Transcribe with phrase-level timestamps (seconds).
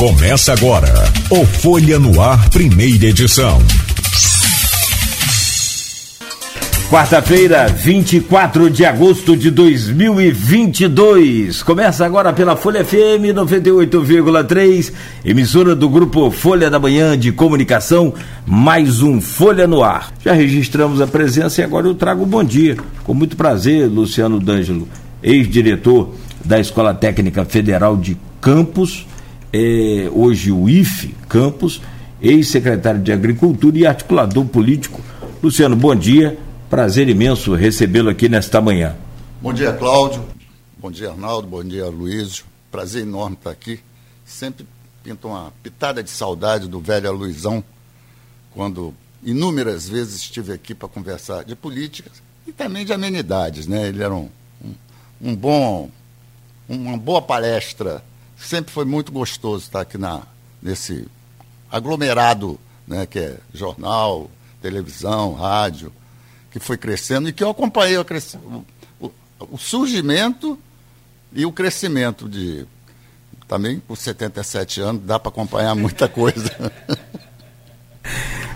[0.00, 0.88] Começa agora
[1.28, 3.58] o Folha no Ar, primeira edição.
[6.88, 11.62] Quarta-feira, 24 de agosto de 2022.
[11.62, 14.90] Começa agora pela Folha FM 98,3,
[15.22, 18.14] emissora do grupo Folha da Manhã de Comunicação,
[18.46, 20.14] mais um Folha no Ar.
[20.24, 22.78] Já registramos a presença e agora eu trago o bom dia.
[23.04, 24.88] Com muito prazer, Luciano D'Angelo,
[25.22, 29.04] ex-diretor da Escola Técnica Federal de Campos,
[29.52, 31.80] é, hoje o IFE Campos,
[32.20, 35.00] ex-secretário de Agricultura e articulador político.
[35.42, 36.38] Luciano, bom dia
[36.70, 38.96] Prazer imenso recebê-lo aqui nesta manhã.
[39.42, 40.24] Bom dia, Cláudio.
[40.78, 41.48] Bom dia, Arnaldo.
[41.48, 42.44] Bom dia, Luísio.
[42.70, 43.80] Prazer enorme estar aqui.
[44.24, 44.64] Sempre
[45.02, 47.64] pinta uma pitada de saudade do velho Luizão,
[48.54, 52.08] quando inúmeras vezes estive aqui para conversar de política
[52.46, 53.66] e também de amenidades.
[53.66, 53.88] Né?
[53.88, 54.28] Ele era um,
[54.64, 54.74] um,
[55.20, 55.90] um bom,
[56.68, 58.00] uma boa palestra.
[58.40, 60.22] Sempre foi muito gostoso estar aqui na,
[60.62, 61.06] nesse
[61.70, 65.92] aglomerado né, que é jornal, televisão, rádio
[66.50, 68.04] que foi crescendo e que eu acompanhei o,
[69.00, 69.12] o,
[69.52, 70.58] o surgimento
[71.32, 72.66] e o crescimento de.
[73.46, 76.50] Também com 77 anos dá para acompanhar muita coisa.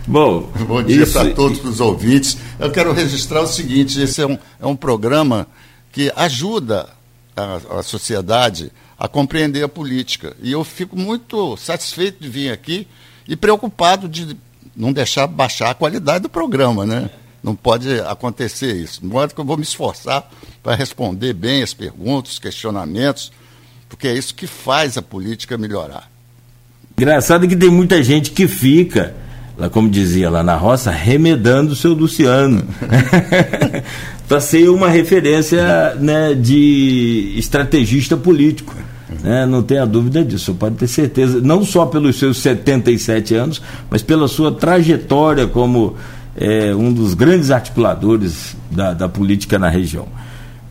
[0.06, 2.36] Bom, bom dia para todos os ouvintes.
[2.58, 5.46] Eu quero registrar o seguinte: esse é um, é um programa
[5.90, 6.90] que ajuda
[7.34, 10.36] a, a sociedade a compreender a política.
[10.42, 12.86] E eu fico muito satisfeito de vir aqui
[13.26, 14.36] e preocupado de
[14.76, 17.10] não deixar baixar a qualidade do programa, né?
[17.42, 19.00] Não pode acontecer isso.
[19.00, 20.28] De modo que eu vou me esforçar
[20.62, 23.30] para responder bem as perguntas, os questionamentos,
[23.88, 26.10] porque é isso que faz a política melhorar.
[26.96, 29.14] Engraçado que tem muita gente que fica,
[29.58, 32.64] lá como dizia lá na roça, remedando o seu Luciano.
[34.28, 38.74] para ser uma referência né, de estrategista político.
[39.22, 39.46] Né?
[39.46, 44.26] Não tenha dúvida disso, pode ter certeza, não só pelos seus 77 anos, mas pela
[44.26, 45.94] sua trajetória como
[46.36, 50.06] é, um dos grandes articuladores da, da política na região.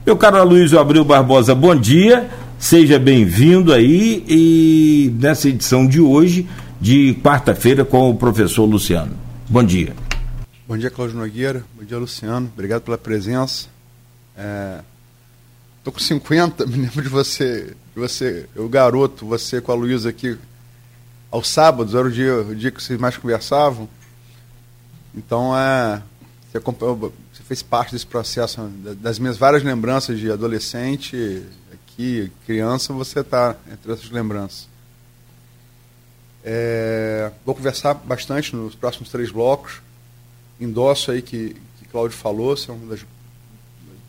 [0.05, 2.27] Meu caro Aloysio Abreu Barbosa, bom dia,
[2.59, 6.45] seja bem-vindo aí e nessa edição de hoje,
[6.81, 9.11] de quarta-feira, com o professor Luciano.
[9.47, 10.02] Bom dia.
[10.73, 11.63] Bom dia, Cláudio Nogueira.
[11.75, 12.49] Bom dia, Luciano.
[12.51, 13.67] Obrigado pela presença.
[14.35, 14.79] É...
[15.85, 20.35] com 50, me lembro de você, de você, eu garoto, você com a Luísa aqui
[21.29, 23.87] aos sábados, era o dia, o dia que vocês mais conversavam.
[25.13, 26.01] Então, é,
[26.51, 28.59] você, você fez parte desse processo,
[28.99, 34.67] das minhas várias lembranças de adolescente, aqui, criança, você está entre essas lembranças.
[36.43, 39.83] É, vou conversar bastante nos próximos três blocos.
[40.59, 43.05] Endosso aí que, que Cláudio falou, você é uma das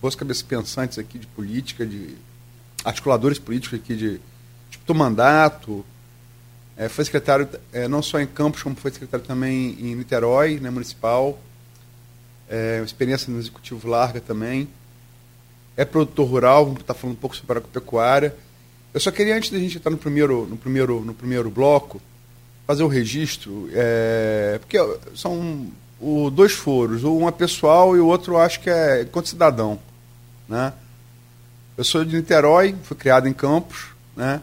[0.01, 2.17] boas cabeças pensantes aqui de política, de
[2.85, 4.21] articuladores políticos aqui de
[4.71, 5.85] tipo, mandato,
[6.77, 10.71] é, foi secretário é, não só em Campos, como foi secretário também em Niterói, né,
[10.71, 11.39] municipal.
[12.49, 14.69] É, experiência no executivo larga também.
[15.77, 18.35] É produtor rural, vamos estar falando um pouco sobre agropecuária.
[18.93, 22.01] Eu só queria, antes da gente entrar no primeiro, no primeiro, no primeiro bloco,
[22.67, 24.79] fazer o registro, é, porque
[25.15, 29.79] são o, dois foros, um é pessoal e o outro acho que é enquanto cidadão.
[30.49, 30.73] Né?
[31.77, 34.41] Eu sou de Niterói, fui criado em Campos, né?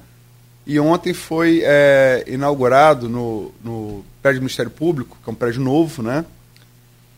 [0.66, 5.62] E ontem foi é, inaugurado no, no prédio do Ministério Público, que é um prédio
[5.62, 6.25] novo, né?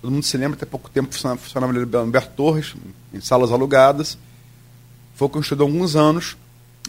[0.01, 2.75] Todo mundo se lembra, até pouco tempo funcionava, funcionava Humberto Torres,
[3.13, 4.17] em salas alugadas.
[5.15, 6.37] Foi construído há alguns anos,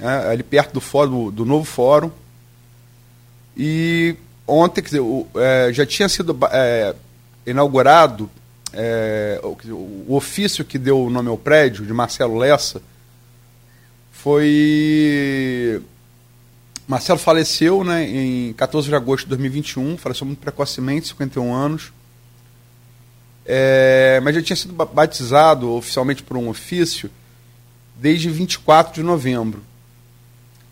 [0.00, 2.10] é, ali perto do fórum, do novo fórum.
[3.56, 4.16] E
[4.46, 6.94] ontem, quer dizer, o, é, já tinha sido é,
[7.46, 8.30] inaugurado
[8.72, 12.82] é, o, ofício que deu o nome ao prédio, de Marcelo Lessa,
[14.12, 15.82] foi
[16.86, 21.92] Marcelo faleceu né, em 14 de agosto de 2021, faleceu muito precocemente, 51 anos.
[23.46, 27.10] É, mas já tinha sido batizado oficialmente por um ofício
[27.96, 29.62] desde 24 de novembro.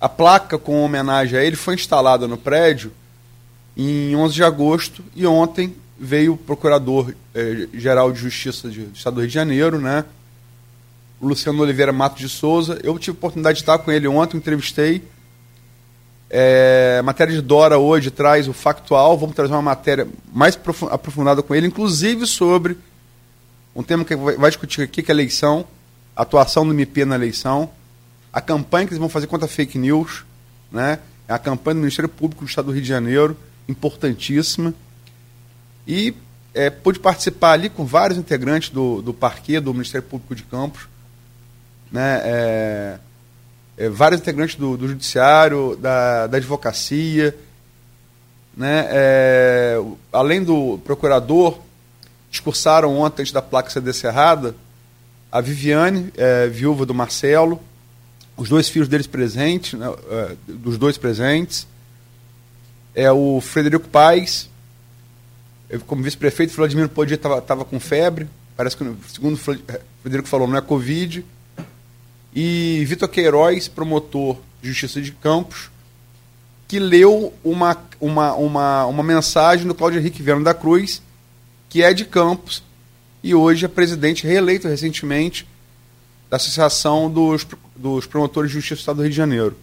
[0.01, 2.93] A placa com homenagem a ele foi instalada no prédio
[3.77, 5.75] em 11 de agosto e ontem
[6.05, 10.05] veio o Procurador-Geral é, de Justiça do Estado do Rio de Janeiro, né,
[11.21, 12.79] Luciano Oliveira Matos de Souza.
[12.83, 15.03] Eu tive a oportunidade de estar com ele ontem, entrevistei
[16.35, 20.59] é, matéria de Dora hoje traz o factual, vamos trazer uma matéria mais
[20.91, 22.79] aprofundada com ele, inclusive sobre
[23.77, 25.67] um tema que vai discutir aqui, que é a eleição,
[26.17, 27.71] a atuação do MP na eleição,
[28.33, 30.25] a campanha que eles vão fazer contra a fake news,
[30.71, 31.01] né?
[31.29, 33.37] É a campanha do Ministério Público do Estado do Rio de Janeiro,
[33.69, 34.73] importantíssima.
[35.87, 36.15] E
[36.55, 40.89] é, pude participar ali com vários integrantes do, do parquê do Ministério Público de Campos,
[41.91, 42.21] né?
[42.25, 42.99] É,
[43.77, 47.37] é, vários integrantes do, do judiciário, da, da advocacia,
[48.57, 48.87] né?
[48.91, 49.83] É,
[50.13, 51.59] além do procurador,
[52.31, 54.55] discursaram ontem, antes da placa ser descerrada,
[55.31, 57.61] a Viviane, é, viúva do Marcelo,
[58.37, 61.67] os dois filhos deles presentes, né, é, dos dois presentes,
[62.95, 64.51] é o Frederico Paes,
[65.87, 70.61] como vice-prefeito, Vladimir Podia estava com febre, parece que, segundo o Frederico falou, não é
[70.61, 71.25] Covid,
[72.35, 75.71] e Vitor Queiroz, promotor de Justiça de Campos,
[76.69, 81.03] que leu uma, uma, uma, uma mensagem do Cláudio Henrique Viana da Cruz,
[81.69, 82.63] que é de Campos,
[83.23, 85.47] e hoje é presidente reeleito recentemente
[86.31, 87.47] da Associação dos,
[87.77, 89.57] dos Promotores de Justiça do Estado do Rio de Janeiro.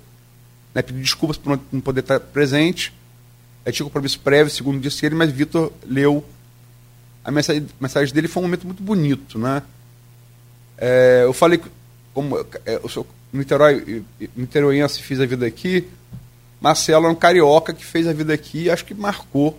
[0.73, 2.93] Né, desculpas por não poder estar presente,
[3.65, 6.23] é, tinha compromisso prévio, segundo disse ele, mas Vitor leu
[7.23, 9.37] a mensagem, a mensagem dele, foi um momento muito bonito.
[9.37, 9.61] Né?
[10.77, 11.61] É, eu falei,
[12.13, 14.03] como é, eu sou Niterói,
[14.35, 15.87] niteroiense, fiz a vida aqui,
[16.59, 19.57] Marcelo é um carioca que fez a vida aqui e acho que marcou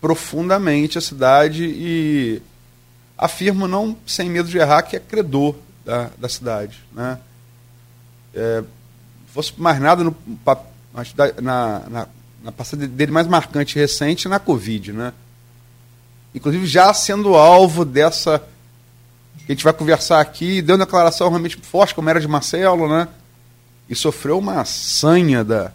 [0.00, 2.42] profundamente a cidade e
[3.16, 5.54] afirmo não sem medo de errar que é credor
[5.84, 6.82] da, da cidade.
[6.92, 7.18] Né?
[8.34, 8.64] É,
[9.28, 10.14] fosse mais nada no,
[11.40, 12.08] na, na,
[12.44, 15.14] na passada dele mais marcante recente na Covid, né?
[16.34, 18.38] Inclusive já sendo alvo dessa
[19.38, 22.86] que a gente vai conversar aqui, deu uma declaração realmente forte, como era de Marcelo,
[22.86, 23.08] né?
[23.88, 25.72] E sofreu uma sanha da,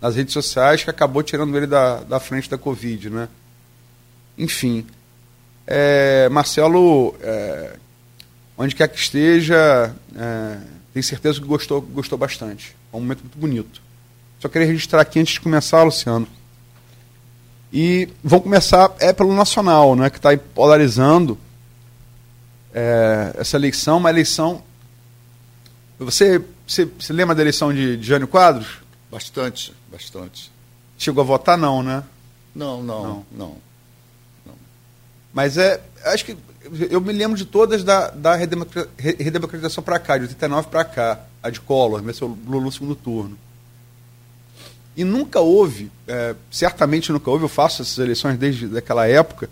[0.00, 3.28] nas redes sociais que acabou tirando ele da, da frente da Covid, né?
[4.36, 4.86] Enfim,
[5.66, 7.76] é, Marcelo, é,
[8.58, 10.58] onde quer que esteja, é,
[10.92, 12.76] tenho certeza que gostou, gostou bastante.
[12.92, 13.87] É um momento muito bonito.
[14.40, 16.26] Só queria registrar aqui antes de começar, Luciano.
[17.72, 21.36] E vamos começar é pelo nacional, né, que está polarizando
[22.72, 24.62] é, essa eleição, uma eleição.
[25.98, 28.78] Você, você, você lembra da eleição de, de Jânio Quadros?
[29.10, 30.50] Bastante, bastante.
[30.96, 32.04] Chegou a votar, não, né?
[32.54, 33.26] Não, não, não.
[33.32, 33.56] não.
[34.46, 34.54] não.
[35.32, 35.80] Mas é.
[36.04, 36.36] Acho que.
[36.90, 41.48] Eu me lembro de todas da, da redemocratização para cá, de 89 para cá, a
[41.48, 43.38] de Collor, venceu Lula no segundo turno.
[44.98, 49.48] E nunca houve, é, certamente nunca houve, eu faço essas eleições desde aquela época,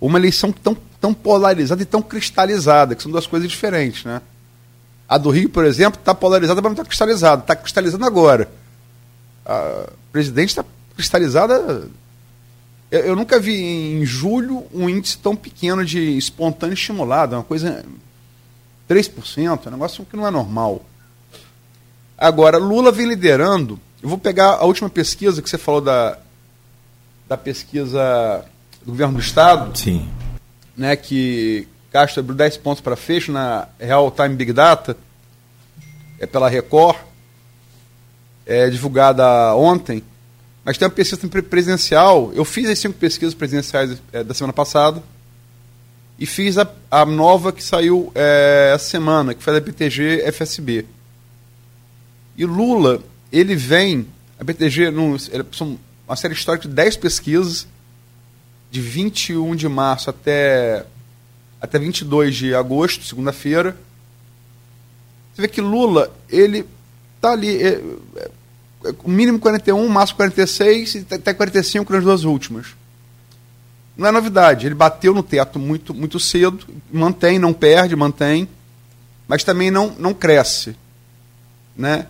[0.00, 4.20] uma eleição tão, tão polarizada e tão cristalizada, que são duas coisas diferentes, né?
[5.08, 7.42] A do Rio, por exemplo, está polarizada, mas não está cristalizada.
[7.42, 8.50] Está cristalizando agora.
[9.46, 10.64] A presidente está
[10.96, 11.88] cristalizada.
[12.90, 17.36] Eu, eu, nunca vi em julho um índice tão pequeno de espontâneo estimulado.
[17.36, 17.84] É uma coisa.
[18.88, 20.84] 3%, é um negócio que não é normal.
[22.18, 23.78] Agora, Lula vem liderando.
[24.02, 26.18] Eu vou pegar a última pesquisa que você falou da,
[27.28, 28.44] da pesquisa
[28.82, 29.76] do governo do Estado.
[29.78, 30.08] Sim.
[30.76, 34.96] Né, que Castro abriu 10 pontos para fecho na Real Time Big Data,
[36.18, 36.96] é pela Record,
[38.46, 40.02] é divulgada ontem.
[40.64, 42.30] Mas tem uma pesquisa presencial.
[42.32, 45.02] Eu fiz as cinco pesquisas presidenciais é, da semana passada
[46.18, 50.86] e fiz a, a nova que saiu é, essa semana, que foi da BTG FSB.
[52.36, 53.02] E Lula,
[53.32, 54.06] ele vem,
[54.38, 57.66] a BTG, num, são uma série histórica de 10 pesquisas,
[58.70, 60.86] de 21 de março até
[61.60, 63.76] até 22 de agosto, segunda-feira.
[65.34, 66.66] Você vê que Lula, ele
[67.20, 67.80] tá ali, é,
[68.16, 68.30] é,
[69.04, 72.68] o mínimo 41, o máximo 46 e até 45 nas duas últimas.
[73.96, 78.48] Não é novidade, ele bateu no teto muito, muito cedo, mantém, não perde, mantém,
[79.28, 80.74] mas também não, não cresce.
[81.76, 82.06] Né?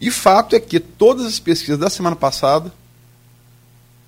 [0.00, 2.72] E fato é que todas as pesquisas da semana passada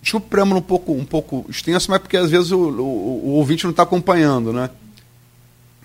[0.03, 3.31] Desculpa o preâmbulo um pouco, um pouco extenso, mas porque às vezes o, o, o
[3.35, 4.69] ouvinte não está acompanhando, né?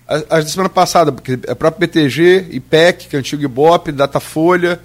[0.08, 4.80] As, da semana passada, porque a própria BTG, IPEC, que é antigo Ibope, Datafolha,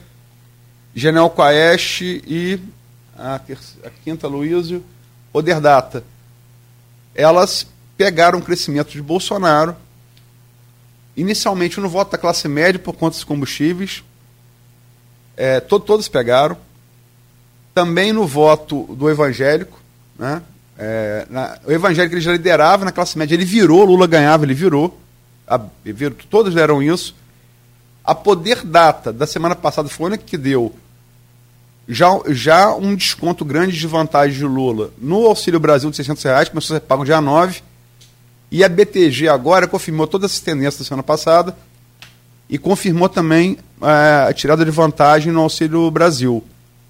[0.94, 2.60] General Quaest e
[3.18, 3.42] a,
[3.84, 4.84] a quinta Luísio,
[5.32, 6.04] Oderdata.
[7.16, 7.66] Elas
[7.98, 9.76] pegaram o crescimento de Bolsonaro,
[11.18, 14.04] inicialmente no voto da classe média por conta dos combustíveis,
[15.36, 16.58] é, to, todos pegaram,
[17.74, 19.80] também no voto do evangélico,
[20.18, 20.42] né?
[20.78, 24.54] É, na, o evangélico ele já liderava na classe média, ele virou, Lula ganhava, ele
[24.54, 25.00] virou,
[25.48, 27.16] a, virou todos deram isso.
[28.04, 30.74] A Poder Data da semana passada foi a única que deu
[31.88, 36.50] já, já um desconto grande de vantagem de Lula no Auxílio Brasil de 600 reais,
[36.50, 37.62] começou a ser pago dia 9,
[38.52, 41.56] e a BTG agora confirmou todas essas tendências da semana passada
[42.50, 46.44] e confirmou também é, a tirada de vantagem no Auxílio Brasil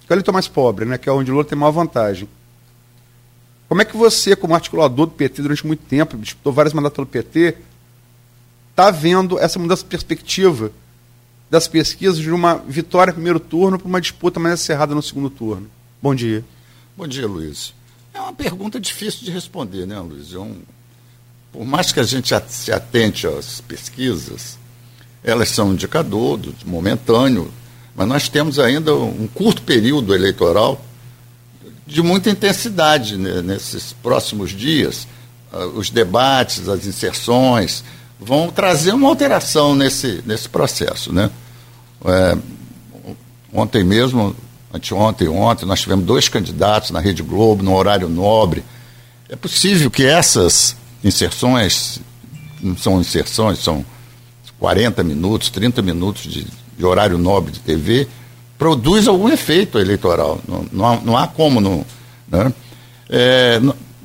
[0.06, 2.28] que o eleitor mais pobre, né, que é onde o Lula tem maior vantagem.
[3.68, 7.08] Como é que você, como articulador do PT durante muito tempo, disputou vários mandatos pelo
[7.08, 7.58] PT,
[8.70, 10.72] está vendo essa mudança de perspectiva
[11.50, 15.30] das pesquisas de uma vitória no primeiro turno para uma disputa mais acirrada no segundo
[15.30, 15.70] turno?
[16.02, 16.44] Bom dia.
[16.98, 17.74] Bom dia, Luiz.
[18.14, 20.34] É uma pergunta difícil de responder, né, Luiz?
[20.34, 20.62] É um,
[21.52, 24.60] por mais que a gente se atente às pesquisas,
[25.24, 27.52] elas são um indicador do, momentâneo,
[27.96, 30.84] mas nós temos ainda um curto período eleitoral
[31.86, 35.08] de muita intensidade né, nesses próximos dias.
[35.52, 37.84] Uh, os debates, as inserções
[38.20, 41.14] vão trazer uma alteração nesse, nesse processo.
[41.14, 41.30] Né?
[42.06, 42.38] É,
[43.54, 44.36] ontem mesmo,
[44.74, 48.64] anteontem, ontem, nós tivemos dois candidatos na Rede Globo, no horário nobre.
[49.30, 52.00] É possível que essas inserções,
[52.62, 53.86] não são inserções, são
[54.64, 58.08] 40 minutos, 30 minutos de, de horário nobre de TV,
[58.58, 60.40] produz algum efeito eleitoral.
[60.48, 61.86] Não, não, há, não há como não.
[62.30, 62.54] Né?
[63.10, 63.60] É,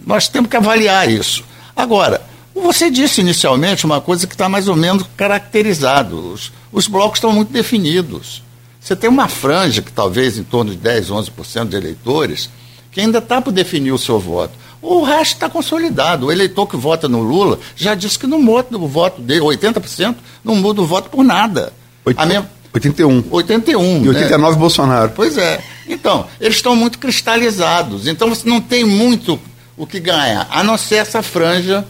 [0.05, 1.45] nós temos que avaliar isso.
[1.77, 2.21] Agora,
[2.53, 6.33] você disse inicialmente uma coisa que está mais ou menos caracterizado.
[6.33, 8.43] Os, os blocos estão muito definidos.
[8.81, 12.51] Você tem uma franja que talvez em torno de 10, 11% de eleitores
[12.91, 14.55] que ainda está por definir o seu voto.
[14.81, 16.27] O resto está consolidado.
[16.27, 20.17] O eleitor que vota no Lula já disse que não muda o voto dele, 80%
[20.45, 21.73] não muda o voto por nada.
[22.05, 22.51] 80, minha...
[22.73, 23.25] 81.
[23.31, 24.05] 81.
[24.05, 24.61] E 89 né?
[24.61, 25.13] Bolsonaro.
[25.15, 25.61] Pois é.
[25.89, 28.07] Então, eles estão muito cristalizados.
[28.07, 29.39] Então você não tem muito
[29.77, 31.87] o que ganhar, a não ser essa franja,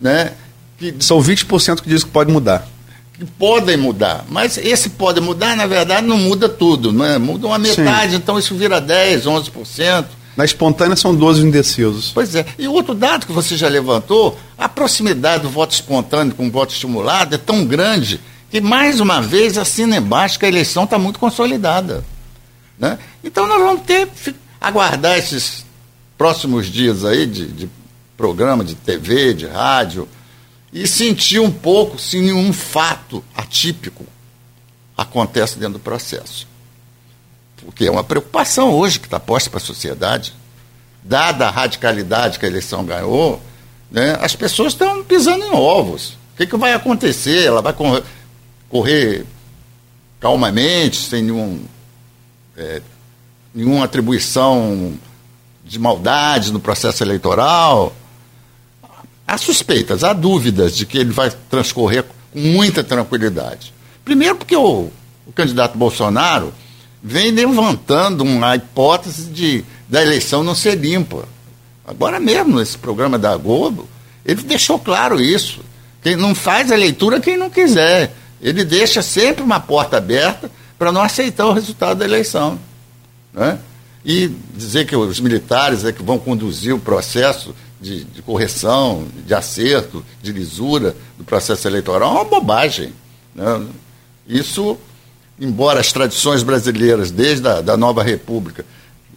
[0.00, 0.32] né?
[0.78, 0.94] Que...
[1.00, 2.66] São 20% que diz que pode mudar.
[3.12, 4.24] Que podem mudar.
[4.28, 7.18] Mas esse pode mudar, na verdade, não muda tudo, né?
[7.18, 8.16] Muda uma metade, Sim.
[8.18, 10.04] então isso vira 10, 11%.
[10.38, 12.12] Na espontânea são 12 indecisos.
[12.14, 12.46] Pois é.
[12.56, 16.72] E outro dado que você já levantou, a proximidade do voto espontâneo com o voto
[16.72, 21.18] estimulado é tão grande que, mais uma vez, assina embaixo que a eleição está muito
[21.18, 22.04] consolidada.
[22.78, 23.00] Né?
[23.24, 24.08] Então nós vamos ter
[24.60, 25.66] aguardar esses
[26.16, 27.70] próximos dias aí de, de
[28.16, 30.08] programa de TV, de rádio,
[30.72, 34.06] e sentir um pouco se nenhum fato atípico
[34.96, 36.47] acontece dentro do processo
[37.64, 40.34] porque é uma preocupação hoje que está posta para a sociedade.
[41.02, 43.40] Dada a radicalidade que a eleição ganhou,
[43.90, 46.10] né, as pessoas estão pisando em ovos.
[46.34, 47.46] O que, que vai acontecer?
[47.46, 48.02] Ela vai correr,
[48.68, 49.26] correr
[50.20, 51.64] calmamente, sem nenhum,
[52.56, 52.82] é,
[53.54, 54.94] nenhuma atribuição
[55.64, 57.94] de maldade no processo eleitoral.
[59.26, 63.74] Há suspeitas, há dúvidas de que ele vai transcorrer com muita tranquilidade.
[64.04, 64.90] Primeiro, porque o,
[65.26, 66.52] o candidato Bolsonaro
[67.02, 71.26] vem levantando uma hipótese de da eleição não ser limpa.
[71.86, 73.88] Agora mesmo, nesse programa da Globo,
[74.24, 75.60] ele deixou claro isso.
[76.02, 78.14] Quem não faz a leitura quem não quiser.
[78.40, 82.58] Ele deixa sempre uma porta aberta para não aceitar o resultado da eleição.
[83.32, 83.58] Né?
[84.04, 89.34] E dizer que os militares é que vão conduzir o processo de, de correção, de
[89.34, 92.92] acerto, de lisura do processo eleitoral é uma bobagem.
[93.34, 93.66] Né?
[94.28, 94.78] Isso
[95.40, 98.64] embora as tradições brasileiras, desde a da nova República,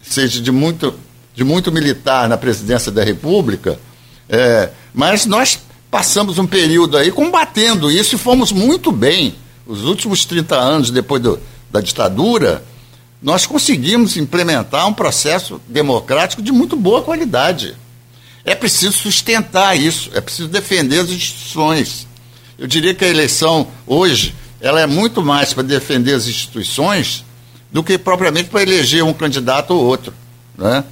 [0.02, 0.94] seja de muito,
[1.34, 3.78] de muito militar na presidência da República,
[4.28, 5.58] é, mas nós
[5.90, 9.34] passamos um período aí combatendo isso e fomos muito bem.
[9.66, 11.38] Os últimos 30 anos depois do,
[11.70, 12.64] da ditadura,
[13.22, 17.76] nós conseguimos implementar um processo democrático de muito boa qualidade.
[18.44, 22.08] É preciso sustentar isso, é preciso defender as instituições.
[22.58, 27.24] Eu diria que a eleição hoje ela é muito mais para defender as instituições
[27.72, 30.14] do que propriamente para eleger um candidato ou outro.
[30.56, 30.84] Né?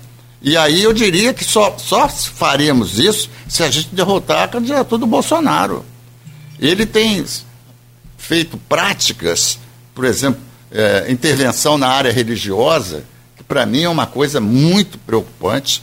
[0.43, 4.99] E aí eu diria que só, só faremos isso se a gente derrotar a candidatura
[4.99, 5.85] do Bolsonaro.
[6.59, 7.25] Ele tem
[8.19, 9.61] feito práticas,
[9.95, 10.41] por exemplo,
[10.73, 13.05] é, intervenção na área religiosa,
[13.37, 15.81] que para mim é uma coisa muito preocupante.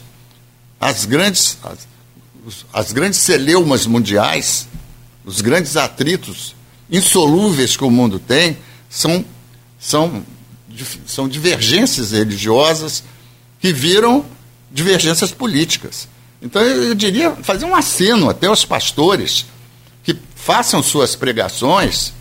[0.77, 1.88] As grandes, as,
[2.74, 4.67] as grandes celeumas mundiais,
[5.24, 6.57] os grandes atritos
[6.89, 8.58] insolúveis que o mundo tem
[8.89, 9.24] são,
[9.79, 10.24] são,
[11.06, 13.03] são divergências religiosas
[13.60, 14.25] que viram
[14.72, 16.08] divergências políticas.
[16.41, 19.46] Então eu, diria fazer um aceno até aos pastores
[20.03, 22.13] que façam suas pregações,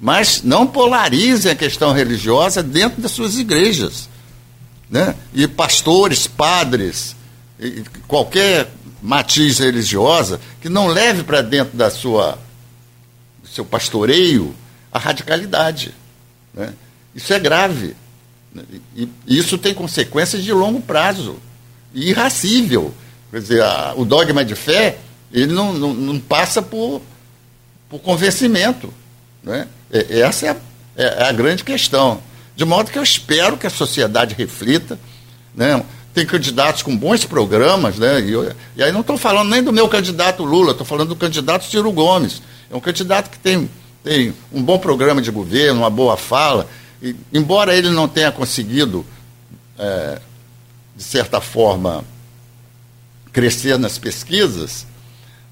[0.00, 4.08] mas não polarizem a questão religiosa dentro das suas igrejas.
[4.88, 5.14] Né?
[5.34, 7.14] E pastores, padres,
[8.08, 8.70] qualquer
[9.02, 12.38] matiz religiosa que não leve para dentro da sua
[13.52, 14.54] seu pastoreio,
[14.92, 15.94] a radicalidade.
[16.54, 16.72] Né?
[17.14, 17.96] Isso é grave.
[18.54, 18.62] Né?
[18.96, 21.36] E isso tem consequências de longo prazo.
[21.94, 22.94] E irracível.
[23.30, 24.98] Quer dizer, a, o dogma de fé,
[25.32, 27.02] ele não, não, não passa por,
[27.88, 28.92] por convencimento.
[29.42, 29.66] Né?
[29.90, 30.56] É, essa é a,
[30.96, 32.20] é a grande questão.
[32.56, 34.98] De modo que eu espero que a sociedade reflita.
[35.54, 35.84] Né?
[36.12, 38.20] Tem candidatos com bons programas, né?
[38.20, 41.16] e, eu, e aí não estou falando nem do meu candidato Lula, estou falando do
[41.16, 43.70] candidato Ciro Gomes, é um candidato que tem
[44.02, 46.68] tem um bom programa de governo, uma boa fala,
[47.02, 49.04] e, embora ele não tenha conseguido,
[49.78, 50.20] é,
[50.96, 52.04] de certa forma,
[53.32, 54.86] crescer nas pesquisas,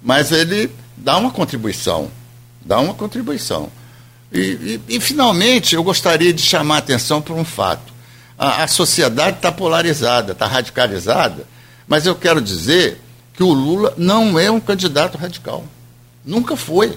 [0.03, 2.11] mas ele dá uma contribuição,
[2.65, 3.71] dá uma contribuição.
[4.33, 7.93] E, e, e finalmente, eu gostaria de chamar a atenção para um fato.
[8.39, 11.47] A, a sociedade está polarizada, está radicalizada,
[11.87, 13.01] mas eu quero dizer
[13.35, 15.65] que o Lula não é um candidato radical.
[16.25, 16.97] Nunca foi.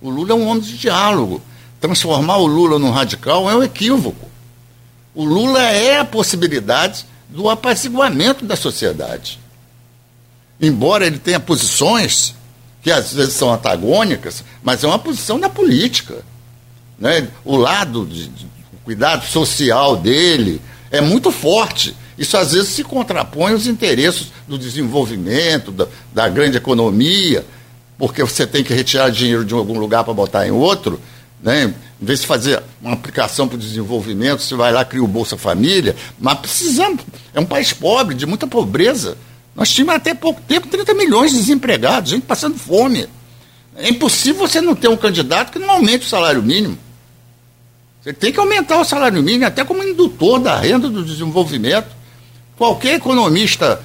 [0.00, 1.42] O Lula é um homem de diálogo.
[1.80, 4.28] Transformar o Lula num radical é um equívoco.
[5.14, 9.38] O Lula é a possibilidade do apaziguamento da sociedade.
[10.60, 12.34] Embora ele tenha posições
[12.82, 16.22] que às vezes são antagônicas, mas é uma posição da política.
[16.98, 17.28] Né?
[17.44, 18.46] O lado de, de
[18.90, 21.96] cuidado social dele é muito forte.
[22.18, 27.46] Isso às vezes se contrapõe aos interesses do desenvolvimento, da, da grande economia,
[27.96, 31.00] porque você tem que retirar dinheiro de algum lugar para botar em outro.
[31.40, 31.72] Né?
[32.02, 35.36] Em vez de fazer uma aplicação para o desenvolvimento, você vai lá cria o Bolsa
[35.36, 37.00] Família, mas precisamos.
[37.32, 39.16] É um país pobre, de muita pobreza.
[39.54, 43.08] Nós tínhamos até pouco tempo 30 milhões de desempregados, gente passando fome.
[43.76, 46.76] É impossível você não ter um candidato que não aumente o salário mínimo.
[48.12, 51.88] Tem que aumentar o salário mínimo até como indutor da renda do desenvolvimento.
[52.56, 53.80] Qualquer economista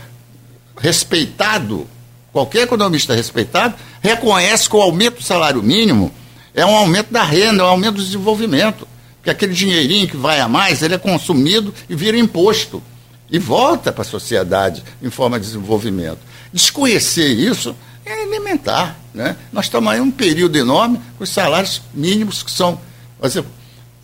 [0.77, 1.87] respeitado,
[2.31, 6.11] qualquer economista respeitado, reconhece que o aumento do salário mínimo
[6.53, 8.87] é um aumento da renda, é um aumento do desenvolvimento.
[9.17, 12.81] Porque aquele dinheirinho que vai a mais, ele é consumido e vira imposto.
[13.29, 16.19] E volta para a sociedade em forma de desenvolvimento.
[16.53, 18.95] Desconhecer isso é elementar.
[19.13, 19.35] Né?
[19.51, 22.79] Nós estamos aí um período enorme com os salários mínimos que são.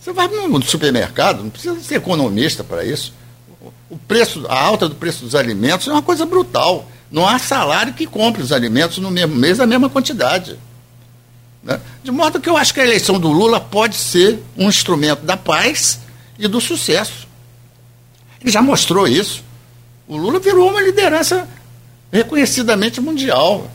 [0.02, 3.14] Você vai no supermercado, não precisa ser economista para isso.
[3.88, 6.88] O preço, a alta do preço dos alimentos é uma coisa brutal.
[7.08, 10.58] Não há salário que compre os alimentos no mesmo mês a mesma quantidade.
[11.62, 11.80] Né?
[12.02, 15.36] De modo que eu acho que a eleição do Lula pode ser um instrumento da
[15.36, 16.00] paz
[16.36, 17.28] e do sucesso.
[18.40, 19.44] Ele já mostrou isso.
[20.08, 21.48] O Lula virou uma liderança
[22.10, 23.70] reconhecidamente mundial.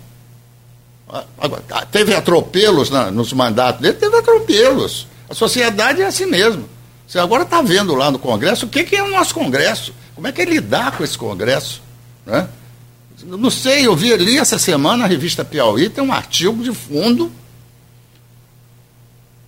[1.38, 5.08] Agora, teve atropelos na, nos mandatos dele, teve atropelos.
[5.30, 6.68] A sociedade é assim mesmo.
[7.08, 9.94] Você agora está vendo lá no Congresso o que, que é o nosso Congresso.
[10.14, 11.82] Como é que é lidar com esse Congresso?
[12.26, 12.48] Né?
[13.24, 17.32] Não sei, eu vi ali essa semana na revista Piauí, tem um artigo de fundo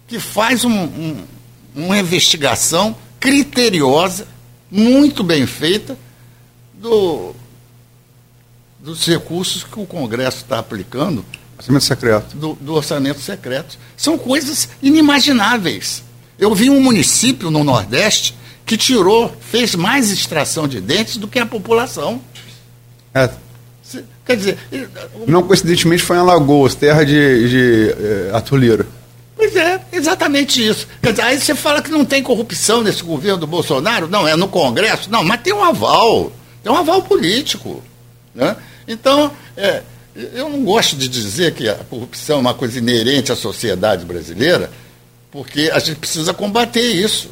[0.07, 1.23] que faz um, um,
[1.75, 4.27] uma investigação criteriosa,
[4.71, 5.97] muito bem feita,
[6.73, 7.35] do,
[8.79, 11.23] dos recursos que o Congresso está aplicando.
[11.59, 12.37] Orçamento secreto.
[12.37, 13.77] Do, do, orçamento secreto.
[13.97, 16.01] São coisas inimagináveis.
[16.39, 18.33] Eu vi um município no Nordeste
[18.65, 22.21] que tirou, fez mais extração de dentes do que a população.
[23.13, 23.29] É.
[24.25, 24.57] Quer dizer.
[25.27, 28.85] Não coincidentemente foi em Alagoas, terra de, de é,
[29.35, 30.87] Pois é, exatamente isso.
[31.01, 34.35] Quer dizer, aí você fala que não tem corrupção nesse governo do Bolsonaro, não, é
[34.35, 37.83] no Congresso, não, mas tem um aval, tem um aval político.
[38.35, 38.55] Né?
[38.87, 39.81] Então, é,
[40.33, 44.69] eu não gosto de dizer que a corrupção é uma coisa inerente à sociedade brasileira,
[45.31, 47.29] porque a gente precisa combater isso.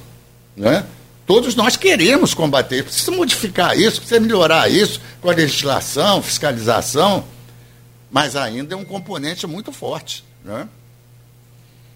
[0.55, 0.85] Né?
[1.25, 7.25] Todos nós queremos combater, precisa modificar isso, precisa melhorar isso com a legislação, fiscalização,
[8.09, 10.23] mas ainda é um componente muito forte.
[10.43, 10.67] Né?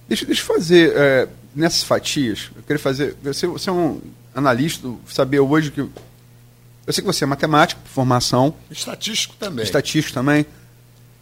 [0.09, 3.15] Deixa, deixa eu fazer, é, nessas fatias, eu queria fazer.
[3.23, 4.01] Você, você é um
[4.35, 5.79] analista, saber hoje que.
[5.79, 8.53] Eu sei que você é matemático, formação.
[8.69, 9.63] Estatístico também.
[9.63, 10.45] Estatístico também.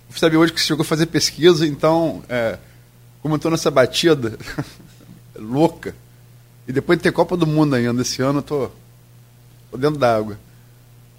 [0.10, 2.58] Eu saber hoje que você chegou a fazer pesquisa, então, é,
[3.22, 4.38] como eu estou nessa batida
[5.38, 5.95] louca,
[6.67, 8.72] e depois de ter Copa do Mundo ainda esse ano, eu tô,
[9.72, 10.39] tô dentro d'água.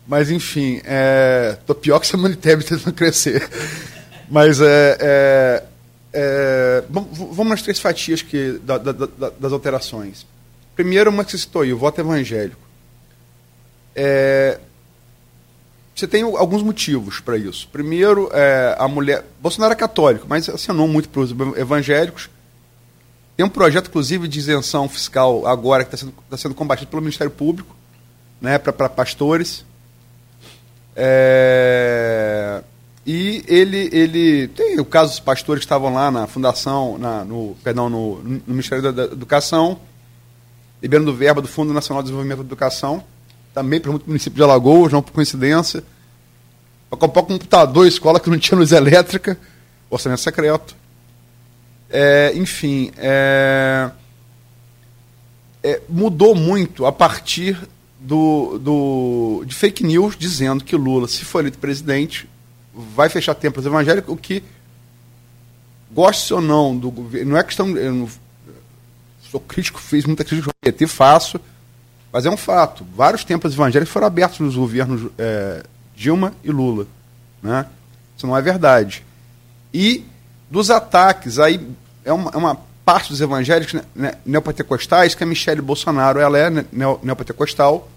[0.07, 3.48] Mas, enfim, é, tô pior que Samuel Tebet tentando crescer.
[4.29, 5.64] Mas é, é,
[6.12, 10.26] é, vamos nas três fatias que, da, da, da, das alterações.
[10.74, 12.61] Primeiro, uma que você citou aí, o voto evangélico.
[13.94, 14.59] É,
[16.00, 17.68] você tem alguns motivos para isso.
[17.70, 19.24] Primeiro, é, a mulher.
[19.40, 22.30] Bolsonaro é católico, mas assinou muito para os evangélicos.
[23.36, 27.02] Tem um projeto, inclusive, de isenção fiscal agora que está sendo, tá sendo combatido pelo
[27.02, 27.76] Ministério Público
[28.40, 29.64] né, para pastores.
[30.96, 32.62] É,
[33.06, 37.56] e ele, ele tem o caso dos pastores que estavam lá na fundação, na, no,
[37.62, 39.78] perdão, no, no Ministério da, da Educação,
[40.82, 43.04] liberando verba do Fundo Nacional de Desenvolvimento da Educação,
[43.61, 45.85] também para o município de Alagoas, não por coincidência,
[46.88, 49.38] para comprar um computador, escola que não tinha luz elétrica,
[49.90, 50.75] orçamento secreto.
[51.90, 53.90] É, enfim, é,
[55.62, 57.59] é, mudou muito a partir
[58.01, 62.29] do, do, de fake news dizendo que Lula, se for eleito presidente,
[62.73, 64.42] vai fechar templos evangélicos, o que
[65.92, 67.77] goste ou não do governo, não é questão.
[67.77, 68.09] Eu não,
[69.31, 71.38] sou crítico, fiz muita crítica PT, faço,
[72.12, 72.85] mas é um fato.
[72.94, 75.62] Vários templos evangélicos foram abertos nos governos é,
[75.94, 76.87] Dilma e Lula.
[77.42, 77.66] Né?
[78.16, 79.05] Isso não é verdade.
[79.73, 80.05] E
[80.51, 81.61] dos ataques, aí
[82.05, 86.38] é uma, é uma parte dos evangélicos né, né neopentecostais, que a Michelle Bolsonaro ela
[86.38, 86.51] é
[87.03, 87.88] neopentecostal,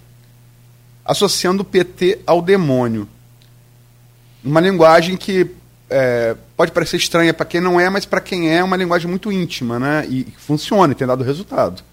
[1.03, 3.07] associando o PT ao demônio.
[4.43, 5.49] Uma linguagem que
[5.89, 9.09] é, pode parecer estranha para quem não é, mas para quem é, é uma linguagem
[9.09, 10.05] muito íntima, né?
[10.07, 11.83] E, e funciona e tem dado resultado.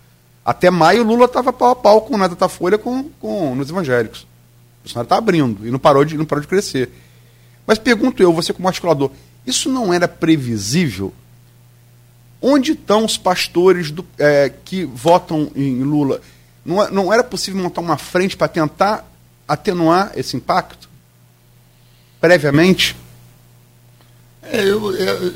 [0.51, 4.23] Até maio, Lula estava pau a pau com o Datafolha com, com, nos evangélicos.
[4.23, 6.91] O Bolsonaro está abrindo e não parou, de, não parou de crescer.
[7.65, 9.13] Mas pergunto eu, você como articulador,
[9.47, 11.15] isso não era previsível?
[12.43, 16.21] Onde estão os pastores do, é, que votam em Lula?
[16.65, 19.09] Não, não era possível montar uma frente para tentar
[19.47, 20.89] atenuar esse impacto?
[22.21, 22.97] Previamente?
[24.43, 25.35] É, eu, eu,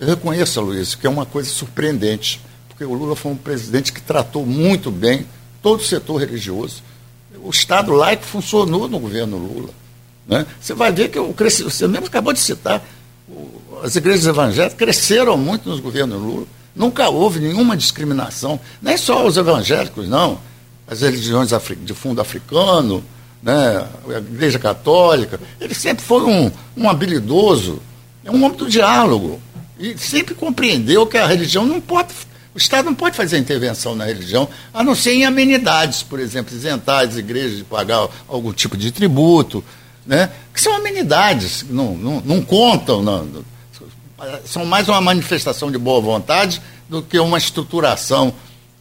[0.00, 2.40] eu reconheço, Luiz, que é uma coisa surpreendente,
[2.74, 5.24] porque o Lula foi um presidente que tratou muito bem
[5.62, 6.82] todo o setor religioso.
[7.42, 9.70] O Estado laico funcionou no governo Lula.
[10.26, 10.44] Né?
[10.60, 12.84] Você vai ver que o crescimento, você mesmo acabou de citar,
[13.82, 16.46] as igrejas evangélicas cresceram muito nos governos Lula.
[16.74, 20.40] Nunca houve nenhuma discriminação, nem só os evangélicos, não.
[20.88, 21.50] As religiões
[21.82, 23.04] de fundo africano,
[23.40, 25.40] né, a igreja católica.
[25.60, 27.80] Ele sempre foi um, um habilidoso,
[28.24, 29.40] é um homem do diálogo.
[29.78, 32.12] E sempre compreendeu que a religião não pode.
[32.54, 36.54] O Estado não pode fazer intervenção na religião, a não ser em amenidades, por exemplo,
[36.54, 39.64] isentar as igrejas de pagar algum tipo de tributo,
[40.06, 43.44] né, que são amenidades, não, não, não contam, não,
[44.44, 48.32] são mais uma manifestação de boa vontade do que uma estruturação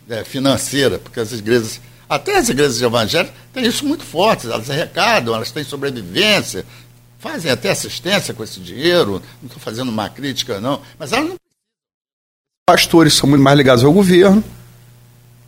[0.08, 5.34] é, financeira, porque as igrejas, até as igrejas evangélicas, têm isso muito forte, elas arrecadam,
[5.34, 6.66] elas têm sobrevivência,
[7.18, 11.42] fazem até assistência com esse dinheiro, não estou fazendo uma crítica, não, mas elas não.
[12.65, 14.41] Pastores são muito mais ligados ao governo.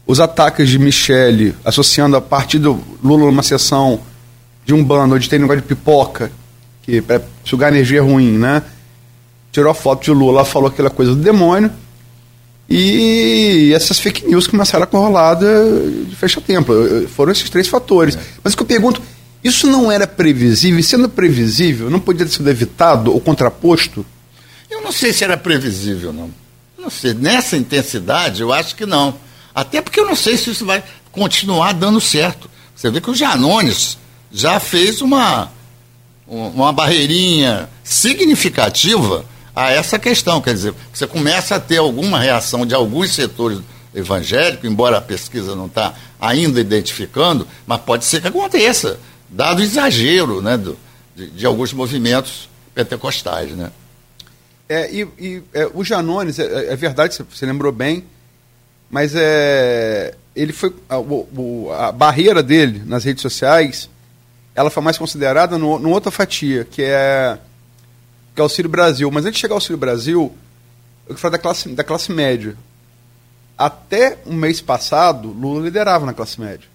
[0.06, 4.02] Os ataques de Michele, associando a partido Lula numa sessão
[4.66, 6.30] de um bando onde tem negócio de pipoca,
[6.84, 8.62] que é sugar energia ruim, né?
[9.50, 11.72] tirou a foto de Lula, falou aquela coisa do demônio.
[12.70, 16.74] E essas fake news começaram a corrolar de, fecha-tempo.
[17.16, 18.18] Foram esses três fatores.
[18.18, 18.20] É.
[18.44, 19.02] Mas o que eu pergunto,
[19.42, 20.78] isso não era previsível?
[20.78, 24.06] E sendo previsível, não podia ter sido evitado ou contraposto?
[24.70, 26.30] Eu não sei se era previsível, não.
[26.86, 27.16] Não sei.
[27.16, 29.16] Nessa intensidade, eu acho que não.
[29.56, 32.48] Até porque eu não sei se isso vai continuar dando certo.
[32.76, 33.98] Você vê que o Janones
[34.32, 35.52] já fez uma,
[36.28, 40.40] uma barreirinha significativa a essa questão.
[40.40, 43.60] Quer dizer, você começa a ter alguma reação de alguns setores
[43.92, 49.64] evangélicos, embora a pesquisa não está ainda identificando, mas pode ser que aconteça, dado o
[49.64, 50.78] exagero né, do,
[51.16, 53.50] de, de, alguns movimentos pentecostais.
[53.54, 53.72] Né?
[54.68, 58.06] É, e, e é, o Janones, é, é, verdade, você lembrou bem,
[58.90, 63.90] mas é, ele foi a, o, a, barreira dele nas redes sociais,
[64.56, 67.38] ela foi mais considerada no, no outra fatia, que é
[68.34, 69.10] que é o Auxílio Brasil.
[69.10, 70.36] Mas antes de chegar ao Auxílio Brasil,
[71.08, 72.58] eu falar da classe, da classe média.
[73.58, 76.68] Até o mês passado, Lula liderava na classe média.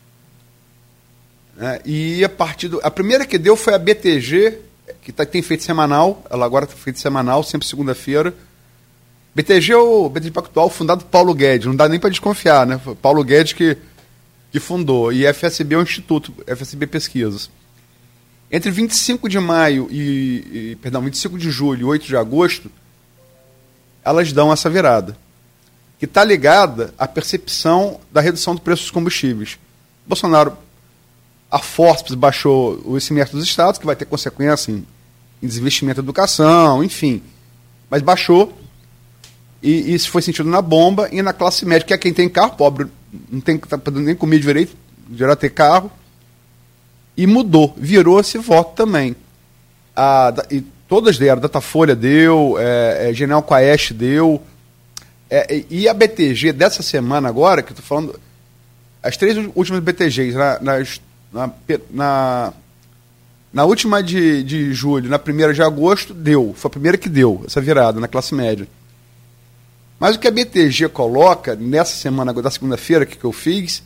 [1.59, 4.59] É, e a partir do, A primeira que deu foi a BTG,
[5.03, 8.35] que tá, tem feito semanal, ela agora tem feito semanal, sempre segunda-feira.
[9.35, 12.81] BTG é o BTG Pactual, fundado por Paulo Guedes, não dá nem para desconfiar, né?
[13.01, 13.77] Paulo Guedes que,
[14.51, 15.13] que fundou.
[15.13, 17.51] E FSB é o Instituto, FSB Pesquisas.
[18.51, 22.71] Entre 25 de maio e, e, perdão, 25 de julho e 8 de agosto,
[24.05, 25.17] elas dão essa virada,
[25.99, 29.59] que está ligada à percepção da redução do preço dos combustíveis.
[30.05, 30.57] Bolsonaro,
[31.51, 34.87] a Forbes baixou o ICMS dos estados, que vai ter consequência em,
[35.43, 37.23] em desinvestimento em educação, enfim.
[37.91, 38.57] Mas baixou,
[39.63, 42.53] e isso foi sentido na bomba e na classe média, que é quem tem carro,
[42.57, 42.87] pobre,
[43.31, 44.77] não tem tá podendo nem comer direito,
[45.13, 45.91] gerar ter carro,
[47.17, 49.17] e mudou, virou esse voto também.
[49.97, 54.41] A, e todas deram, Datafolha deu, é, é, General Quaest deu,
[55.29, 58.19] é, e a BTG dessa semana agora, que eu estou falando,
[59.03, 60.83] as três últimas BTGs, na,
[61.33, 61.51] na,
[61.90, 62.53] na,
[63.53, 67.43] na última de, de julho, na primeira de agosto, deu, foi a primeira que deu,
[67.47, 68.66] essa virada na classe média.
[69.99, 73.83] Mas o que a BTG coloca nessa semana da segunda-feira que, que eu fiz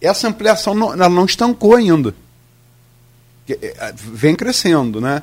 [0.00, 2.14] essa ampliação não, ela não estancou ainda.
[3.48, 5.22] É, é, vem crescendo, né?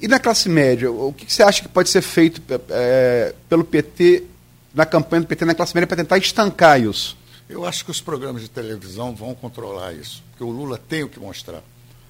[0.00, 4.24] E na classe média, o que você acha que pode ser feito é, pelo PT,
[4.72, 7.16] na campanha do PT na classe média, para tentar estancar isso?
[7.48, 11.08] Eu acho que os programas de televisão vão controlar isso, porque o Lula tem o
[11.08, 11.62] que mostrar.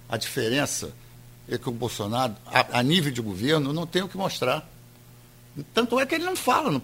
[0.09, 0.92] A diferença
[1.48, 4.68] é que o Bolsonaro, a, a nível de governo, não tem o que mostrar.
[5.72, 6.83] Tanto é que ele não fala no,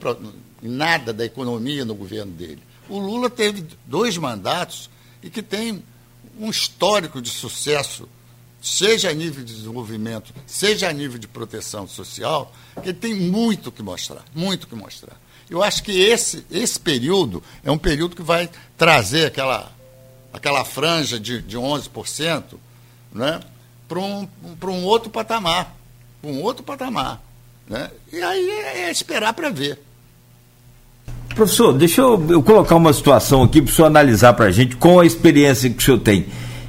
[0.62, 2.62] nada da economia no governo dele.
[2.88, 4.88] O Lula teve dois mandatos
[5.22, 5.82] e que tem
[6.38, 8.08] um histórico de sucesso,
[8.60, 13.72] seja a nível de desenvolvimento, seja a nível de proteção social, que ele tem muito
[13.72, 15.16] que mostrar, muito que mostrar.
[15.54, 19.70] Eu acho que esse, esse período é um período que vai trazer aquela,
[20.32, 22.42] aquela franja de, de 11%
[23.12, 23.38] né,
[23.88, 24.26] para um,
[24.64, 25.72] um outro patamar.
[26.24, 27.22] Um outro patamar.
[27.68, 27.88] Né?
[28.12, 29.78] E aí é, é esperar para ver.
[31.36, 34.74] Professor, deixa eu, eu, colocar uma situação aqui para o senhor analisar para a gente
[34.74, 36.26] com a experiência que o senhor tem.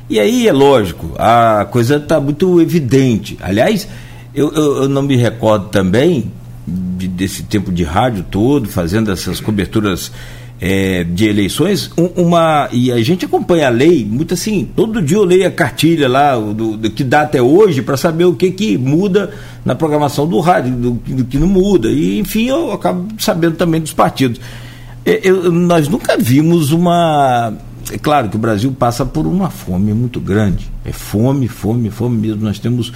[0.07, 3.35] E aí é lógico, a coisa está muito evidente.
[3.41, 3.87] Aliás,
[4.35, 6.31] eu, eu, eu, não me recordo também
[6.67, 10.11] de, desse tempo de rádio todo, fazendo essas coberturas
[10.59, 12.69] é, de eleições, um, uma.
[12.71, 16.35] E a gente acompanha a lei, muito assim, todo dia eu leio a cartilha lá,
[16.37, 20.39] do, do que dá até hoje, para saber o que, que muda na programação do
[20.39, 21.89] rádio, do, do, que não muda.
[21.89, 24.39] E, enfim, eu acabo sabendo também dos partidos.
[25.05, 27.53] É, eu, nós nunca vimos uma.
[27.91, 30.71] É claro que o Brasil passa por uma fome muito grande.
[30.83, 32.41] É fome, fome, fome mesmo.
[32.41, 32.91] Nós temos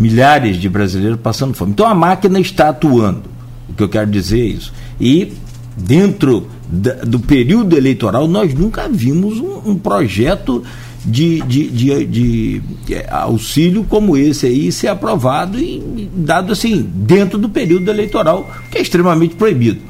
[0.00, 1.72] milhares de brasileiros passando fome.
[1.72, 3.24] Então a máquina está atuando.
[3.68, 4.72] O que eu quero dizer é isso.
[4.98, 5.32] E
[5.76, 10.64] dentro da, do período eleitoral, nós nunca vimos um, um projeto
[11.04, 17.38] de, de, de, de, é, auxílio como esse aí ser aprovado e dado assim, dentro
[17.38, 19.80] do período eleitoral, que é extremamente proibido.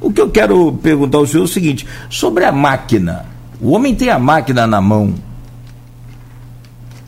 [0.00, 3.26] O que eu quero perguntar ao senhor é o seguinte: sobre a máquina.
[3.60, 5.14] O homem tem a máquina na mão.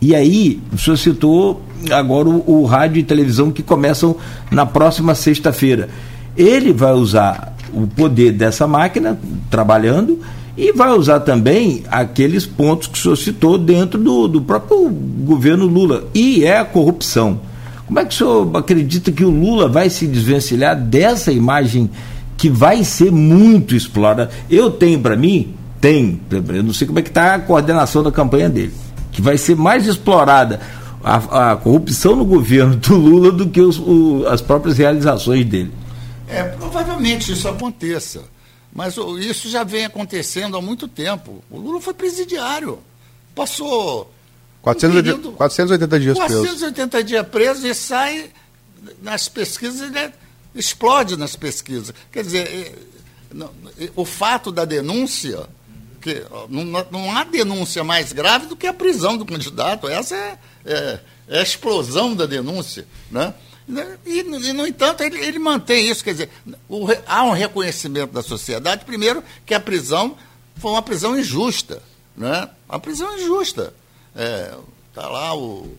[0.02, 1.62] E aí, o senhor citou
[1.92, 4.16] agora o, o rádio e televisão que começam
[4.50, 5.88] na próxima sexta-feira.
[6.36, 9.16] Ele vai usar o poder dessa máquina
[9.48, 10.18] trabalhando
[10.56, 15.66] e vai usar também aqueles pontos que o senhor citou dentro do, do próprio governo
[15.66, 16.04] Lula.
[16.12, 17.40] E é a corrupção.
[17.86, 21.88] Como é que o senhor acredita que o Lula vai se desvencilhar dessa imagem
[22.36, 24.30] que vai ser muito explorada?
[24.50, 28.10] Eu tenho para mim, tem, eu não sei como é que está a coordenação da
[28.10, 28.72] campanha dele,
[29.12, 30.60] que vai ser mais explorada
[31.04, 35.72] a, a corrupção no governo do Lula do que os, o, as próprias realizações dele.
[36.28, 38.22] É, provavelmente isso aconteça.
[38.74, 41.44] Mas isso já vem acontecendo há muito tempo.
[41.50, 42.78] O Lula foi presidiário.
[43.34, 44.10] Passou.
[44.62, 47.06] 480, período, 480 dias 480 preso.
[47.06, 48.30] dias preso e sai
[49.02, 50.12] nas pesquisas, ele
[50.54, 51.92] explode nas pesquisas.
[52.10, 55.40] Quer dizer, é, é, o fato da denúncia,
[56.02, 59.88] que não, não há denúncia mais grave do que a prisão do candidato.
[59.88, 62.86] Essa é, é, é a explosão da denúncia.
[63.10, 63.32] Né?
[64.04, 66.30] E, e, no entanto, ele, ele, mantém isso, quer dizer,
[66.68, 70.16] o, há um reconhecimento da sociedade, primeiro, que a prisão
[70.56, 71.80] foi uma prisão injusta,
[72.16, 72.50] né?
[72.68, 73.72] uma prisão injusta.
[74.10, 74.54] Está é,
[74.92, 75.78] tá lá o,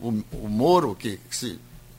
[0.00, 1.58] o, o Moro, que, que, se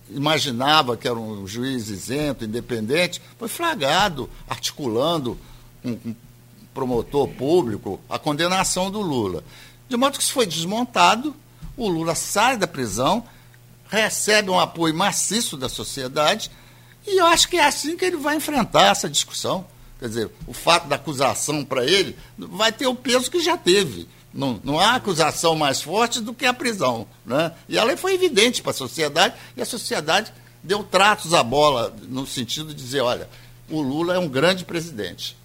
[0.10, 5.40] imaginava que era um juiz isento, independente, foi flagrado, articulando
[5.82, 5.98] com
[6.76, 9.44] promotor público a condenação do Lula.
[9.88, 11.34] De modo que isso foi desmontado,
[11.78, 13.24] o Lula sai da prisão,
[13.90, 16.52] recebe um apoio maciço da sociedade
[17.08, 19.66] e eu acho que é assim que ele vai enfrentar essa discussão.
[20.00, 24.08] Quer dizer, o fato da acusação para ele vai ter o peso que já teve.
[24.34, 27.08] Não, não há acusação mais forte do que a prisão.
[27.26, 27.54] Né?
[27.70, 32.28] E ela foi evidente para a sociedade e a sociedade deu tratos à bola no
[32.28, 33.30] sentido de dizer, olha,
[33.70, 35.38] o Lula é um grande presidente.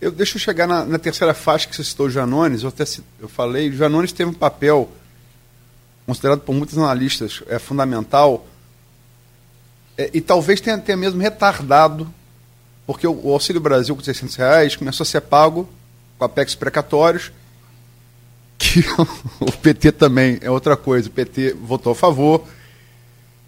[0.00, 2.62] Eu, deixa eu chegar na, na terceira faixa que você citou, o Janones.
[2.62, 2.84] Eu, até,
[3.18, 4.88] eu falei, o Janones teve um papel
[6.08, 8.46] considerado por muitos analistas é fundamental,
[9.98, 12.10] é, e talvez tenha, tenha mesmo retardado,
[12.86, 15.68] porque o, o, Auxílio Brasil com 600 reais começou a ser pago
[16.16, 17.30] com apex precatórios,
[18.56, 18.82] que
[19.38, 22.42] o PT também é outra coisa, o PT votou a favor.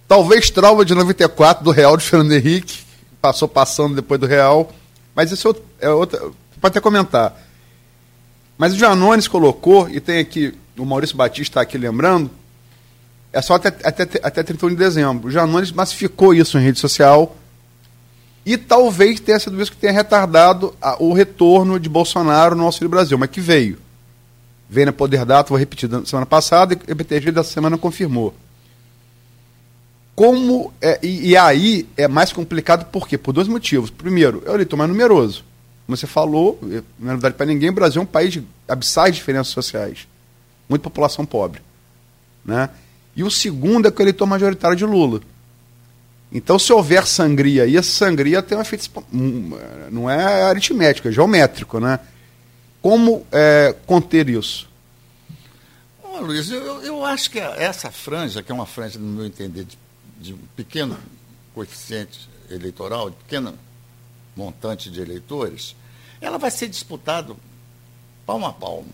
[0.06, 2.80] Talvez trauma de 94 do Real de Fernando Henrique,
[3.22, 4.70] passou passando depois do Real,
[5.14, 6.30] mas isso é outra,
[6.60, 7.36] pode até comentar.
[8.58, 12.30] Mas o Janones colocou, e tem aqui, o Maurício Batista está aqui lembrando,
[13.32, 15.28] é só até, até, até 31 de dezembro.
[15.28, 17.36] O Janones massificou isso em rede social
[18.44, 22.88] e talvez tenha sido isso que tenha retardado a, o retorno de Bolsonaro no Auxílio
[22.88, 23.78] Brasil, mas que veio.
[24.68, 28.34] Veio na Poder Data, vou repetir, da semana passada, e o PTG dessa semana confirmou.
[30.14, 33.16] Como é, e, e, aí é mais complicado por quê?
[33.16, 33.90] Por dois motivos.
[33.90, 35.44] Primeiro, é o eleitor mais numeroso.
[35.90, 39.12] Como você falou, não é novidade para ninguém, o Brasil é um país de abissais
[39.12, 40.06] diferenças sociais.
[40.68, 41.60] Muita população pobre.
[42.44, 42.70] Né?
[43.16, 45.20] E o segundo é que o eleitor majoritário de Lula.
[46.30, 48.88] Então, se houver sangria, e essa sangria tem um efeito.
[49.12, 49.50] Hum,
[49.90, 51.98] não é aritmético, é geométrico, né?
[52.80, 54.68] Como é, conter isso?
[56.04, 59.64] Ô, Luiz, eu, eu acho que essa franja, que é uma franja, no meu entender,
[59.64, 59.76] de,
[60.20, 60.96] de um pequeno
[61.52, 63.58] coeficiente eleitoral, de pequeno
[64.36, 65.74] montante de eleitores,
[66.20, 67.34] ela vai ser disputada
[68.26, 68.92] palmo a palmo.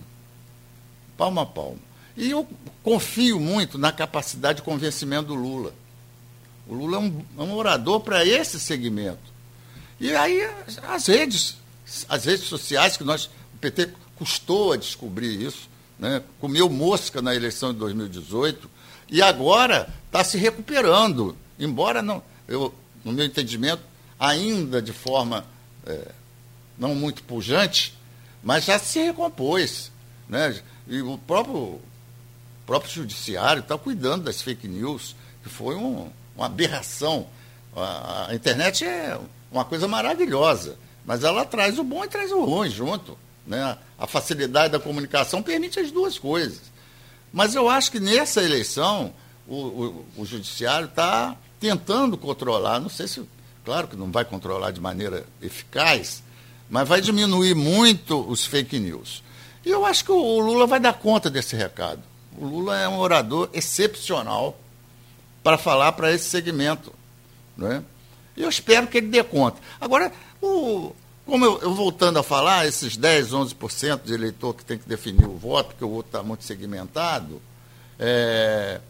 [1.17, 1.79] Palmo a palmo.
[2.17, 2.49] E eu
[2.83, 5.75] confio muito na capacidade de convencimento do Lula.
[6.67, 9.37] O Lula é um, é um orador para esse segmento.
[10.01, 10.49] E aí
[10.89, 11.57] as redes,
[12.09, 16.23] as redes sociais que nós, o PT custou a descobrir isso, né?
[16.41, 18.71] comeu mosca na eleição de 2018
[19.09, 23.83] e agora está se recuperando, embora não, eu, no meu entendimento,
[24.19, 25.45] ainda de forma
[25.87, 26.09] é,
[26.79, 27.97] não muito pujante,
[28.43, 29.91] mas já se recompôs.
[30.29, 30.61] Né?
[30.87, 31.81] E o próprio,
[32.67, 37.27] próprio judiciário está cuidando das fake news, que foi um, uma aberração.
[37.75, 39.19] A, a, internet é
[39.51, 43.19] uma coisa maravilhosa, mas ela traz o bom e traz o ruim junto.
[43.47, 43.77] Né?
[43.99, 46.63] A facilidade da comunicação permite as duas coisas.
[47.33, 49.13] Mas eu acho que nessa eleição
[49.47, 53.23] o, o, o judiciário está tentando controlar, não sei se,
[53.65, 56.23] claro que não vai controlar de maneira eficaz,
[56.69, 59.23] mas vai diminuir muito os fake news.
[59.65, 62.03] E eu acho que o Lula vai dar conta desse recado.
[62.37, 64.59] O Lula é um orador excepcional
[65.43, 66.93] para falar para esse segmento.
[67.57, 67.83] Né?
[68.37, 69.61] E eu espero que ele dê conta.
[69.81, 74.79] Agora, o, como eu, eu, voltando a falar, esses 10, 11% de eleitor que tem
[74.79, 77.43] que definir o voto, porque o voto está muito segmentado,
[77.99, 78.81] é,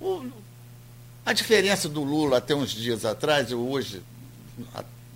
[0.00, 0.24] o,
[1.26, 4.02] a diferença do Lula até uns dias atrás, eu hoje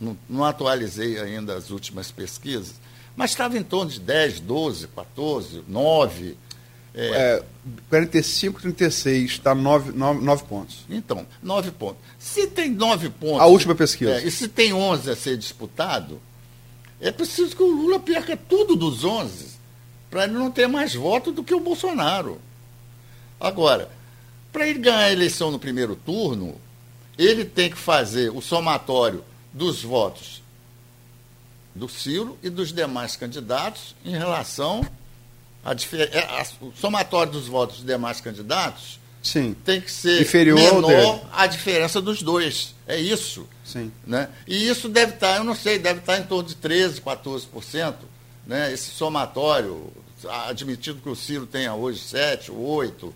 [0.03, 2.75] não, não atualizei ainda as últimas pesquisas,
[3.17, 6.37] mas estava em torno de 10, 12, 14, 9.
[6.95, 7.43] É, é,
[7.89, 10.85] 45, 36, está 9, 9, 9 pontos.
[10.91, 12.03] Então, 9 pontos.
[12.19, 13.41] Se tem 9 pontos.
[13.41, 14.13] A última pesquisa.
[14.13, 16.21] É, e se tem 11 a ser disputado,
[17.01, 19.53] é preciso que o Lula perca tudo dos 11
[20.11, 22.39] para ele não ter mais voto do que o Bolsonaro.
[23.41, 23.91] Agora,
[24.53, 26.57] para ele ganhar a eleição no primeiro turno,
[27.17, 30.43] ele tem que fazer o somatório dos votos
[31.75, 34.85] do Ciro e dos demais candidatos em relação
[35.65, 39.55] a, é, a, o somatório dos votos dos demais candidatos Sim.
[39.65, 42.75] tem que ser Inferior menor à diferença dos dois.
[42.87, 43.49] É isso.
[43.65, 43.93] Sim.
[44.05, 44.29] Né?
[44.47, 47.95] E isso deve estar, eu não sei, deve estar em torno de 13%, 14%.
[48.45, 48.73] Né?
[48.73, 49.93] Esse somatório,
[50.49, 53.13] admitido que o Ciro tenha hoje 7, 8%.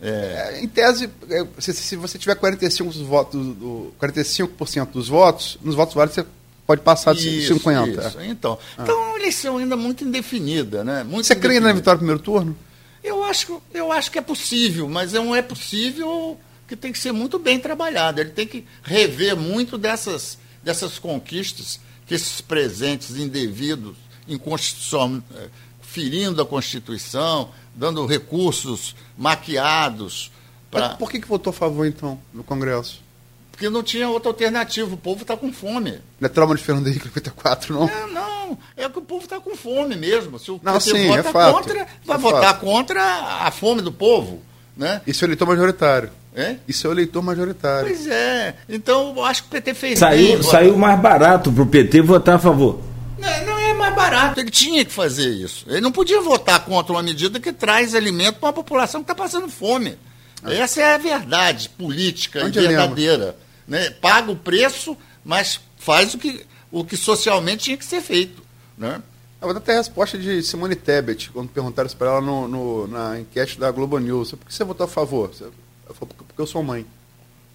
[0.00, 0.60] É...
[0.62, 5.74] Em tese, é, se, se você tiver 45%, dos votos, do, 45 dos votos, nos
[5.74, 6.26] votos válidos você
[6.66, 8.06] pode passar de isso, 50%.
[8.08, 8.20] Isso.
[8.22, 8.82] Então, ah.
[8.82, 10.84] então é uma eleição ainda muito indefinida.
[10.84, 11.04] Né?
[11.04, 12.56] Muito você crê na vitória no primeiro turno?
[13.02, 17.12] Eu acho, eu acho que é possível, mas não é possível que tem que ser
[17.12, 18.20] muito bem trabalhado.
[18.20, 23.96] Ele tem que rever muito dessas, dessas conquistas que esses presentes indevidos,
[24.28, 25.48] inconstitucional, eh,
[25.80, 30.32] ferindo a Constituição, dando recursos maquiados.
[30.70, 30.90] Pra...
[30.90, 33.04] Por que, que votou a favor, então, no Congresso?
[33.52, 35.92] Porque não tinha outra alternativa, o povo está com fome.
[36.20, 37.88] Não é trauma de Fernando Henrique 94, não?
[37.88, 40.38] É, não, é que o povo está com fome mesmo.
[40.38, 42.60] Se o não, PT sim, vota é fato, contra, vai é votar fato.
[42.60, 43.02] contra
[43.46, 44.42] a fome do povo.
[44.76, 45.00] Né?
[45.06, 46.10] Isso é o eleitor majoritário.
[46.34, 46.56] É?
[46.68, 47.88] Isso é o eleitor majoritário.
[47.88, 48.56] Pois é.
[48.68, 50.42] Então, eu acho que o PT fez saiu, bem.
[50.42, 52.82] Saiu mais barato para o PT votar a favor.
[53.18, 53.55] Não, não é
[53.96, 54.40] barato.
[54.40, 55.64] Ele tinha que fazer isso.
[55.68, 59.14] Ele não podia votar contra uma medida que traz alimento para uma população que está
[59.14, 59.98] passando fome.
[60.42, 60.52] Ah.
[60.52, 63.90] Essa é a verdade política Onde e verdadeira né?
[63.90, 68.42] paga o preço, mas faz o que, o que socialmente tinha que ser feito.
[68.76, 69.02] Né?
[69.40, 72.48] Eu vou dar até a resposta de Simone Tebet, quando perguntaram isso para ela no,
[72.48, 74.30] no, na enquete da Globo News.
[74.30, 75.30] Por que você votou a favor?
[75.40, 76.86] Ela falou, porque eu sou mãe.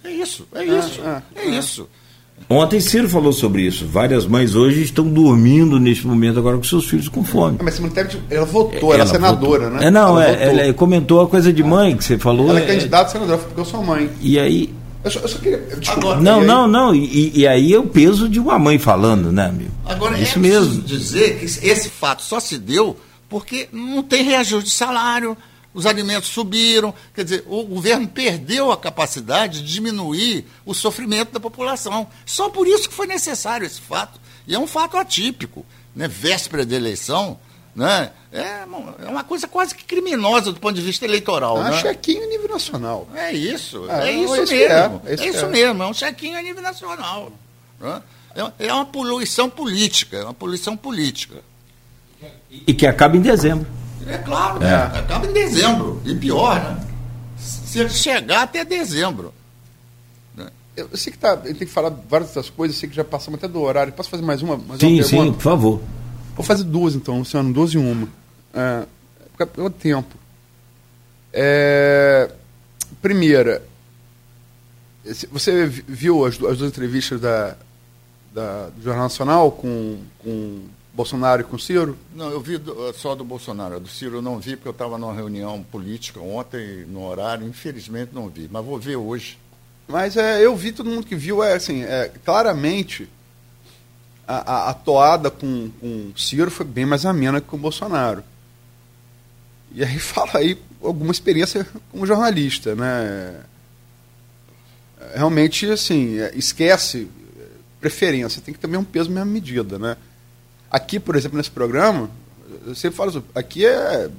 [0.03, 1.87] É isso, é isso, é, é, é isso.
[2.49, 3.85] Ontem Ciro falou sobre isso.
[3.85, 7.57] Várias mães hoje estão dormindo neste momento agora com seus filhos com fome.
[7.61, 9.79] Mas Simone Tebet, ela votou, ela, é senadora, votou.
[9.79, 9.87] né?
[9.87, 12.49] É, não, ela, é, ela comentou a coisa de mãe que você falou.
[12.49, 14.09] Ela é, é candidata a senadora, porque eu sou mãe.
[14.21, 14.73] E aí,
[15.03, 15.57] eu só, eu só queria.
[15.79, 16.93] Desculpa, não, não, não.
[16.93, 19.71] E, e, aí é o peso de uma mãe falando, né, amigo?
[19.85, 20.81] Agora, é isso é mesmo.
[20.81, 25.37] dizer que esse fato só se deu porque não tem reajuste de salário,
[25.73, 26.93] os alimentos subiram.
[27.13, 32.07] Quer dizer, o governo perdeu a capacidade de diminuir o sofrimento da população.
[32.25, 34.19] Só por isso que foi necessário esse fato.
[34.47, 35.65] E é um fato atípico.
[35.95, 36.07] Né?
[36.07, 37.39] Véspera de eleição,
[37.75, 38.11] né?
[38.31, 38.63] É,
[39.03, 41.57] é uma coisa quase que criminosa do ponto de vista eleitoral.
[41.57, 41.81] É um né?
[41.81, 43.07] chequinho a nível nacional.
[43.13, 45.01] É isso, é, é isso mesmo.
[45.05, 47.31] É, é isso mesmo, é um chequinho a nível nacional.
[47.79, 48.01] Né?
[48.35, 51.43] É, é uma poluição política, é uma poluição política.
[52.49, 53.67] E que acaba em dezembro.
[54.07, 54.73] É claro, né?
[54.73, 56.01] acaba em dezembro.
[56.05, 56.87] E pior, né?
[57.37, 59.33] Se chegar até dezembro.
[60.35, 60.47] Né?
[60.75, 63.37] Eu sei que tá, ele tem que falar várias dessas coisas, sei que já passamos
[63.37, 63.93] até do horário.
[63.93, 64.57] Posso fazer mais uma?
[64.57, 65.81] Mais sim, uma sim, por favor.
[66.35, 68.07] Vou fazer duas então, Luciano, duas e uma.
[68.53, 68.85] É,
[69.45, 70.15] pelo tempo.
[71.33, 72.29] É,
[73.01, 73.63] primeira,
[75.31, 77.55] Você viu as, as duas entrevistas da,
[78.33, 80.61] da, do Jornal Nacional com, com
[80.93, 81.97] Bolsonaro e com Ciro?
[82.13, 83.79] Não, eu vi do, só do Bolsonaro.
[83.79, 88.13] Do Ciro eu não vi, porque eu estava numa reunião política ontem, no horário, infelizmente
[88.13, 88.49] não vi.
[88.51, 89.39] Mas vou ver hoje.
[89.87, 93.09] Mas é, eu vi todo mundo que viu, é assim, é, claramente
[94.27, 98.23] a, a, a toada com, com Ciro foi bem mais amena que com o Bolsonaro.
[99.73, 103.41] E aí fala aí alguma experiência como jornalista, né?
[105.15, 107.09] Realmente, assim, é, esquece
[107.79, 109.97] preferência, tem que ter mesmo peso, mesma medida, né?
[110.71, 112.09] Aqui, por exemplo, nesse programa,
[112.65, 114.09] eu sempre falo aqui é,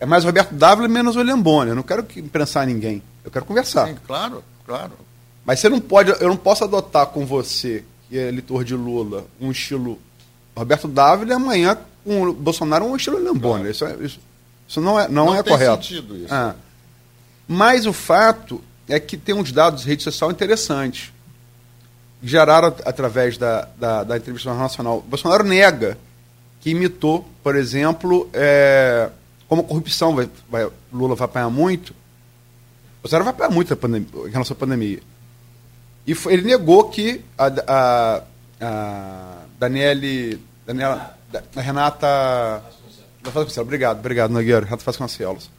[0.00, 1.72] é mais Roberto Dávila e menos William Bonner.
[1.72, 3.86] Eu não quero que imprensar ninguém, eu quero conversar.
[3.86, 4.92] Sim, claro, claro.
[5.44, 9.26] Mas você não pode, eu não posso adotar com você, que é eleitor de Lula,
[9.40, 10.00] um estilo
[10.56, 13.70] Roberto Dávila e amanhã com o Bolsonaro um estilo William Bonner.
[13.70, 14.18] Isso, é, isso,
[14.68, 15.84] isso, não é, não, não é tem correto.
[15.84, 16.34] Sentido isso.
[16.34, 16.56] Ah.
[17.46, 21.13] Mas o fato é que tem uns dados de rede social interessantes
[22.24, 25.02] geraram através da, da, da entrevista nacional.
[25.02, 25.98] Bolsonaro nega
[26.60, 29.10] que imitou, por exemplo, é,
[29.46, 31.94] como a corrupção vai, vai, Lula vai apanhar muito.
[33.02, 35.00] Bolsonaro vai apanhar muito pandemia, em relação à pandemia.
[36.06, 38.22] E foi, ele negou que a, a,
[38.60, 41.16] a Daniele, Daniela,
[41.54, 42.62] a Renata
[43.60, 44.64] Obrigado, obrigado, Nogueira.
[44.64, 45.50] Renata Vasconcelos.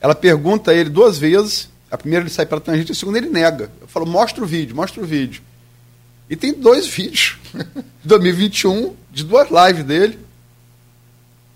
[0.00, 1.68] Ela pergunta a ele duas vezes.
[1.90, 3.70] A primeira ele sai pela tangente, a segunda ele nega.
[3.80, 5.42] Eu falo, mostra o vídeo, mostra o vídeo.
[6.30, 10.18] E tem dois vídeos de 2021, de duas lives dele,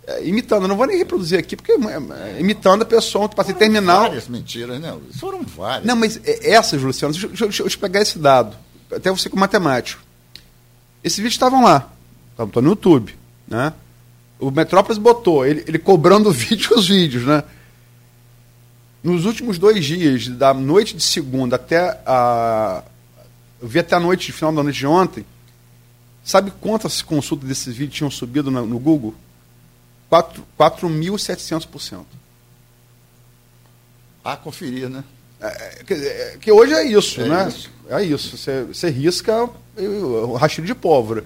[0.04, 0.62] é, imitando.
[0.62, 4.02] Eu não vou nem reproduzir aqui, porque é, é, imitando a pessoa, para ser terminal.
[4.02, 4.92] várias mentiras, né?
[5.20, 5.86] Foram várias.
[5.86, 8.56] Não, mas é, essas, Luciano, deixa, deixa, deixa, eu te pegar esse dado,
[8.92, 10.02] até você com matemático.
[11.04, 11.92] Esses vídeos estavam lá,
[12.32, 13.14] estavam no YouTube,
[13.46, 13.72] né?
[14.40, 17.44] O Metrópolis botou, ele, ele cobrando o vídeo os vídeos, né?
[19.04, 22.82] Nos últimos dois dias, da noite de segunda até a,
[23.60, 25.24] eu vi até a noite, final da noite de ontem.
[26.24, 29.14] Sabe quantas consultas desses vídeos tinham subido no, no Google?
[30.10, 32.04] 4.700%.
[34.24, 35.04] Ah, conferir, né?
[35.40, 35.46] É,
[35.80, 37.48] é que, é, que, hoje é isso, é né?
[37.48, 37.70] Isso.
[37.88, 38.36] É isso.
[38.36, 41.24] Você, você risca o rastro de pólvora.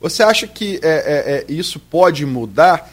[0.00, 2.90] Você acha que é, é, isso pode mudar?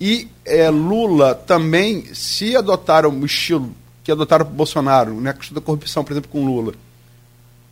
[0.00, 0.28] E
[0.72, 6.02] Lula também, se adotaram o estilo que adotaram o Bolsonaro, né, a questão da corrupção,
[6.02, 6.72] por exemplo, com Lula,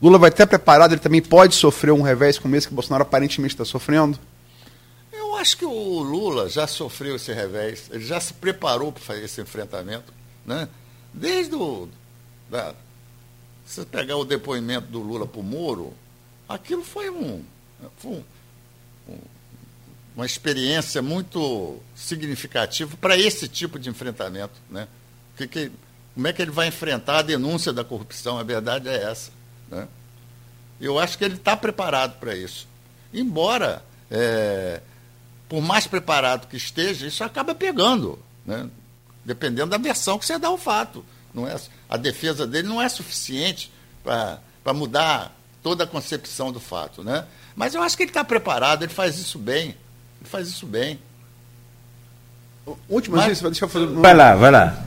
[0.01, 3.55] Lula vai estar preparado, ele também pode sofrer um revés como esse que Bolsonaro aparentemente
[3.55, 4.19] está sofrendo?
[5.13, 9.25] Eu acho que o Lula já sofreu esse revés, ele já se preparou para fazer
[9.25, 10.13] esse enfrentamento.
[10.45, 10.69] Né?
[11.13, 11.89] Desde o.
[12.51, 12.75] Da,
[13.65, 15.93] se você pegar o depoimento do Lula para o Moro,
[16.49, 17.43] aquilo foi um.
[17.97, 18.25] Foi um
[20.17, 24.55] uma experiência muito significativa para esse tipo de enfrentamento.
[24.71, 24.89] Né?
[25.37, 25.71] Que, que,
[26.15, 28.39] como é que ele vai enfrentar a denúncia da corrupção?
[28.39, 29.31] A verdade é essa.
[29.71, 29.87] Né?
[30.81, 32.69] Eu acho que ele está preparado para isso.
[33.13, 34.81] Embora, é,
[35.49, 38.69] por mais preparado que esteja, isso acaba pegando, né?
[39.25, 41.05] dependendo da versão que você dá ao fato.
[41.33, 41.57] Não é,
[41.89, 47.03] a defesa dele não é suficiente para mudar toda a concepção do fato.
[47.03, 47.27] Né?
[47.55, 49.77] Mas eu acho que ele está preparado, ele faz isso bem.
[50.21, 50.99] Ele faz isso bem.
[52.89, 53.87] Última Mas, deixa eu fazer.
[53.87, 54.85] Vai lá, vai lá.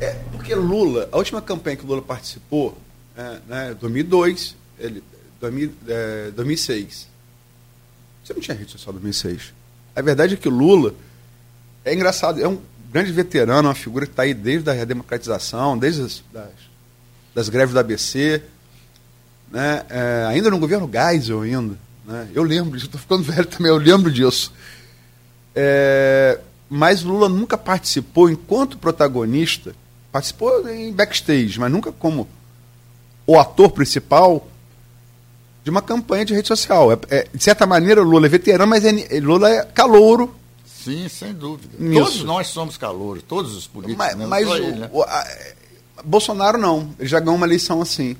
[0.00, 2.76] É, porque Lula, a última campanha que o Lula participou,
[3.20, 5.04] é, né, 2002, ele,
[5.40, 7.08] 2000, é, 2006.
[8.24, 9.52] Você não tinha rede social em 2006.
[9.94, 10.94] A verdade é que Lula
[11.84, 12.58] é engraçado, é um
[12.90, 16.50] grande veterano, uma figura que está aí desde a democratização, desde as das,
[17.34, 18.42] das greves da ABC,
[19.50, 21.76] né, é, ainda no governo Geisel ainda.
[22.04, 24.52] Né, eu lembro disso, estou ficando velho também, eu lembro disso.
[25.54, 29.74] É, mas Lula nunca participou enquanto protagonista,
[30.10, 32.28] participou em backstage, mas nunca como
[33.30, 34.44] o ator principal
[35.62, 36.90] de uma campanha de rede social.
[36.90, 40.34] É, é, de certa maneira, o Lula é veterano, mas é, Lula é calouro.
[40.66, 41.72] Sim, sem dúvida.
[41.78, 42.04] Nisso.
[42.06, 44.04] Todos nós somos calouros, todos os políticos.
[44.04, 44.90] Mas, mas o, ele, né?
[44.92, 45.26] o, a,
[46.02, 46.92] Bolsonaro não.
[46.98, 48.16] Ele já ganhou uma eleição assim.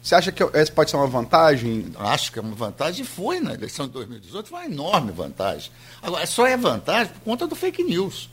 [0.00, 1.86] Você acha que essa pode ser uma vantagem?
[1.98, 3.04] Acho que é uma vantagem.
[3.04, 5.72] Foi na eleição de 2018, foi uma enorme vantagem.
[6.00, 8.30] Agora, só é vantagem por conta do fake news.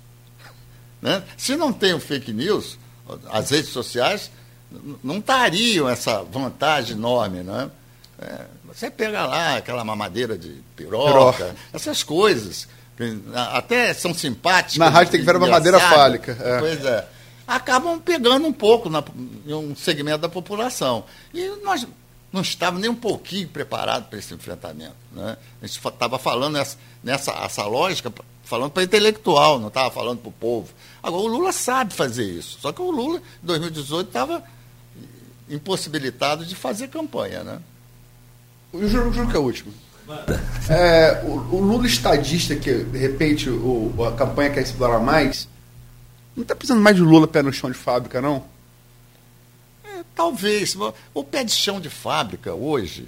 [1.01, 1.23] Né?
[1.37, 2.77] Se não tem o fake news,
[3.31, 4.29] as redes sociais
[5.03, 7.69] não dariam essa vantagem enorme, né?
[8.21, 11.55] É, você pega lá aquela mamadeira de piroca, piroca.
[11.73, 12.67] essas coisas,
[13.53, 14.77] até são simpáticas.
[14.77, 16.37] Na rádio tem que ver a mamadeira fálica.
[16.39, 16.59] É.
[16.59, 17.07] Pois é.
[17.47, 19.03] Acabam pegando um pouco na,
[19.47, 21.05] em um segmento da população.
[21.33, 21.87] E nós
[22.31, 24.95] não estávamos nem um pouquinho preparados para esse enfrentamento.
[25.11, 25.35] Né?
[25.61, 28.13] A gente estava falando nessa, nessa essa lógica,
[28.43, 30.69] falando para intelectual, não estava falando para o povo.
[31.01, 32.59] Agora, o Lula sabe fazer isso.
[32.61, 34.43] Só que o Lula, em 2018, estava
[35.49, 37.59] impossibilitado de fazer campanha, né?
[38.71, 39.73] Eu juro, juro que é o último.
[40.69, 45.47] É, o, o, Lula estadista, que de repente o, a campanha quer explorar mais,
[46.35, 48.43] não está precisando mais de Lula pé no chão de fábrica, não?
[49.83, 50.75] É, talvez.
[51.13, 53.07] O pé de chão de fábrica hoje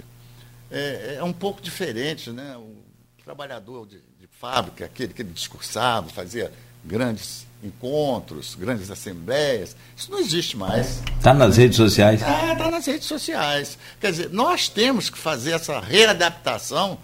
[0.70, 2.56] é, é um pouco diferente, né?
[2.56, 2.76] O
[3.24, 6.52] trabalhador de, de fábrica, aquele que ele discursava, fazia
[6.84, 9.76] grandes encontros, grandes assembleias.
[9.96, 11.00] Isso não existe mais.
[11.16, 12.20] Está nas redes sociais?
[12.22, 13.78] É, está nas redes sociais.
[14.00, 16.98] Quer dizer, nós temos que fazer essa readaptação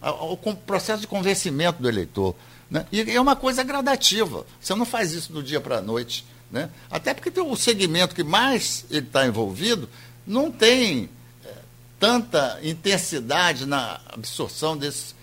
[0.00, 2.34] ao processo de convencimento do eleitor.
[2.70, 2.84] Né?
[2.90, 4.44] E é uma coisa gradativa.
[4.60, 6.26] Você não faz isso do dia para a noite.
[6.50, 6.68] Né?
[6.90, 9.88] Até porque o segmento que mais ele está envolvido
[10.26, 11.08] não tem
[11.44, 11.54] é,
[11.98, 15.14] tanta intensidade na absorção desse,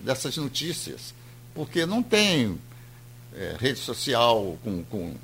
[0.00, 1.14] dessas notícias.
[1.54, 2.58] Porque não tem
[3.34, 5.14] é, rede social com, com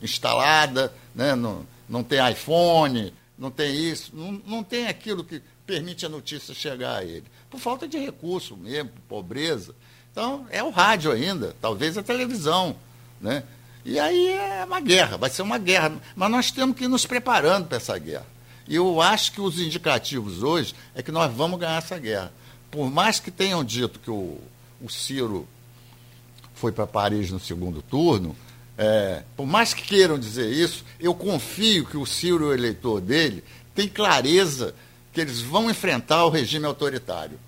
[0.00, 1.34] instalada, né?
[1.34, 6.54] não, não tem iPhone, não tem isso, não, não tem aquilo que permite a notícia
[6.54, 7.24] chegar a ele.
[7.50, 9.74] Por falta de recurso mesmo, pobreza.
[10.12, 12.76] Então, é o rádio ainda, talvez a televisão.
[13.20, 13.42] Né?
[13.84, 15.92] E aí é uma guerra, vai ser uma guerra.
[16.14, 18.26] Mas nós temos que ir nos preparando para essa guerra.
[18.68, 22.32] E eu acho que os indicativos hoje é que nós vamos ganhar essa guerra.
[22.70, 24.40] Por mais que tenham dito que o,
[24.80, 25.46] o Ciro
[26.56, 28.34] foi para Paris no segundo turno,
[28.78, 33.44] é, por mais que queiram dizer isso, eu confio que o Ciro, o eleitor dele,
[33.74, 34.74] tem clareza
[35.12, 37.38] que eles vão enfrentar o regime autoritário.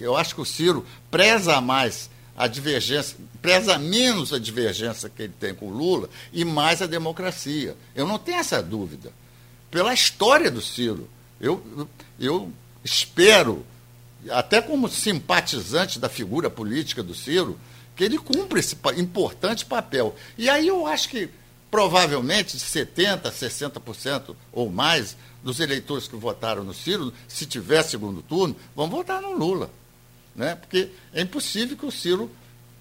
[0.00, 5.32] Eu acho que o Ciro preza mais a divergência, preza menos a divergência que ele
[5.38, 7.76] tem com o Lula e mais a democracia.
[7.94, 9.10] Eu não tenho essa dúvida.
[9.70, 11.08] Pela história do Ciro,
[11.40, 11.88] eu,
[12.20, 12.52] eu
[12.84, 13.64] espero,
[14.30, 17.58] até como simpatizante da figura política do Ciro,
[17.96, 20.14] que ele cumpre esse importante papel.
[20.36, 21.30] E aí eu acho que
[21.70, 28.54] provavelmente 70%, 60% ou mais dos eleitores que votaram no Ciro, se tiver segundo turno,
[28.74, 29.70] vão votar no Lula.
[30.34, 30.54] Né?
[30.54, 32.30] Porque é impossível que o Ciro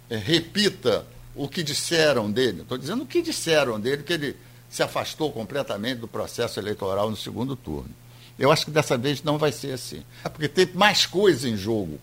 [0.09, 2.61] é, repita o que disseram dele.
[2.61, 4.35] Estou dizendo o que disseram dele, que ele
[4.69, 7.89] se afastou completamente do processo eleitoral no segundo turno.
[8.37, 10.03] Eu acho que dessa vez não vai ser assim.
[10.23, 11.99] É porque tem mais coisa em jogo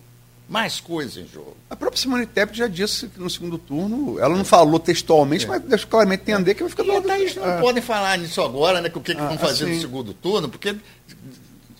[0.47, 1.55] mais coisa em jogo.
[1.69, 5.47] A própria Simone Tebet já disse que no segundo turno, ela não falou textualmente, é.
[5.47, 6.83] mas deixa claramente entender que vai ficar...
[6.83, 7.57] E até eles não ah.
[7.59, 9.75] podem falar nisso agora, né, que o que, que ah, vão fazer assim.
[9.75, 10.75] no segundo turno, porque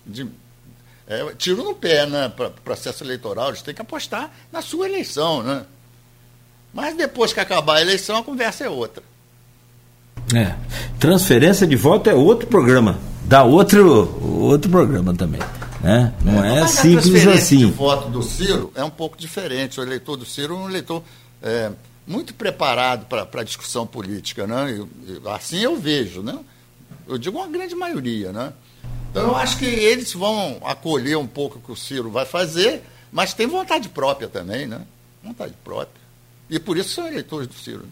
[0.05, 0.27] de,
[1.07, 4.87] é, tiro no pé, né, para o processo eleitoral, eles têm que apostar na sua
[4.87, 5.65] eleição, né?
[6.73, 9.03] Mas depois que acabar a eleição, a conversa é outra.
[10.33, 10.55] É.
[10.99, 12.97] Transferência de voto é outro programa.
[13.25, 15.41] Dá outro, outro programa também.
[15.83, 16.13] Né?
[16.23, 17.65] Não é, é simples assim.
[17.65, 19.81] O voto do Ciro é um pouco diferente.
[19.81, 21.03] O eleitor do Ciro é um eleitor
[21.41, 21.71] é,
[22.07, 24.47] muito preparado para a discussão política.
[24.47, 24.77] Né?
[24.77, 26.23] Eu, eu, assim eu vejo.
[26.23, 26.39] Né?
[27.05, 28.31] Eu digo uma grande maioria.
[28.31, 28.53] Né?
[29.11, 32.81] Então eu acho que eles vão acolher um pouco o que o Ciro vai fazer,
[33.11, 34.65] mas tem vontade própria também.
[34.65, 34.79] Né?
[35.21, 36.01] Vontade própria.
[36.49, 37.85] E por isso são eleitores do Ciro.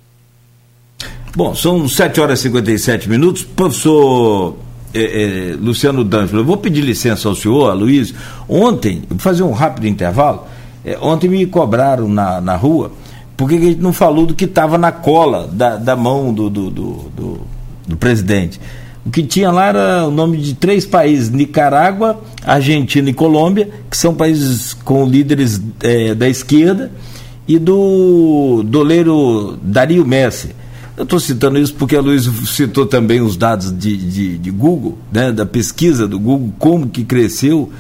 [1.36, 3.44] Bom, são 7 horas e 57 minutos.
[3.44, 4.58] Professor
[4.94, 8.14] é, é, Luciano D'Angelo, eu vou pedir licença ao senhor, a Luiz.
[8.48, 10.46] Ontem, vou fazer um rápido intervalo.
[10.84, 12.92] É, ontem me cobraram na, na rua
[13.42, 16.70] porque a gente não falou do que estava na cola da, da mão do, do,
[16.70, 17.42] do, do,
[17.88, 18.62] do presidente.
[19.04, 23.98] O que tinha lá era o nome de três países: Nicarágua, Argentina e Colômbia, que
[23.98, 26.92] são países com líderes é, da esquerda,
[27.48, 30.56] e do doleiro Dario Messi.
[30.98, 34.98] Eu estou citando isso porque a Luiz citou também os dados de, de, de, Google,
[35.12, 37.72] né, da pesquisa do Google, como que cresceu,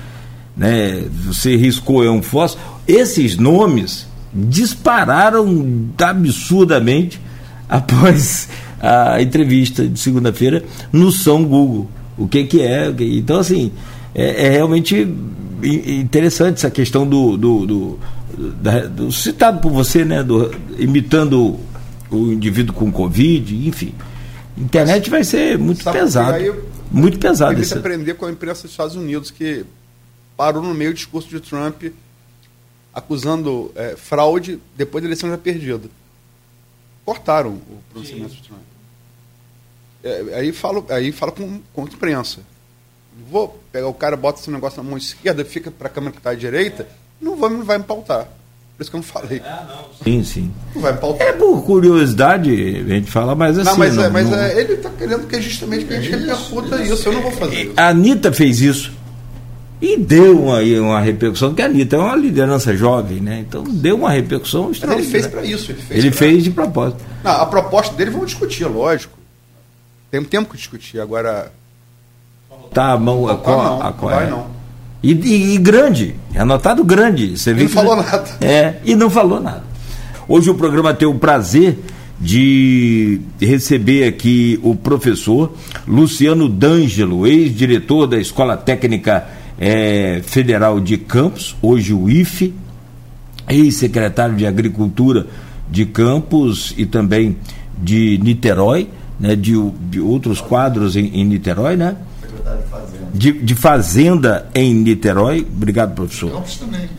[0.55, 2.63] né, você riscou é um fósforo.
[2.87, 7.19] Esses nomes dispararam absurdamente
[7.67, 8.47] após
[8.81, 11.89] a entrevista de segunda-feira no São Google.
[12.17, 12.93] O que, que é?
[12.99, 13.71] Então, assim,
[14.15, 15.07] é, é realmente
[15.63, 17.99] interessante essa questão do, do, do,
[18.37, 21.59] do, do citado por você, né, do, imitando
[22.11, 23.95] o indivíduo com Covid, enfim.
[24.57, 26.37] Internet vai ser muito Sabe pesado.
[26.37, 27.61] Eu, muito pesado.
[27.61, 29.65] Eu aprender com a imprensa dos Estados Unidos, que
[30.35, 31.83] parou no meio do discurso de Trump
[32.93, 35.89] acusando é, fraude depois da eleição já perdida.
[37.05, 38.61] Cortaram o pronunciamento de Trump.
[40.03, 42.41] É, aí falo, aí fala com, com a imprensa.
[43.29, 46.19] Vou pegar o cara, bota esse negócio na mão esquerda, fica para a câmera que
[46.19, 46.87] está à direita,
[47.19, 48.27] não vai, não vai me pautar.
[48.81, 49.41] Por isso que eu não falei.
[49.45, 49.85] É, não.
[50.03, 50.51] Sim, sim.
[50.73, 51.27] Não vai pautar.
[51.27, 53.69] É por curiosidade a gente fala, mas assim.
[53.69, 54.39] Não, mas, não, é, mas não...
[54.39, 56.93] É, ele está querendo que justamente que a gente repercuta isso.
[56.95, 57.09] isso.
[57.09, 57.73] Eu não vou fazer isso.
[57.77, 58.91] A Anitta fez isso.
[59.79, 63.45] E deu uma, uma repercussão, porque a Anitta é uma liderança jovem, né?
[63.47, 65.03] Então deu uma repercussão extraordinária.
[65.03, 65.71] Ele fez para isso.
[65.71, 66.19] Ele fez, ele pra...
[66.19, 67.03] fez de propósito.
[67.23, 69.15] Não, a proposta dele vamos discutir, lógico.
[70.09, 70.99] Tem tempo que discutir.
[70.99, 71.51] Agora,
[72.49, 73.27] botar a mão.
[73.27, 74.60] Não, a, não, a, não vai não.
[75.03, 77.37] E, e, e, grande, é anotado grande.
[77.37, 78.29] Você vê não que, falou nada.
[78.39, 79.63] É, e não falou nada.
[80.27, 81.79] Hoje o programa tem o prazer
[82.19, 85.53] de receber aqui o professor
[85.87, 89.27] Luciano D'Angelo, ex-diretor da Escola Técnica
[89.59, 92.53] é, Federal de Campos, hoje o IFE,
[93.49, 95.25] ex-secretário de Agricultura
[95.69, 97.37] de Campos e também
[97.81, 98.87] de Niterói,
[99.19, 99.53] né, de,
[99.89, 101.95] de outros quadros em, em Niterói, né?
[103.13, 103.45] De Fazenda.
[103.45, 105.47] De, Fazenda em Niterói.
[105.55, 106.31] Obrigado, professor.
[106.31, 106.89] Campos também.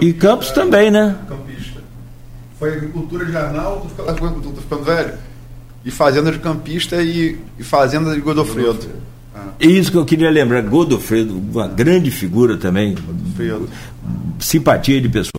[0.00, 1.16] E Campos também, né?
[1.28, 1.80] Campista.
[2.58, 5.14] Foi agricultura de Arnaldo, tô ficando velho.
[5.84, 8.88] E fazenda de campista e, e fazenda de Godofredo.
[9.34, 9.48] Ah.
[9.60, 13.68] Isso que eu queria lembrar, Godofredo, uma grande figura também, Godofredo.
[14.38, 15.32] simpatia de pessoa.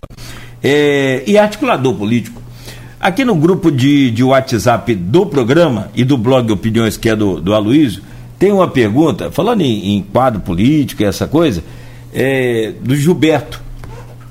[0.62, 2.40] É, e articulador político.
[3.00, 7.40] Aqui no grupo de, de WhatsApp do programa e do blog Opiniões, que é do,
[7.40, 8.02] do Aloysio,
[8.38, 11.62] tem uma pergunta, falando em, em quadro político e essa coisa,
[12.12, 13.64] é, do Gilberto.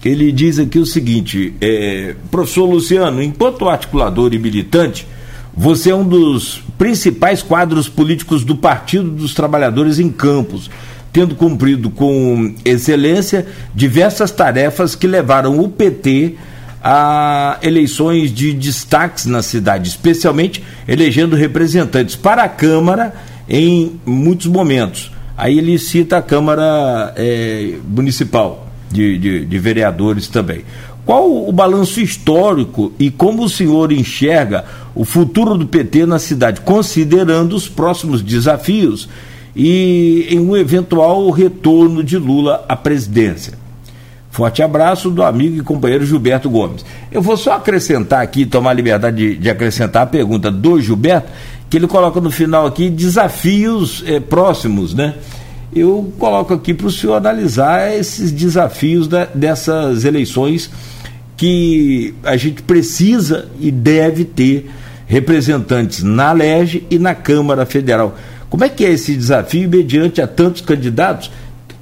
[0.04, 5.08] Ele diz aqui o seguinte: é, professor Luciano, enquanto articulador e militante,
[5.56, 10.70] você é um dos principais quadros políticos do Partido dos Trabalhadores em Campos,
[11.12, 16.36] tendo cumprido com excelência diversas tarefas que levaram o PT
[16.84, 23.12] a eleições de destaques na cidade, especialmente elegendo representantes para a Câmara
[23.48, 25.12] em muitos momentos.
[25.38, 30.64] Aí ele cita a Câmara é, Municipal de, de, de vereadores também.
[31.06, 34.66] Qual o balanço histórico e como o senhor enxerga
[34.96, 39.08] o futuro do PT na cidade, considerando os próximos desafios
[39.56, 43.66] e em um eventual retorno de Lula à presidência?
[44.32, 46.84] Forte abraço do amigo e companheiro Gilberto Gomes.
[47.10, 51.32] Eu vou só acrescentar aqui, tomar a liberdade de, de acrescentar a pergunta do Gilberto,
[51.76, 55.16] que ele coloca no final aqui desafios eh, próximos, né?
[55.76, 60.72] Eu coloco aqui para o senhor analisar esses desafios da, dessas eleições
[61.36, 64.72] que a gente precisa e deve ter
[65.06, 68.18] representantes na LEGE e na Câmara Federal.
[68.50, 71.30] Como é que é esse desafio mediante a tantos candidatos?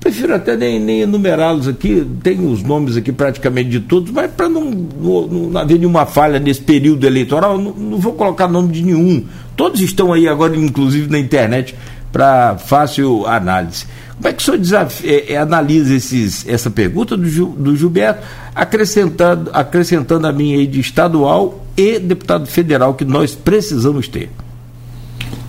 [0.04, 4.50] Prefiro até nem, nem enumerá-los aqui, tem os nomes aqui praticamente de todos, mas para
[4.50, 8.84] não, não, não, haver nenhuma falha nesse período eleitoral, não, não vou colocar nome de
[8.84, 9.26] nenhum.
[9.56, 11.74] Todos estão aí agora, inclusive na internet,
[12.12, 13.86] para fácil análise.
[14.18, 18.28] Como é que o senhor desafio, é, é, analisa esses, essa pergunta do, do Gilberto,
[18.54, 24.30] acrescentando, acrescentando a minha aí de estadual e deputado federal que nós precisamos ter?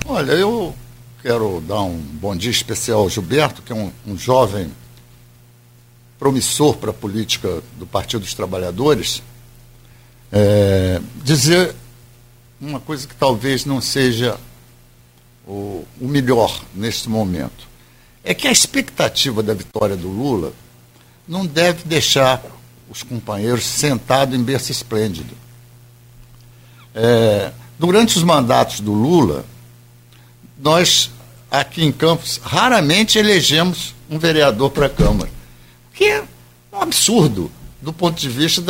[0.07, 0.73] Olha, eu
[1.25, 4.71] quero dar um bom dia especial ao Gilberto, que é um, um jovem
[6.19, 9.23] promissor para a política do Partido dos Trabalhadores,
[10.31, 11.75] é, dizer
[12.61, 14.39] uma coisa que talvez não seja
[15.47, 17.67] o, o melhor neste momento.
[18.23, 20.53] É que a expectativa da vitória do Lula
[21.27, 22.45] não deve deixar
[22.91, 25.35] os companheiros sentados em berço esplêndido.
[26.95, 29.47] É, durante os mandatos do Lula,
[30.59, 31.11] nós
[31.61, 35.31] aqui em Campos raramente elegemos um vereador para a Câmara,
[35.93, 36.23] que é
[36.73, 37.51] um absurdo
[37.81, 38.63] do ponto de vista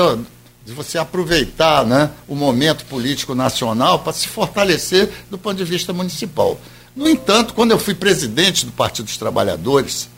[0.65, 5.93] de você aproveitar né, o momento político nacional para se fortalecer do ponto de vista
[5.93, 6.59] municipal.
[6.97, 10.09] No entanto, quando eu fui presidente do Partido dos Trabalhadores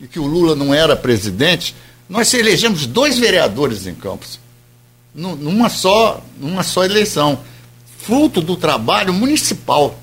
[0.00, 1.74] e que o Lula não era presidente,
[2.08, 4.38] nós elegemos dois vereadores em Campos,
[5.14, 7.40] numa só, numa só eleição,
[7.98, 9.98] fruto do trabalho municipal.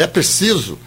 [0.00, 0.78] É preciso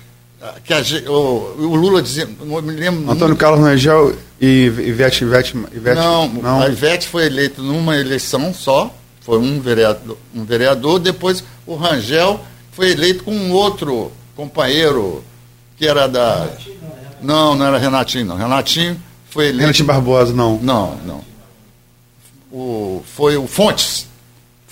[0.41, 3.11] ah, que a, o, o, Lula dizia, não me lembro.
[3.11, 8.51] Antônio Carlos Rangel e Ivete, Ivete, Ivete não, não, a Ivete foi eleita numa eleição
[8.51, 8.91] só,
[9.21, 15.23] foi um vereador, um vereador, depois o Rangel foi eleito com um outro companheiro
[15.77, 16.49] que era da.
[17.21, 18.35] Não, não era Renatinho, não.
[18.35, 18.99] Renatinho
[19.29, 19.61] foi eleito.
[19.61, 20.57] Renatinho Barbosa, não.
[20.59, 21.21] Não, não.
[22.51, 24.07] O, foi o Fontes.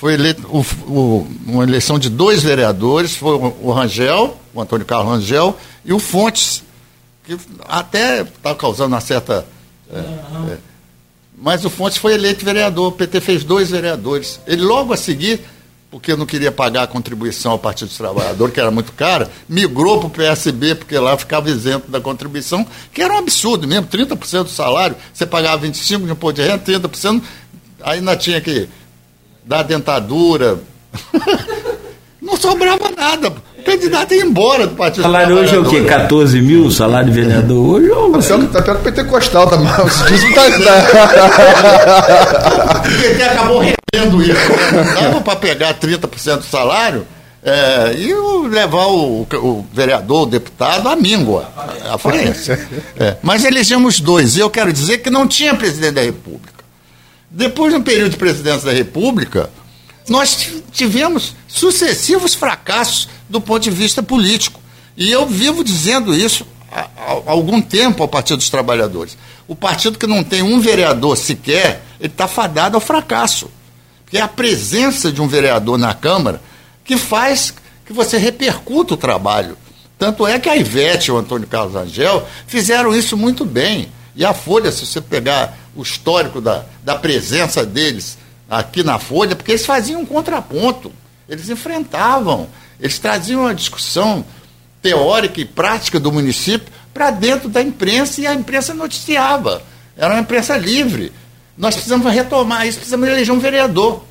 [0.01, 5.07] Foi eleito o, o, uma eleição de dois vereadores, foi o, Rangel, o Antônio Carlos
[5.07, 6.63] Rangel, e o Fontes,
[7.23, 7.37] que
[7.69, 9.45] até está causando uma certa.
[9.93, 10.57] É, é,
[11.37, 14.39] mas o Fontes foi eleito vereador, o PT fez dois vereadores.
[14.47, 15.39] Ele logo a seguir
[15.91, 19.99] porque não queria pagar a contribuição ao Partido dos Trabalhadores, que era muito cara, migrou
[19.99, 24.45] para o PSB, porque lá ficava isento da contribuição, que era um absurdo mesmo, 30%
[24.45, 27.21] do salário, você pagava 25% de imposto de renda, 30%,
[27.83, 28.67] aí ainda tinha que
[29.45, 30.59] dar dentadura.
[32.21, 33.29] não sobrava nada.
[33.29, 35.81] O candidato ia embora do Partido Salário hoje é o quê?
[35.83, 36.71] 14 mil?
[36.71, 37.91] Salário de vereador hoje?
[37.91, 38.11] Ou...
[38.11, 39.75] Tá pior, tá pior que o Pentecostal, tá mal.
[39.75, 39.83] Tá...
[42.87, 44.33] o PT acabou rendendo isso.
[44.95, 47.05] Dava para pegar 30% do salário
[47.43, 48.13] É, e
[48.49, 51.49] levar o, o, vereador, o deputado, à míngua,
[51.91, 52.59] a falência.
[52.95, 56.60] É, mas elegemos dois, e eu quero dizer que não tinha presidente da República.
[57.31, 59.49] Depois, no período de presidência da República,
[60.09, 64.59] nós tivemos sucessivos fracassos do ponto de vista político.
[64.97, 66.87] E eu vivo dizendo isso há
[67.25, 69.17] algum tempo ao Partido dos Trabalhadores.
[69.47, 73.49] O partido que não tem um vereador sequer, ele está fadado ao fracasso.
[74.03, 76.41] Porque é a presença de um vereador na Câmara
[76.83, 77.53] que faz
[77.85, 79.57] que você repercuta o trabalho.
[79.97, 83.89] Tanto é que a Ivete e o Antônio Carlos Angel fizeram isso muito bem.
[84.15, 88.17] E a Folha, se você pegar o histórico da, da presença deles
[88.49, 90.91] aqui na Folha, porque eles faziam um contraponto,
[91.27, 92.49] eles enfrentavam,
[92.79, 94.25] eles traziam uma discussão
[94.81, 99.63] teórica e prática do município para dentro da imprensa e a imprensa noticiava.
[99.95, 101.13] Era uma imprensa livre.
[101.57, 104.03] Nós precisamos retomar isso, precisamos eleger um vereador.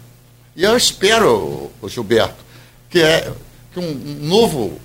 [0.56, 2.44] E eu espero, Gilberto,
[2.88, 3.32] que é
[3.72, 4.80] que um, novo,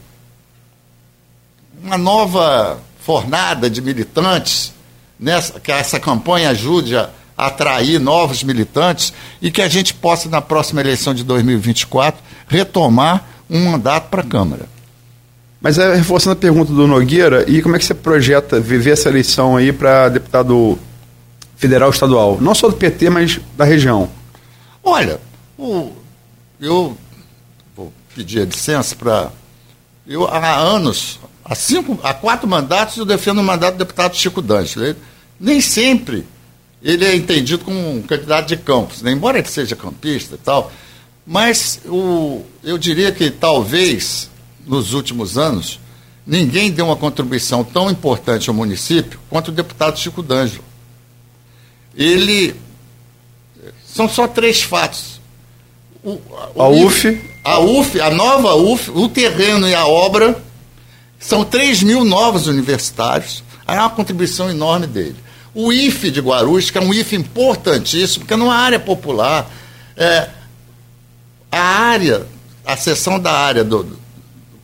[1.82, 4.74] uma nova fornada de militantes,
[5.20, 10.42] nessa, que essa campanha ajude a atrair novos militantes e que a gente possa, na
[10.42, 14.66] próxima eleição de 2024, retomar um mandato para a Câmara.
[15.62, 19.10] Mas é, reforçando a pergunta do Nogueira, e como é que você projeta viver essa
[19.10, 20.78] eleição aí para deputado
[21.56, 22.38] federal estadual?
[22.40, 24.10] Não só do PT, mas da região.
[24.84, 25.20] Olha,
[25.58, 25.92] o,
[26.62, 26.96] eu
[28.16, 29.30] pedir licença para.
[30.08, 34.42] Eu, há anos, há, cinco, há quatro mandatos, eu defendo o mandato do deputado Chico
[34.42, 34.76] Dantes.
[35.40, 36.26] Nem sempre
[36.82, 39.12] ele é entendido como um candidato de campos, né?
[39.12, 40.72] embora ele seja campista e tal.
[41.26, 44.30] Mas o, eu diria que talvez,
[44.68, 45.80] nos últimos anos,
[46.26, 50.64] ninguém deu uma contribuição tão importante ao município quanto o deputado Chico D'Angelo.
[51.96, 52.54] Ele.
[53.88, 55.20] São só três fatos.
[56.04, 56.22] O,
[56.54, 60.40] o a UF, a UF, a nova UF, o terreno e a obra,
[61.20, 63.44] são 3 mil novos universitários.
[63.68, 65.16] É uma contribuição enorme dele.
[65.54, 69.50] O IFE de Guarulhos, que é um IFE importantíssimo, porque é numa área popular,
[69.96, 70.30] é,
[71.52, 72.28] a área,
[72.66, 74.00] a seção da área do, do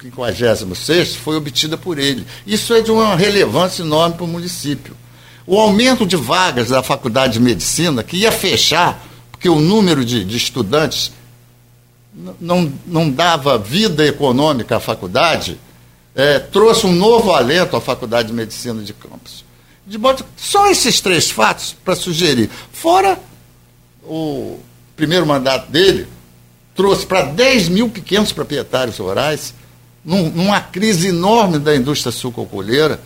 [0.02, 2.26] 56 foi obtida por ele.
[2.46, 4.96] Isso é de uma relevância enorme para o município.
[5.46, 10.24] O aumento de vagas da Faculdade de Medicina, que ia fechar, porque o número de,
[10.26, 11.12] de estudantes
[12.40, 15.58] não, não dava vida econômica à faculdade,
[16.16, 19.46] é, trouxe um novo alento à Faculdade de Medicina de Campos.
[19.86, 22.50] De modo, só esses três fatos para sugerir.
[22.72, 23.20] Fora
[24.04, 24.60] o
[24.96, 26.08] primeiro mandato dele,
[26.76, 29.54] trouxe para 10 mil pequenos proprietários rurais,
[30.04, 33.00] num, numa crise enorme da indústria sucocolheira,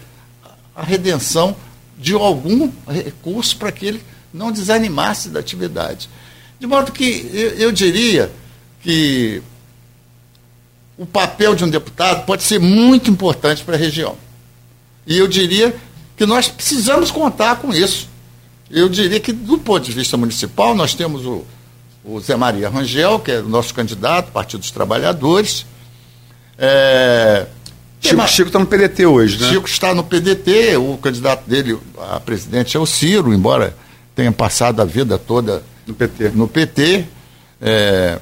[0.75, 1.55] a redenção
[1.97, 4.03] de algum recurso para que ele
[4.33, 6.09] não desanimasse da atividade.
[6.59, 8.31] De modo que eu, eu diria
[8.81, 9.41] que
[10.97, 14.15] o papel de um deputado pode ser muito importante para a região.
[15.05, 15.75] E eu diria
[16.15, 18.09] que nós precisamos contar com isso.
[18.69, 21.45] Eu diria que, do ponto de vista municipal, nós temos o,
[22.03, 25.65] o Zé Maria Rangel, que é o nosso candidato, Partido dos Trabalhadores.
[26.57, 27.45] É,
[28.27, 29.49] Chico está no PDT hoje, né?
[29.49, 31.77] Chico está no PDT, o candidato dele
[32.11, 33.75] a presidente é o Ciro, embora
[34.15, 36.29] tenha passado a vida toda no PT.
[36.29, 37.05] No PT
[37.61, 38.19] é,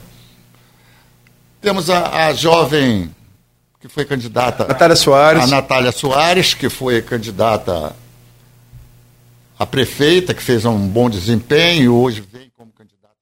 [1.64, 3.10] temos a, a jovem
[3.80, 4.68] que foi candidata.
[4.68, 5.44] Natália Soares.
[5.44, 7.96] A Natália Soares, que foi candidata
[9.58, 13.16] a prefeita, que fez um bom desempenho, e hoje vem como candidata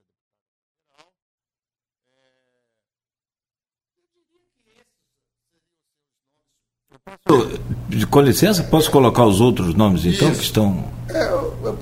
[7.27, 10.39] a Com licença, posso colocar os outros nomes então Isso.
[10.39, 10.91] que estão.
[11.09, 11.79] É, eu, eu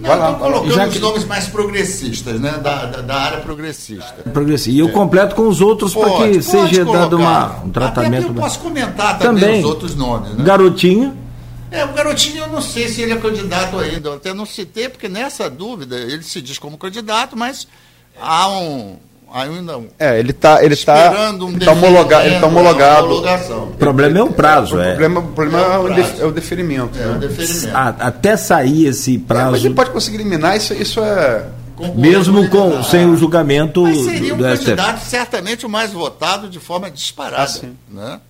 [0.00, 0.98] não, estou colocando Já os que...
[0.98, 2.52] nomes mais progressistas, né?
[2.62, 4.22] Da, da, da área progressista.
[4.32, 4.70] Progressista.
[4.70, 4.92] E eu é.
[4.92, 7.00] completo com os outros para que seja colocar.
[7.00, 8.24] dado uma, um tratamento.
[8.24, 10.32] Até eu posso comentar também, também, os outros nomes.
[10.34, 10.44] Né?
[10.44, 11.16] Garotinho.
[11.70, 14.08] É, o Garotinho eu não sei se ele é candidato ainda.
[14.08, 17.68] Eu até não citei, porque nessa dúvida ele se diz como candidato, mas
[18.20, 18.96] há um,
[19.32, 23.14] ainda é, ele está ele tá, um ele tá homologado, ele tá homologado.
[23.64, 24.88] O problema é o prazo, é.
[24.88, 26.98] O problema, o problema é, o, é o deferimento.
[26.98, 27.16] É, né?
[27.16, 27.76] o deferimento.
[27.76, 29.48] A, até sair esse prazo.
[29.48, 31.46] É, mas ele pode conseguir eliminar isso, isso é
[31.94, 35.08] mesmo com sem o julgamento mas seria um do candidato STF.
[35.08, 38.20] certamente o mais votado de forma disparada, ah, né?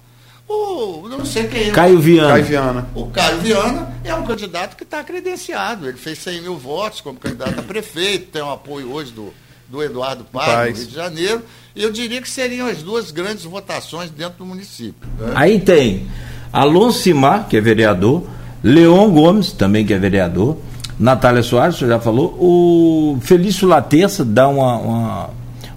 [0.49, 1.71] O, não sei quem é.
[1.71, 2.31] Caio Viana.
[2.31, 2.89] Caio Viana.
[2.93, 5.89] O Caio Viana é um candidato que está credenciado.
[5.89, 9.33] Ele fez 100 mil votos como candidato a prefeito, tem um apoio hoje do,
[9.71, 11.43] do Eduardo Paz, do Rio de Janeiro.
[11.77, 15.09] Eu diria que seriam as duas grandes votações dentro do município.
[15.19, 15.33] Né?
[15.35, 16.07] Aí tem
[16.53, 18.25] Alonso Simar, que é vereador,
[18.63, 20.57] Leon Gomes, também que é vereador,
[20.99, 25.31] Natália Soares, você já falou, o Felício Laterça dá uma, uma,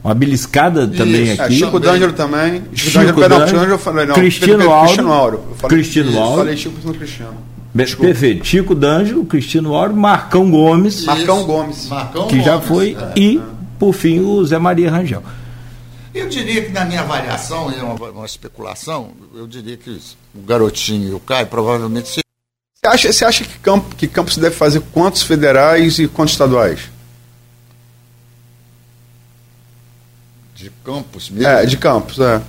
[0.04, 1.56] uma beliscada também Isso, É, aqui.
[1.56, 2.64] Chico D'Angelo também.
[2.74, 4.16] Chico Chico D'Angelo, eu falei, não.
[4.16, 4.86] Cristiano Pedro- Auro.
[4.88, 5.44] Cristiano Auro.
[5.50, 6.38] Eu falei, Isso, Auro.
[6.38, 7.38] Falei Chico no Cristiano.
[7.74, 8.46] Be- Perfeito.
[8.46, 11.44] Chico D'Angelo, Cristiano Auro, Marcão Gomes, Marcão.
[11.46, 11.88] Gomes.
[11.88, 13.20] Marcão que já Gomes, foi, é.
[13.20, 13.41] e,
[13.84, 15.21] por fim, o Zé Maria Rangel.
[16.15, 19.99] Eu diria que na minha avaliação, e é uma, uma especulação, eu diria que
[20.34, 22.21] o Garotinho e o Caio provavelmente se
[22.81, 26.93] Você acha, você acha que, campo, que Campos deve fazer quantos federais e quantos estaduais?
[30.55, 31.49] de campos mesmo.
[31.49, 32.41] É, de Campos, é.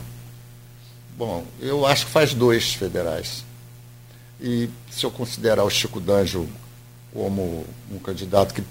[1.18, 3.45] Bom, eu acho que faz dois federais.
[4.41, 6.49] E se eu considerar o Chico D'Angelo
[7.12, 8.62] como um candidato que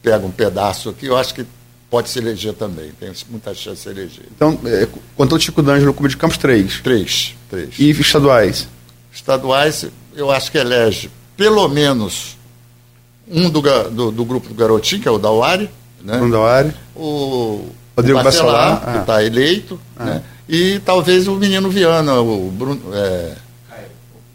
[0.00, 1.44] pega um pedaço aqui, eu acho que
[1.92, 2.90] pode se eleger também.
[2.98, 4.24] Tem muita chance de se eleger.
[4.34, 6.80] Então, é, quanto ao Chico D'Angelo, Clube de Campos, três.
[6.80, 7.34] Três.
[7.50, 7.78] Três.
[7.78, 8.66] E estaduais?
[9.12, 9.86] Estaduais,
[10.16, 12.38] eu acho que elege pelo menos
[13.28, 15.68] um do, do, do grupo do Garotinho, que é o Dauari,
[16.02, 16.16] né?
[16.16, 16.72] Bruno Dauari.
[16.96, 19.00] o Rodrigo o Bacelar, Bacelar, que ah.
[19.00, 20.22] está eleito, né?
[20.48, 22.80] e talvez o menino Viana, o Bruno.
[22.94, 23.32] é,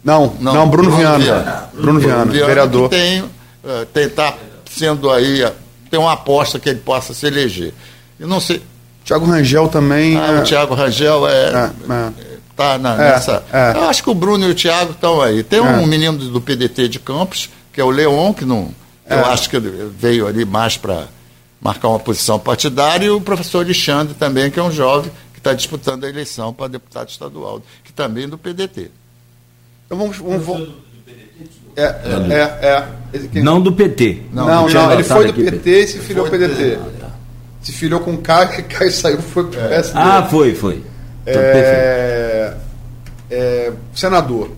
[0.04, 1.70] Não, não, Bruno, Viana.
[1.74, 2.88] Bruno Viana, vereador.
[2.88, 3.24] Que tem,
[3.64, 4.34] eh, tem, tá
[4.70, 5.42] sendo aí,
[5.90, 7.72] tem uma aposta que ele possa se eleger.
[8.18, 8.62] Eu não sei.
[9.04, 10.16] Tiago Rangel também.
[10.18, 12.12] Ah, é, o Thiago Rangel é, é, é.
[12.54, 13.42] tá na, É, nessa.
[13.52, 13.72] é.
[13.76, 15.42] Eu acho que o Bruno e o Thiago estão aí.
[15.42, 15.62] Tem É.
[15.62, 18.70] um menino do PDT de Campos, que é o Leon, que não.
[19.08, 21.06] Eu acho que veio ali mais para
[21.60, 25.54] marcar uma posição partidária, e o professor Alexandre também, que é um jovem que está
[25.54, 28.90] disputando a eleição para deputado estadual, que também é do PDT.
[29.86, 30.18] Então vamos.
[30.18, 30.68] vamos, vamos
[31.82, 33.28] é, é, é.
[33.32, 34.22] Quem- Não do PT.
[34.32, 36.78] Não, Não, não, ele foi do PT e se filiou ao Foi do PDT.
[37.62, 39.98] Se filiou com o Caio, Caio saiu foi pro PSD.
[39.98, 40.82] Ah, foi, foi.
[41.26, 41.66] Então, perfeito.
[41.66, 42.54] É,
[43.30, 44.50] é, senador,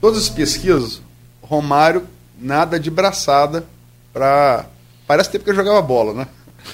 [0.00, 1.02] todas as pesquisas,
[1.42, 2.04] Romário,
[2.40, 3.64] nada de braçada
[4.12, 4.66] para.
[5.06, 6.26] Parece tempo que ele jogava bola, né?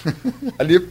[0.58, 0.86] ali,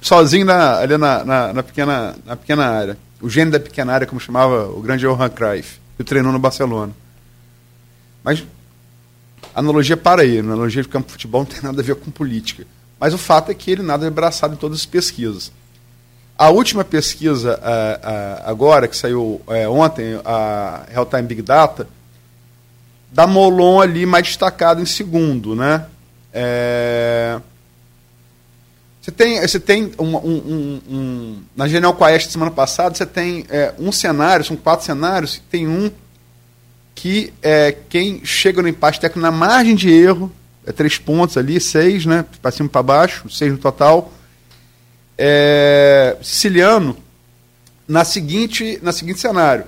[0.00, 2.96] sozinho na, ali na, na, na pequena, na pequena área.
[3.20, 6.94] O gênio da pequena área, como chamava o grande Johan Cruyff, que treinou no Barcelona.
[8.24, 8.42] Mas
[9.54, 12.66] analogia para aí, analogia de campo de futebol não tem nada a ver com política.
[12.98, 15.52] Mas o fato é que ele nada é abraçado em todas as pesquisas.
[16.38, 21.86] A última pesquisa ah, ah, agora, que saiu eh, ontem, a Real Time Big Data,
[23.12, 25.84] dá Molon ali mais destacado em segundo, né?
[26.32, 27.38] É,
[29.10, 33.44] Você tem, você tem um, um- um- um- na Genial Quest semana passada, você tem
[33.50, 35.90] é, um cenário, são quatro cenários, tem um
[36.94, 40.30] que é quem chega no empate técnico na margem de erro,
[40.64, 42.24] é três pontos ali, seis, né?
[42.40, 44.12] Para cima e para baixo, seis no total.
[45.18, 46.96] É, Siciliano,
[47.88, 49.64] na seguinte, na seguinte cenário.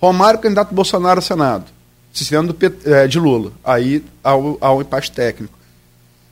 [0.00, 1.66] Romário, candidato Bolsonaro ao Senado.
[2.12, 3.52] Siciliano do é, de Lula.
[3.64, 5.56] Aí ao, ao empate técnico.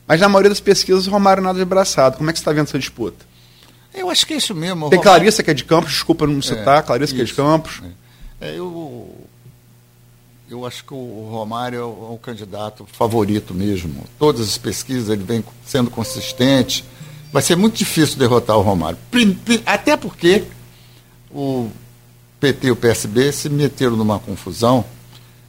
[0.07, 2.19] Mas na maioria das pesquisas, Romário nada de abraçado.
[2.19, 3.25] Como é que você está vendo essa disputa?
[3.95, 4.91] Eu acho que é isso mesmo.
[4.91, 7.41] Tem Romário- Clarissa, que é de Campos, desculpa não citar, Clarissa, que é de isso.
[7.41, 7.81] Campos.
[8.41, 9.15] É, eu,
[10.51, 14.05] eu acho que o Romário é o, é o candidato favorito mesmo.
[14.19, 16.85] Todas as pesquisas ele vem sendo consistente.
[17.33, 18.99] Vai ser muito difícil derrotar o Romário.
[19.65, 20.45] Até porque
[21.31, 21.71] o
[22.41, 24.85] PT e o PSB se meteram numa confusão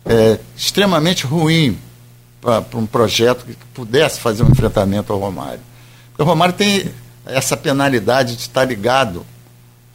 [0.05, 1.77] é, extremamente ruim
[2.45, 5.59] para um projeto que pudesse fazer um enfrentamento ao Romário.
[6.09, 6.91] Porque o Romário tem
[7.25, 9.25] essa penalidade de estar ligado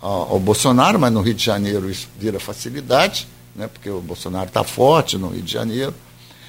[0.03, 4.49] ao, ao Bolsonaro, mas no Rio de Janeiro isso vira facilidade, né, porque o Bolsonaro
[4.49, 5.95] está forte no Rio de Janeiro.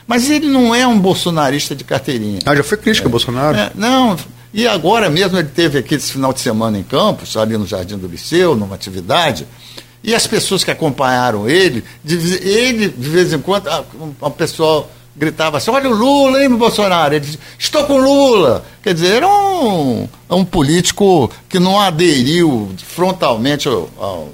[0.08, 2.40] Mas ele não é um bolsonarista de carteirinha.
[2.46, 3.56] Ah, já foi crítica ao Bolsonaro?
[3.56, 4.18] É, não,
[4.52, 7.98] e agora mesmo ele teve aqui esse final de semana em Campos, ali no Jardim
[7.98, 9.46] do Liceu, numa atividade,
[10.04, 13.84] e as pessoas que acompanharam ele, ele, de vez em quando, a,
[14.24, 17.14] a pessoa gritava assim, olha o Lula, hein, Bolsonaro?
[17.14, 18.64] Ele dizia, estou com Lula.
[18.84, 23.90] Quer dizer, era um, é um político que não aderiu frontalmente ao.
[24.00, 24.30] ao-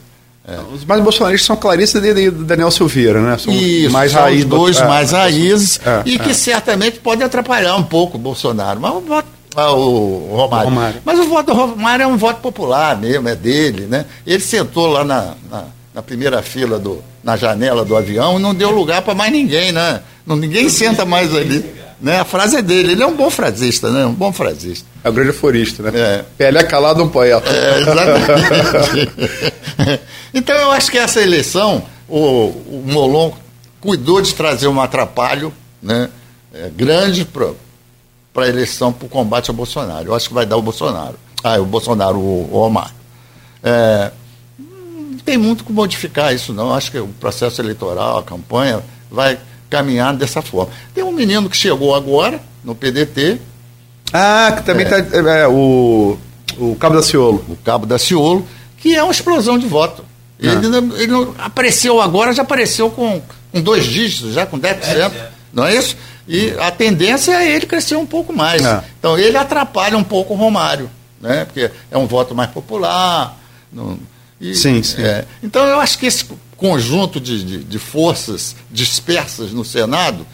[0.73, 3.38] Os mais bolsonaristas são Clarissa e Daniel Silveira, né?
[3.38, 6.34] São isso, mais são raiz os dois é, mais raízes é, e que é.
[6.34, 8.80] certamente pode atrapalhar um pouco o Bolsonaro.
[8.80, 9.28] Mas o voto.
[9.57, 10.67] ah, o Romário.
[10.67, 11.01] O Romário.
[11.03, 14.05] Mas o voto do Romário é um voto popular mesmo, é dele, né?
[14.25, 15.63] Ele sentou lá na, na,
[15.98, 19.72] na primeira fila, do, na janela do avião e não deu lugar para mais ninguém,
[19.72, 20.04] né?
[20.28, 21.66] Não, ninguém senta mais ali.
[22.00, 22.20] Né?
[22.20, 24.06] A frase é dele, ele é um bom frasista, né?
[24.06, 24.86] Um bom frasista.
[25.04, 25.91] É o grande aforista, né?
[26.00, 26.26] É.
[26.38, 27.50] PL é calado um poeta.
[27.50, 29.12] É, exatamente.
[30.36, 33.32] então eu acho que essa eleição, o, o Molon
[33.82, 36.12] cuidou de trazer um atrapalho né,
[36.54, 37.56] é, grande para
[38.36, 40.10] a eleição, para o combate ao Bolsonaro.
[40.10, 41.16] Eu acho que vai dar o Bolsonaro.
[41.43, 42.93] Ah, o Bolsonaro, o, o Omar.
[43.64, 44.12] É,
[45.28, 46.73] tem muito como modificar isso, não.
[46.73, 49.38] Acho que o processo eleitoral, a campanha, vai
[49.69, 50.71] caminhar dessa forma.
[50.95, 53.38] Tem um menino que chegou agora, no PDT,
[54.13, 55.41] Ah, que também está é.
[55.41, 56.17] é, o,
[56.57, 57.43] o Cabo da Ciolo.
[57.49, 58.47] O Cabo da Ciolo,
[58.78, 60.05] que é uma explosão de voto.
[60.39, 60.69] Ele, ah.
[60.69, 63.21] não, ele não apareceu agora, já apareceu com,
[63.51, 64.80] com dois dígitos, já com 10%.
[64.82, 65.97] É, não é isso?
[66.25, 68.65] E a tendência é ele crescer um pouco mais.
[68.65, 68.82] É.
[68.97, 71.43] Então ele atrapalha um pouco o Romário, né?
[71.43, 73.38] porque é um voto mais popular.
[73.73, 73.99] Não,
[74.39, 75.01] e, sim, sim.
[75.01, 76.25] É, então eu acho que esse
[76.55, 80.25] conjunto de, de, de, forças dispersas no Senado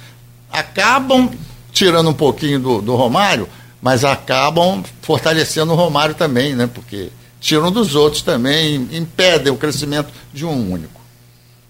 [0.51, 1.29] acabam
[1.71, 3.47] tirando um pouquinho do, do Romário,
[3.81, 6.69] mas acabam fortalecendo o Romário também, né?
[6.71, 11.01] porque tiram dos outros também, impedem o crescimento de um único.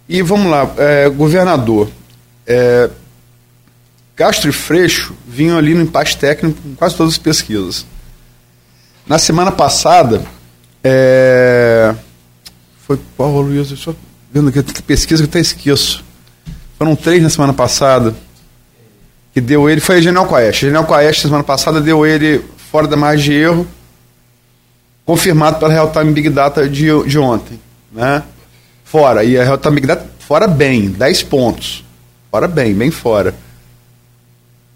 [0.07, 1.89] E vamos lá, é, governador,
[2.45, 2.89] é,
[4.15, 7.85] Castro e Freixo vinham ali no empate técnico com quase todas as pesquisas.
[9.07, 10.23] Na semana passada,
[10.83, 11.95] é,
[12.85, 13.71] foi qual, Luiz?
[13.71, 13.95] Estou
[14.31, 16.03] vendo aqui que pesquisa que eu até esqueço.
[16.77, 18.13] Foram três na semana passada.
[19.33, 19.79] Que deu ele.
[19.79, 20.63] Foi a Genial Quaest.
[20.63, 23.67] A Genial Quaest, semana passada, deu ele fora da margem de erro.
[25.05, 27.59] Confirmado pela Real Time Big Data de, de ontem.
[27.91, 28.21] Né?
[28.83, 29.23] Fora.
[29.23, 30.89] E a Real Time Big Data fora bem.
[30.89, 31.85] 10 pontos.
[32.29, 33.33] Fora bem, bem fora.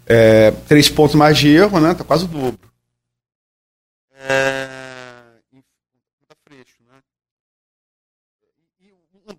[0.06, 1.94] É, três pontos mais de erro, né?
[1.94, 2.60] Tá quase o dobro.
[4.30, 4.67] É,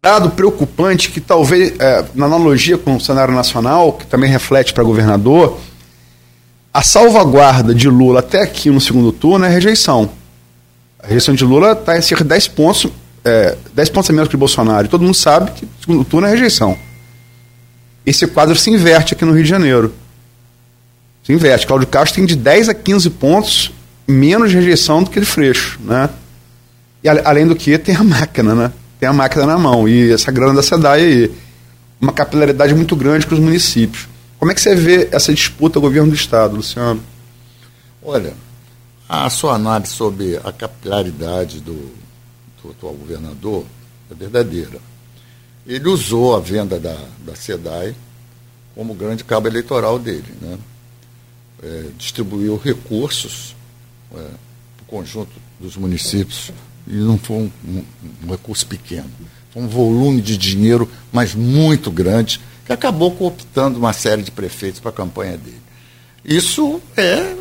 [0.02, 4.84] dado preocupante que talvez, é, na analogia com o cenário nacional, que também reflete para
[4.84, 5.58] governador,
[6.72, 10.10] a salvaguarda de Lula até aqui no segundo turno é a rejeição.
[10.98, 12.86] A rejeição de Lula está em cerca de 10 pontos,
[13.24, 14.88] é, 10 pontos a menos que o Bolsonaro.
[14.88, 16.78] Todo mundo sabe que o segundo turno é rejeição.
[18.06, 19.92] Esse quadro se inverte aqui no Rio de Janeiro.
[21.24, 21.66] Se inverte.
[21.66, 23.72] Cláudio Castro tem de 10 a 15 pontos
[24.06, 25.78] menos rejeição do que de Freixo.
[25.82, 26.08] Né?
[27.02, 28.72] E além do que, tem a máquina, né?
[28.98, 29.88] Tem a máquina na mão.
[29.88, 31.34] E essa grana da SEDAI aí,
[32.00, 34.08] uma capilaridade muito grande com os municípios.
[34.38, 37.02] Como é que você vê essa disputa governo do Estado, Luciano?
[38.02, 38.34] Olha,
[39.08, 41.74] a sua análise sobre a capilaridade do,
[42.62, 43.64] do atual governador
[44.10, 44.78] é verdadeira.
[45.66, 47.94] Ele usou a venda da, da SEDAI
[48.74, 50.32] como grande cabo eleitoral dele.
[50.40, 50.58] Né?
[51.62, 53.56] É, distribuiu recursos
[54.12, 56.52] é, para o conjunto dos municípios
[56.88, 57.84] e não foi um, um,
[58.24, 59.10] um, recurso pequeno.
[59.52, 64.80] Foi um volume de dinheiro, mas muito grande, que acabou cooptando uma série de prefeitos
[64.80, 65.60] para a campanha dele.
[66.24, 67.34] Isso é,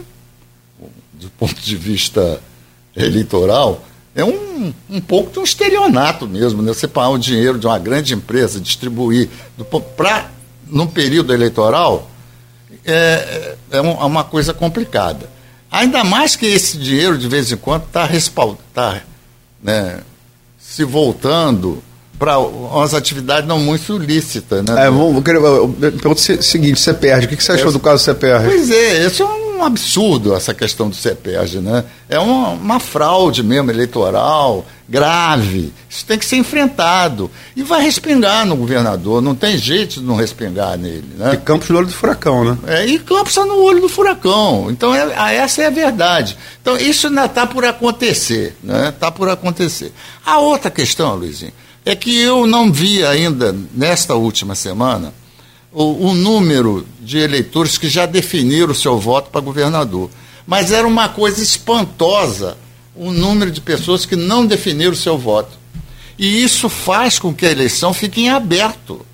[1.13, 2.41] do ponto de vista
[2.95, 6.73] eleitoral, é um, um pouco de um estelionato mesmo, né?
[6.73, 9.29] Você pagar o dinheiro de uma grande empresa, distribuir
[9.95, 10.31] para
[10.65, 12.09] num período eleitoral,
[12.83, 15.29] é, é, é uma coisa complicada.
[15.71, 19.01] Ainda mais que esse dinheiro, de vez em quando, está respaldado, tá
[19.63, 19.99] né,
[20.59, 21.83] se voltando
[22.17, 24.63] para umas atividades não muito ilícitas.
[24.63, 24.85] Né?
[24.85, 28.43] É, vou, querer, pergunto o seguinte, você perde, o que, você achou do caso CPR?
[28.45, 31.83] Pois é, isso é um absurdo, essa questão do CPR, né?
[32.09, 35.73] É uma, uma fraude mesmo eleitoral, grave.
[35.89, 37.29] Isso tem que ser enfrentado.
[37.55, 41.07] E vai respingar no governador, não tem jeito de não respingar nele.
[41.17, 41.33] Né?
[41.33, 42.57] E Campos no olho do furacão, né?
[42.67, 44.67] É, e Campos está no olho do furacão.
[44.69, 46.37] Então, é, essa é a verdade.
[46.61, 48.55] Então, isso ainda está por acontecer.
[48.63, 48.91] Está né?
[48.91, 49.91] Tá por acontecer.
[50.25, 51.53] A outra questão, Luizinho,
[51.85, 55.13] é que eu não vi ainda, nesta última semana,
[55.79, 60.09] o, o número de eleitores que já definiram o seu voto para governador.
[60.47, 62.57] Mas era uma coisa espantosa
[62.95, 65.55] o número de pessoas que não definiram o seu voto.
[66.17, 69.05] E isso faz com que a eleição fique em aberto.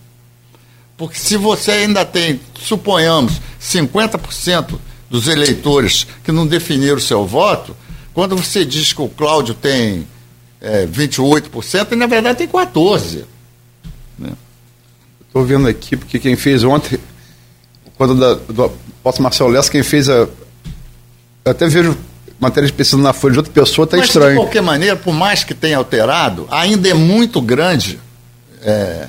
[0.95, 7.75] Porque se você ainda tem, suponhamos, 50% dos eleitores que não definiram o seu voto,
[8.13, 10.07] quando você diz que o Cláudio tem
[10.61, 13.32] é, 28%, ele na verdade tem 14%.
[15.33, 16.99] Estou vendo aqui, porque quem fez ontem,
[17.97, 18.71] quando da, do
[19.01, 20.13] Posso Marcelo Lessa, quem fez a.
[20.13, 20.29] Eu
[21.43, 21.97] até vejo
[22.39, 24.33] matéria de pesquisa na folha de outra pessoa, está estranho.
[24.33, 27.99] De qualquer maneira, por mais que tenha alterado, ainda é muito grande
[28.61, 29.07] é,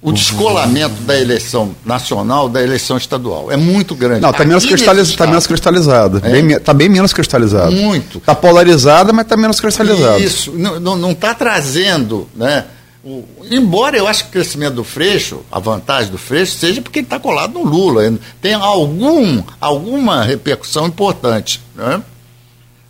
[0.00, 3.52] o descolamento da eleição nacional da eleição estadual.
[3.52, 4.22] É muito grande.
[4.22, 6.16] Não, está menos, cristaliz, tá menos cristalizada.
[6.16, 6.32] Está é?
[6.42, 7.70] bem, tá bem menos cristalizada.
[7.70, 8.16] Muito.
[8.16, 10.20] Está polarizada, mas está menos cristalizada.
[10.20, 12.64] Isso, não está trazendo, né?
[13.06, 16.98] O, embora eu acho que o crescimento do Freixo, a vantagem do Freixo, seja porque
[16.98, 18.02] ele está colado no Lula.
[18.42, 21.60] Tem algum, alguma repercussão importante.
[21.76, 22.02] Né?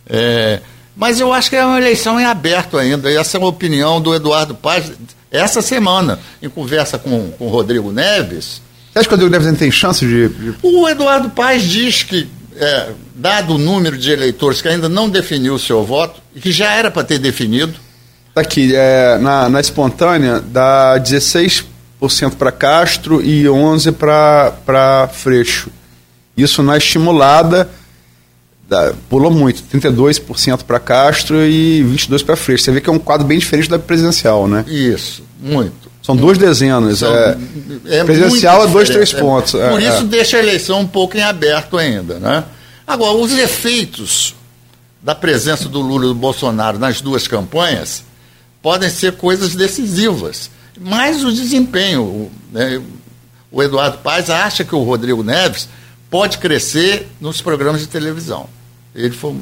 [0.09, 0.59] É,
[0.95, 3.11] mas eu acho que é uma eleição em aberto ainda.
[3.11, 4.91] E essa é uma opinião do Eduardo Paz
[5.29, 8.59] essa semana, em conversa com, com o Rodrigo Neves.
[8.91, 10.29] Você acha que o Rodrigo Neves tem chance de.
[10.29, 10.55] de...
[10.63, 15.53] O Eduardo Paz diz que, é, dado o número de eleitores que ainda não definiu
[15.53, 17.85] o seu voto, e que já era para ter definido.
[18.37, 21.65] Está aqui, é, na, na espontânea, dá 16%
[22.37, 23.93] para Castro e 11%
[24.63, 25.71] para Freixo.
[26.37, 27.67] Isso na estimulada
[28.69, 32.65] da, pulou muito, 32% para Castro e 22% para Freixo.
[32.65, 34.63] Você vê que é um quadro bem diferente da presidencial, né?
[34.67, 35.89] Isso, muito.
[36.03, 36.99] São duas dezenas.
[36.99, 37.37] São- é,
[37.87, 39.55] é presidencial muito é dois, três pontos.
[39.55, 40.05] É, por é, isso é.
[40.05, 42.43] deixa a eleição um pouco em aberto ainda, né?
[42.85, 44.35] Agora, os efeitos
[45.01, 48.05] da presença do Lula e do Bolsonaro nas duas campanhas
[48.67, 50.49] podem ser coisas decisivas.
[50.77, 52.81] Mas o desempenho, o- né,
[53.49, 55.69] o Eduardo Paes acha que o Rodrigo Neves
[56.09, 58.45] pode crescer nos programas de televisão.
[58.93, 59.41] Ele foi um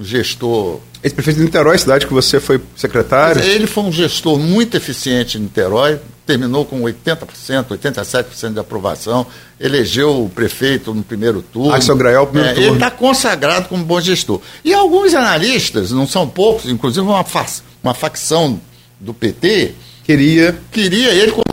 [0.00, 4.78] gestor Esse prefeito de Niterói, cidade que você foi secretário, ele foi um gestor muito
[4.78, 9.26] eficiente em Niterói, terminou com 80%, 87% de aprovação,
[9.60, 11.74] elegeu o prefeito no primeiro turno.
[11.74, 12.68] Axel Grael, Ah, primeiro É, turno.
[12.68, 14.40] Ele está consagrado como bom gestor.
[14.64, 17.44] E alguns analistas, não são poucos, inclusive uma, fa
[17.84, 18.58] uma facção
[18.98, 19.74] do PT,
[20.04, 20.58] queria.
[20.72, 21.44] queria ele como.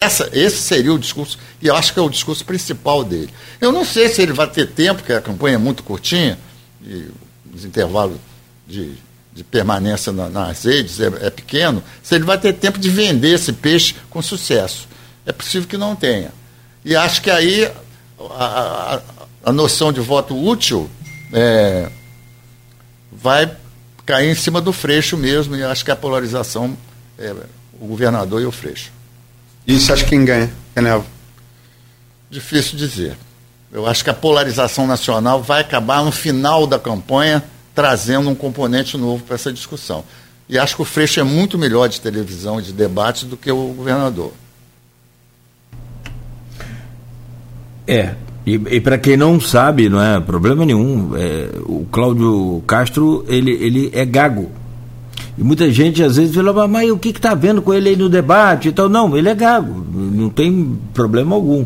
[0.00, 3.30] Essa, esse seria o discurso, e eu acho que é o discurso principal dele.
[3.60, 6.38] Eu não sei se ele vai ter tempo, porque a campanha é muito curtinha,
[6.82, 7.08] e
[7.52, 8.16] os intervalos
[8.66, 8.94] de,
[9.32, 13.34] de permanência na- nas redes é, é pequeno, se ele vai ter tempo de vender
[13.34, 14.88] esse peixe com sucesso.
[15.26, 16.32] É possível que não tenha.
[16.84, 17.64] E acho que aí
[18.30, 19.02] a, a-
[19.46, 20.88] a noção de voto útil
[21.32, 21.90] é,
[23.20, 23.50] vai
[24.06, 26.76] cair em cima do Freixo mesmo, e acho que a polarização
[27.18, 27.34] é
[27.80, 28.90] o governador e o Freixo.
[29.66, 30.50] E você acha quem ganha?
[30.74, 31.04] Caneva?
[32.30, 33.16] Difícil dizer.
[33.70, 37.44] Eu acho que a polarização nacional vai acabar no final da campanha
[37.74, 40.04] trazendo um componente novo para essa discussão.
[40.48, 43.52] E acho que o Freixo é muito melhor de televisão e de debate do que
[43.52, 44.32] o governador.
[47.86, 48.14] É,
[48.54, 53.50] e, e para quem não sabe, não é problema nenhum, é, o Cláudio Castro, ele,
[53.52, 54.50] ele é gago.
[55.36, 58.08] E muita gente às vezes fala, mas o que está vendo com ele aí no
[58.08, 58.68] debate?
[58.68, 61.64] Então, não, ele é gago, não tem problema algum.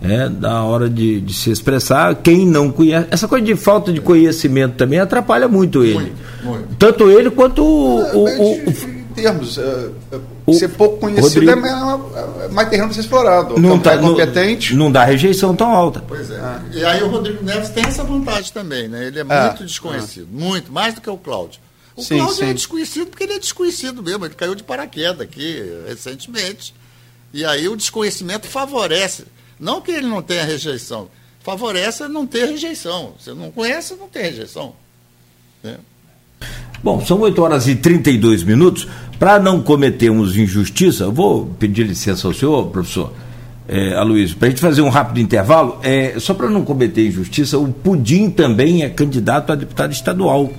[0.00, 3.08] É, na hora de, de se expressar, quem não conhece.
[3.10, 5.94] Essa coisa de falta de conhecimento também atrapalha muito ele.
[5.94, 6.12] Muito,
[6.44, 6.64] muito.
[6.78, 7.98] Tanto ele quanto o.
[8.16, 10.18] o- o- Mas, em termos, é, é,
[10.50, 11.56] o ser pouco conhecido Rodrigo- é
[12.48, 13.54] mais, é terreno para ser explorado.
[13.58, 14.72] não, Não tá, tá competente.
[14.74, 16.02] não, não dá rejeição tão alta.
[16.06, 16.40] Pois é.
[16.72, 19.06] E aí o Rodrigo Neves tem essa vantagem também, né?
[19.06, 21.60] Ele é Ah, muito desconhecido, muito, mais do que o Cláudio.
[21.96, 22.50] O Sim, Cláudio sim.
[22.50, 26.74] é desconhecido porque ele é desconhecido mesmo, ele caiu de paraquedas aqui recentemente.
[27.32, 29.24] E aí o desconhecimento favorece.
[29.60, 31.08] Não que ele não tenha rejeição,
[31.42, 33.14] favorece não ter rejeição.
[33.18, 34.74] Você não conhece, não tem rejeição.
[35.62, 35.76] né?
[36.82, 38.86] Bom, são 8 horas e 32 minutos.
[39.18, 43.12] Para não cometermos injustiça, vou pedir licença ao senhor, professor
[43.68, 45.78] é, Aloysio, para a gente fazer um rápido intervalo.
[45.82, 50.50] É, só para não cometer injustiça, o Pudim também é candidato a deputado estadual.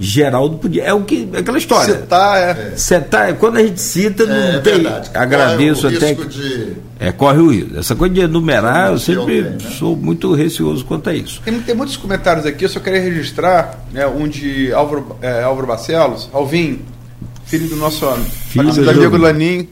[0.00, 0.80] Geraldo Pudim.
[0.80, 1.94] É o que, é aquela história.
[2.00, 2.72] Citar é.
[2.74, 4.74] Você tá, quando a gente cita, não É tem.
[4.74, 5.10] verdade.
[5.14, 6.14] Agradeço o até.
[6.14, 6.72] de-
[7.04, 7.78] É, corre o risco.
[7.78, 9.58] Essa coisa de enumerar, eu sempre né?
[9.78, 11.42] sou muito receoso quanto a isso.
[11.44, 15.66] Tem, tem muitos comentários aqui, eu só queria registrar né, um de Álvaro, é, Álvaro
[15.66, 16.80] Barcelos, Alvin,
[17.44, 18.10] filho do nosso
[18.48, 19.16] Filho do amigo.
[19.18, 19.68] Lanin.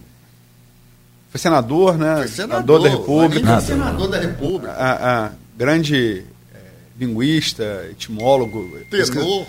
[1.31, 2.17] Foi senador, né?
[2.19, 3.47] Foi senador, da República.
[3.47, 4.73] Lanin foi senador da República.
[4.73, 6.25] A, a grande
[6.55, 6.59] é,
[7.01, 8.77] linguista, etimólogo.
[8.91, 9.47] Tenor.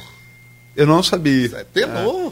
[0.73, 1.57] Eu não sabia.
[1.57, 2.31] É tenor.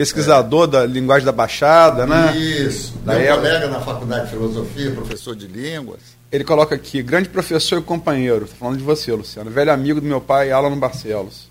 [0.00, 2.34] Pesquisador da linguagem da Baixada, né?
[2.34, 2.94] Isso.
[3.04, 6.00] Da Meu colega na faculdade de filosofia, professor de línguas.
[6.32, 8.44] Ele coloca aqui, grande professor e companheiro.
[8.44, 9.50] Estou falando de você, Luciano.
[9.50, 11.50] Velho amigo do meu pai, Alan Barcelos.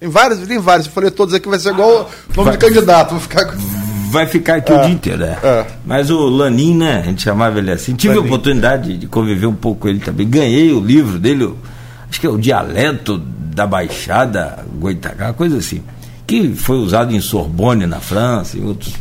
[0.00, 0.84] Tem vários, tem vários.
[0.84, 3.10] Se eu falei todos aqui, vai ser igual o nome de candidato.
[3.10, 3.54] Vou ficar.
[4.10, 5.38] Vai ficar aqui o dia inteiro, né?
[5.42, 5.66] é.
[5.84, 7.00] Mas o Lanin, né?
[7.00, 7.94] A gente chamava ele assim.
[7.94, 8.26] Tive a Lanin.
[8.26, 10.26] oportunidade de conviver um pouco com ele também.
[10.26, 11.54] Ganhei o livro dele,
[12.08, 15.82] acho que é o Dialeto da Baixada Goitacá, coisa assim.
[16.28, 18.92] Que foi usado em Sorbonne, na França, em outros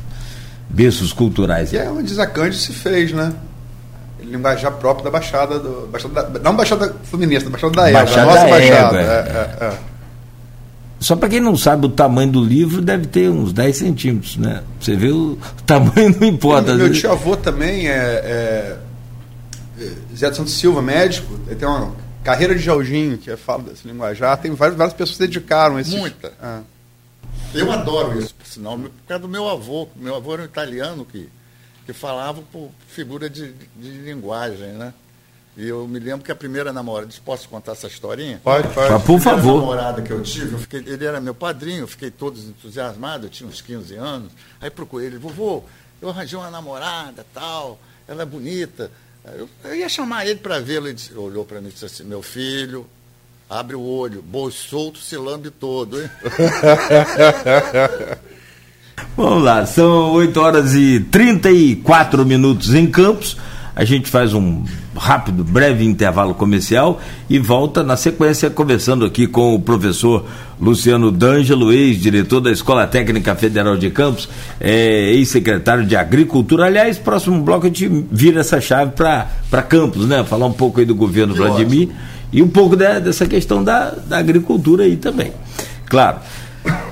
[0.69, 1.73] berços culturais.
[1.73, 3.33] E é onde Zacante se fez, né?
[4.23, 5.59] Linguajar próprio da Baixada.
[5.59, 7.99] Do, Baixada da- não Baixada Fluminense, da Baixada da Égua.
[7.99, 9.01] Baixada a nossa da Baixada.
[9.01, 9.77] Égua, é, é, é.
[11.01, 14.63] Só para quem não sabe o tamanho do livro, deve ter uns 10 centímetros, né?
[14.79, 15.37] Você vê o
[15.67, 16.75] tamanho não importa.
[16.75, 18.77] Meu tio avô também é, é,
[19.81, 21.37] é Zé de Santos Silva, médico.
[21.45, 21.91] Ele tem uma
[22.23, 24.37] carreira de Jorginho, que é fala desse linguajar.
[24.37, 25.95] Tem várias, várias pessoas que dedicaram a esse.
[25.95, 26.31] Muita.
[26.41, 26.61] Ah.
[27.53, 29.87] Eu adoro isso, por sinal, por causa do meu avô.
[29.95, 31.29] Meu avô era um italiano que,
[31.85, 34.93] que falava por figura de, de linguagem, né?
[35.55, 38.39] E eu me lembro que a primeira namorada, posso contar essa historinha?
[38.43, 38.87] Pode, Ah, pode.
[38.87, 39.59] Por A primeira favor.
[39.61, 43.29] namorada que eu tive, eu fiquei- ele era meu padrinho, eu fiquei todo entusiasmado, eu
[43.29, 44.31] tinha uns 15 anos.
[44.61, 45.63] Aí procurei ele, vovô,
[45.99, 48.91] eu arranjei uma namorada, tal, ela é bonita.
[49.35, 52.03] Eu, eu ia chamar ele para vê-la, ele disse- olhou para mim e disse assim,
[52.03, 52.87] meu filho,
[53.49, 56.09] abre o olho, boi solto se lambe todo, hein?
[59.15, 63.37] Vamos lá, são 8 horas e 34 minutos em Campos.
[63.75, 64.63] A gente faz um
[64.95, 66.99] rápido, breve intervalo comercial
[67.29, 70.25] e volta na sequência conversando aqui com o professor
[70.59, 74.27] Luciano D'Angelo, ex-diretor da Escola Técnica Federal de Campos,
[74.59, 76.65] é, ex-secretário de Agricultura.
[76.65, 80.23] Aliás, próximo bloco a gente vira essa chave para Campos, né?
[80.23, 82.16] Falar um pouco aí do governo que Vladimir ótimo.
[82.31, 85.31] E um pouco de, dessa questão da, da agricultura aí também.
[85.85, 86.17] Claro.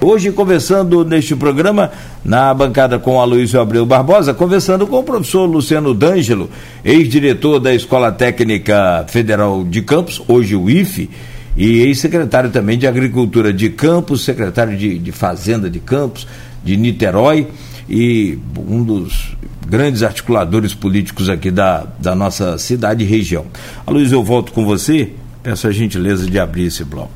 [0.02, 1.92] Hoje, conversando neste programa,
[2.24, 6.50] na bancada com Aloysio Abreu Barbosa, conversando com o professor Luciano D'Angelo,
[6.84, 11.10] ex-diretor da Escola Técnica Federal de Campos, hoje o IFE,
[11.58, 16.28] e ex-secretário também de Agricultura de Campos, secretário de, de Fazenda de Campos,
[16.64, 17.48] de Niterói,
[17.90, 19.36] e um dos
[19.68, 23.46] grandes articuladores políticos aqui da, da nossa cidade e região.
[23.86, 25.12] Aloysio, eu volto com você,
[25.46, 27.14] peço a gentileza de abrir esse bloco.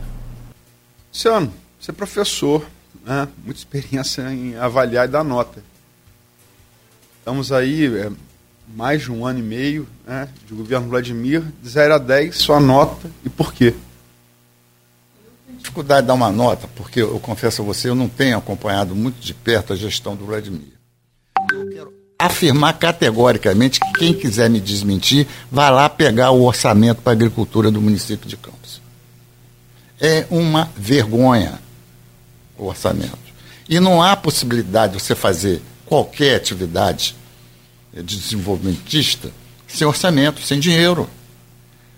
[1.11, 2.63] Luciano, você é professor,
[3.03, 3.27] né?
[3.43, 5.63] muita experiência em avaliar e dar nota.
[7.17, 8.11] Estamos aí é,
[8.75, 12.59] mais de um ano e meio né, de governo Vladimir, de 0 a 10, sua
[12.59, 13.73] nota e por quê?
[15.57, 19.19] Dificuldade de dar uma nota, porque eu confesso a você, eu não tenho acompanhado muito
[19.19, 20.78] de perto a gestão do Vladimir.
[22.19, 27.71] Afirmar categoricamente que quem quiser me desmentir, vai lá pegar o orçamento para a agricultura
[27.71, 28.81] do município de Campos.
[29.99, 31.59] É uma vergonha
[32.57, 33.17] o orçamento.
[33.67, 37.15] E não há possibilidade de você fazer qualquer atividade
[37.93, 39.31] de desenvolvimentista
[39.67, 41.09] sem orçamento, sem dinheiro.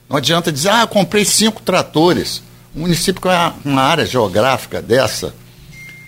[0.10, 2.43] Não adianta dizer, ah, comprei cinco tratores.
[2.76, 3.30] Um município com
[3.65, 5.34] uma área geográfica dessa,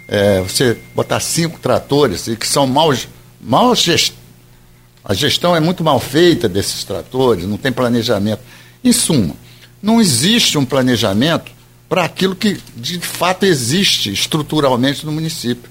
[0.07, 2.94] é, você botar cinco tratores e que são mal,
[3.44, 4.14] mal gest...
[5.03, 8.41] a gestão é muito mal feita desses tratores, não tem planejamento.
[8.84, 9.36] Em suma,
[9.82, 11.52] não existe um planejamento
[11.88, 15.70] para aquilo que de fato existe estruturalmente no município.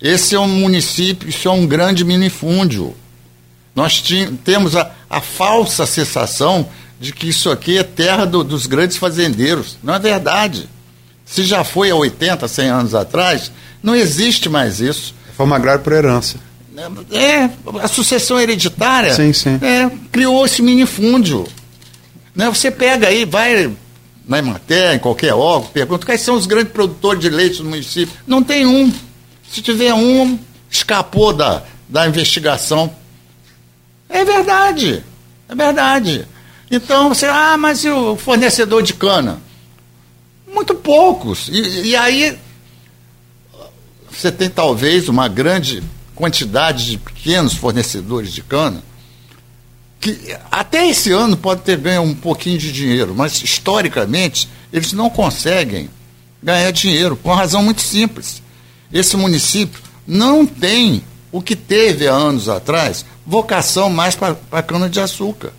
[0.00, 2.94] Esse é um município, isso é um grande minifúndio.
[3.74, 4.02] Nós
[4.44, 6.68] temos a, a, falsa sensação
[7.00, 9.78] de que isso aqui é terra do, dos grandes fazendeiros.
[9.82, 10.68] Não é verdade.
[11.24, 13.50] Se já foi há 80, 100 anos atrás,
[13.82, 15.14] não existe mais isso.
[15.26, 16.38] Reforma agrária por herança.
[17.12, 19.58] É, a sucessão hereditária sim, sim.
[19.62, 21.46] É, criou esse minifúndio.
[22.34, 23.72] Né, você pega aí, vai
[24.26, 28.14] na Emater, em qualquer órgão, pergunta quais são os grandes produtores de leite do município.
[28.26, 28.92] Não tem um.
[29.48, 30.38] Se tiver um,
[30.70, 32.92] escapou da, da investigação.
[34.08, 35.04] É verdade.
[35.48, 36.26] É verdade.
[36.70, 39.40] Então você, ah, mas e o fornecedor de cana?
[40.52, 41.48] Muito poucos.
[41.48, 42.36] E, e aí
[44.10, 45.82] você tem talvez uma grande
[46.14, 48.82] quantidade de pequenos fornecedores de cana
[50.04, 55.08] que até esse ano pode ter ganho um pouquinho de dinheiro, mas historicamente eles não
[55.08, 55.88] conseguem
[56.42, 58.42] ganhar dinheiro, por uma razão muito simples.
[58.92, 65.54] Esse município não tem o que teve há anos atrás, vocação mais para cana-de-açúcar.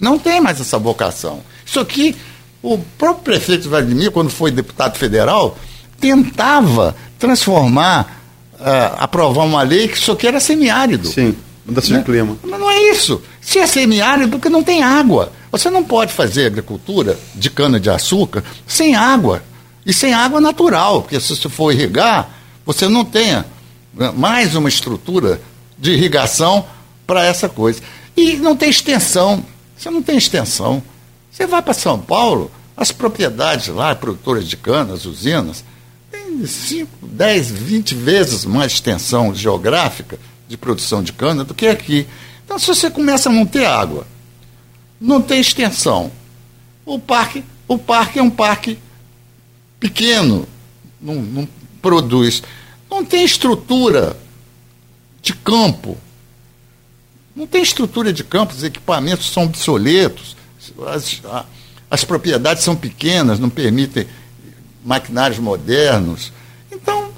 [0.00, 1.42] Não tem mais essa vocação.
[1.66, 2.16] Isso aqui,
[2.62, 5.58] o próprio prefeito Vladimir, quando foi deputado federal,
[6.00, 8.17] tentava transformar,
[8.60, 11.08] uh, aprovar uma lei que isso aqui era semiárido.
[11.08, 11.36] Sim.
[11.64, 11.98] Mudança né?
[11.98, 12.36] de clima.
[12.42, 13.22] Mas não é isso.
[13.40, 15.32] Se é semiárido, porque não tem água.
[15.50, 19.42] Você não pode fazer agricultura de cana-de-açúcar sem água.
[19.84, 22.28] E sem água natural, porque se você for irrigar,
[22.66, 23.46] você não tenha
[23.94, 25.40] né, mais uma estrutura
[25.78, 26.66] de irrigação
[27.06, 27.80] para essa coisa.
[28.14, 29.42] E não tem extensão.
[29.76, 30.82] Você não tem extensão.
[31.30, 35.64] Você vai para São Paulo, as propriedades lá, produtoras de cana, as usinas,
[36.46, 42.06] 5, 10, 20 vezes mais extensão geográfica de produção de cana do que aqui.
[42.44, 44.06] Então, se você começa a não ter água,
[45.00, 46.10] não tem extensão,
[46.84, 48.78] o parque, o parque é um parque
[49.78, 50.48] pequeno,
[51.00, 51.48] não, não
[51.82, 52.42] produz,
[52.90, 54.16] não tem estrutura
[55.20, 55.96] de campo,
[57.36, 60.36] não tem estrutura de campo, os equipamentos são obsoletos,
[60.86, 61.20] as,
[61.90, 64.06] as propriedades são pequenas, não permitem
[64.84, 66.32] maquinários modernos.
[66.70, 67.08] Então,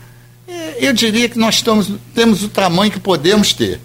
[0.79, 3.81] eu diria que nós estamos, temos o tamanho que podemos ter.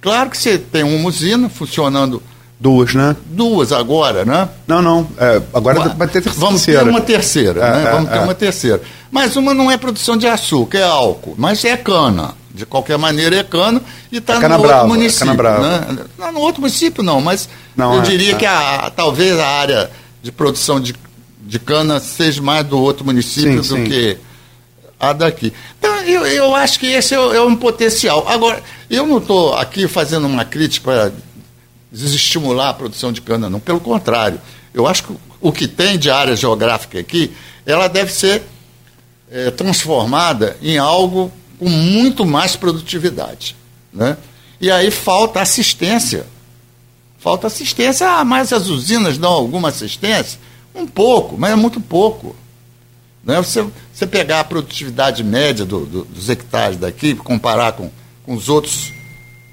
[0.00, 2.22] Claro que você tem uma usina funcionando.
[2.58, 3.16] Duas, né?
[3.24, 4.46] Duas agora, né?
[4.66, 5.08] Não, não.
[5.16, 6.46] É, agora vai ter terceira.
[6.46, 7.84] Vamos ter uma terceira, é, né?
[7.84, 8.20] É, Vamos ter é.
[8.20, 8.82] uma terceira.
[9.10, 11.34] Mas uma não é produção de açúcar, é álcool.
[11.38, 12.34] Mas é cana.
[12.52, 13.80] De qualquer maneira é cana
[14.12, 15.34] e está no brava, outro município.
[15.34, 15.98] Né?
[16.18, 18.34] Não, no outro município não, mas não, eu é, diria é.
[18.34, 19.90] que a, talvez a área
[20.20, 20.94] de produção de,
[21.40, 23.84] de cana seja mais do outro município sim, do sim.
[23.84, 24.18] que
[24.98, 25.52] a daqui.
[25.78, 28.28] Então, eu, eu acho que esse é, é um potencial.
[28.28, 31.12] Agora, eu não estou aqui fazendo uma crítica para
[31.90, 33.58] desestimular a produção de cana, não.
[33.58, 34.40] Pelo contrário,
[34.74, 37.32] eu acho que o que tem de área geográfica aqui,
[37.64, 38.42] ela deve ser
[39.30, 43.56] é, transformada em algo com muito mais produtividade.
[43.92, 44.16] Né?
[44.60, 46.26] E aí falta assistência.
[47.18, 50.38] Falta assistência, ah, mas as usinas dão alguma assistência?
[50.80, 52.34] Um pouco, mas é muito pouco.
[53.24, 53.36] Né?
[53.36, 57.90] Você, você pegar a produtividade média do, do, dos hectares daqui, comparar com,
[58.24, 58.92] com os outros,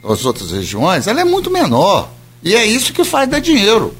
[0.03, 2.09] as outras regiões, ela é muito menor.
[2.41, 3.93] E é isso que faz dar dinheiro.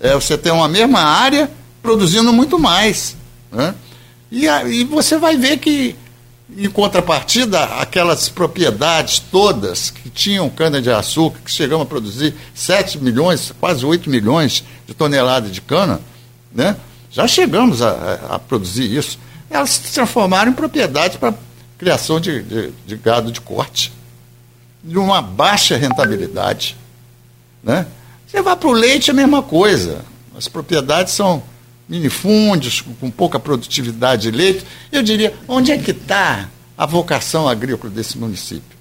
[0.00, 1.50] É você ter uma mesma área
[1.82, 3.16] produzindo muito mais.
[3.52, 3.74] Né?
[4.32, 5.94] E, e você vai ver que,
[6.56, 13.84] em contrapartida, aquelas propriedades todas que tinham cana-de-açúcar, que chegamos a produzir 7 milhões, quase
[13.84, 16.00] 8 milhões de toneladas de cana,
[16.56, 16.76] né?
[17.10, 19.18] já chegamos a, a produzir isso,
[19.50, 21.34] elas se transformaram em propriedades para
[21.78, 23.92] criação de, de, de gado de corte,
[24.82, 26.76] de uma baixa rentabilidade.
[27.62, 27.86] Né?
[28.26, 30.04] Você vai para o leite, é a mesma coisa.
[30.36, 31.42] As propriedades são
[31.88, 34.64] minifúndios, com pouca produtividade de leite.
[34.90, 38.76] Eu diria, onde é que está a vocação agrícola desse município?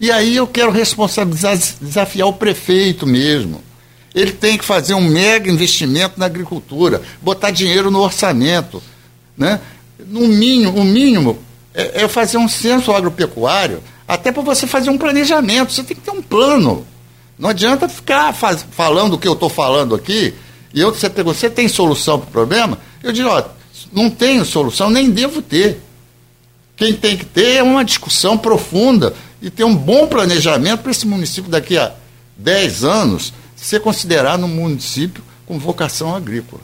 [0.00, 3.62] E aí eu quero responsabilizar, desafiar o prefeito mesmo.
[4.18, 8.82] Ele tem que fazer um mega investimento na agricultura, botar dinheiro no orçamento.
[9.36, 9.60] Né?
[10.08, 11.38] No mínimo, o mínimo
[11.72, 15.72] é, é fazer um censo agropecuário, até para você fazer um planejamento.
[15.72, 16.84] Você tem que ter um plano.
[17.38, 20.34] Não adianta ficar faz, falando o que eu estou falando aqui,
[20.74, 22.76] e eu, você pergunta, você tem solução para o problema?
[23.00, 23.44] Eu digo, ó,
[23.92, 25.80] não tenho solução, nem devo ter.
[26.76, 31.06] Quem tem que ter é uma discussão profunda e ter um bom planejamento para esse
[31.06, 31.92] município daqui a
[32.36, 36.62] 10 anos ser considerado um município com vocação agrícola.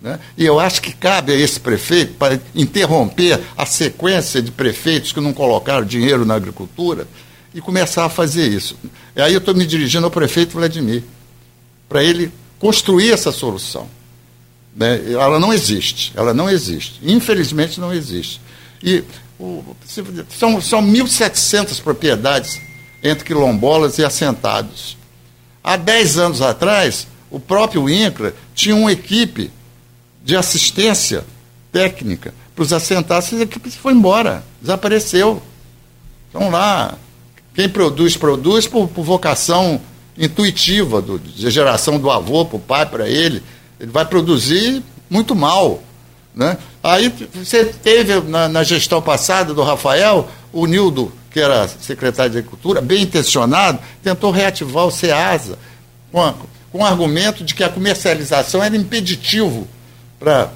[0.00, 0.18] Né?
[0.36, 5.20] E eu acho que cabe a esse prefeito, para interromper a sequência de prefeitos que
[5.20, 7.06] não colocaram dinheiro na agricultura,
[7.54, 8.76] e começar a fazer isso.
[9.16, 11.02] E aí eu estou me dirigindo ao prefeito Vladimir,
[11.88, 13.88] para ele construir essa solução.
[14.76, 15.12] Né?
[15.12, 17.00] Ela não existe, ela não existe.
[17.02, 18.40] Infelizmente não existe.
[18.82, 19.02] E
[19.40, 19.64] o,
[20.28, 22.60] são, são 1.700 propriedades
[23.02, 24.97] entre quilombolas e assentados.
[25.62, 29.50] Há 10 anos atrás, o próprio INCRA tinha uma equipe
[30.24, 31.24] de assistência
[31.72, 35.40] técnica para os assentados, essa equipe foi embora, desapareceu.
[36.26, 36.98] Estão lá.
[37.54, 39.80] Quem produz, produz por, por vocação
[40.18, 43.44] intuitiva do, de geração do avô para o pai, para ele.
[43.78, 45.80] Ele vai produzir muito mal.
[46.34, 46.58] Né?
[46.82, 52.38] Aí você teve na, na, gestão passada do Rafael, o Nildo, que era secretário de
[52.38, 55.58] Agricultura, bem intencionado, tentou reativar o SEASA,
[56.10, 56.34] com,
[56.72, 59.68] com o argumento de que a comercialização era impeditivo
[60.18, 60.50] para.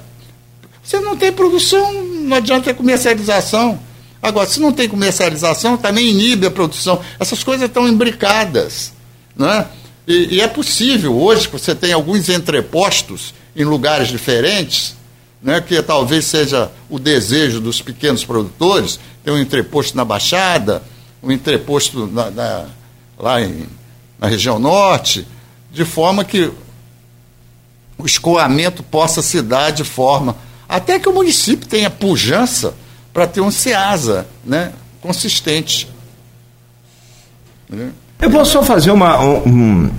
[0.83, 3.79] Você não tem produção, não adianta ter comercialização.
[4.21, 7.01] Agora, se não tem comercialização, também inibe a produção.
[7.19, 8.93] Essas coisas estão imbricadas.
[9.35, 9.65] Né?
[10.07, 14.95] E, e é possível hoje que você tem alguns entrepostos em lugares diferentes,
[15.43, 20.81] né, que talvez seja o desejo dos pequenos produtores, tem um entreposto na Baixada,
[21.21, 22.65] um entreposto na, na,
[23.19, 23.67] lá em,
[24.17, 25.27] na região norte,
[25.71, 26.49] de forma que
[27.97, 30.35] o escoamento possa se dar de forma
[30.67, 32.73] até que o município tenha pujança
[33.13, 34.71] para ter um SEASA né,
[35.01, 35.87] consistente.
[38.19, 39.91] Eu posso só fazer uma, um,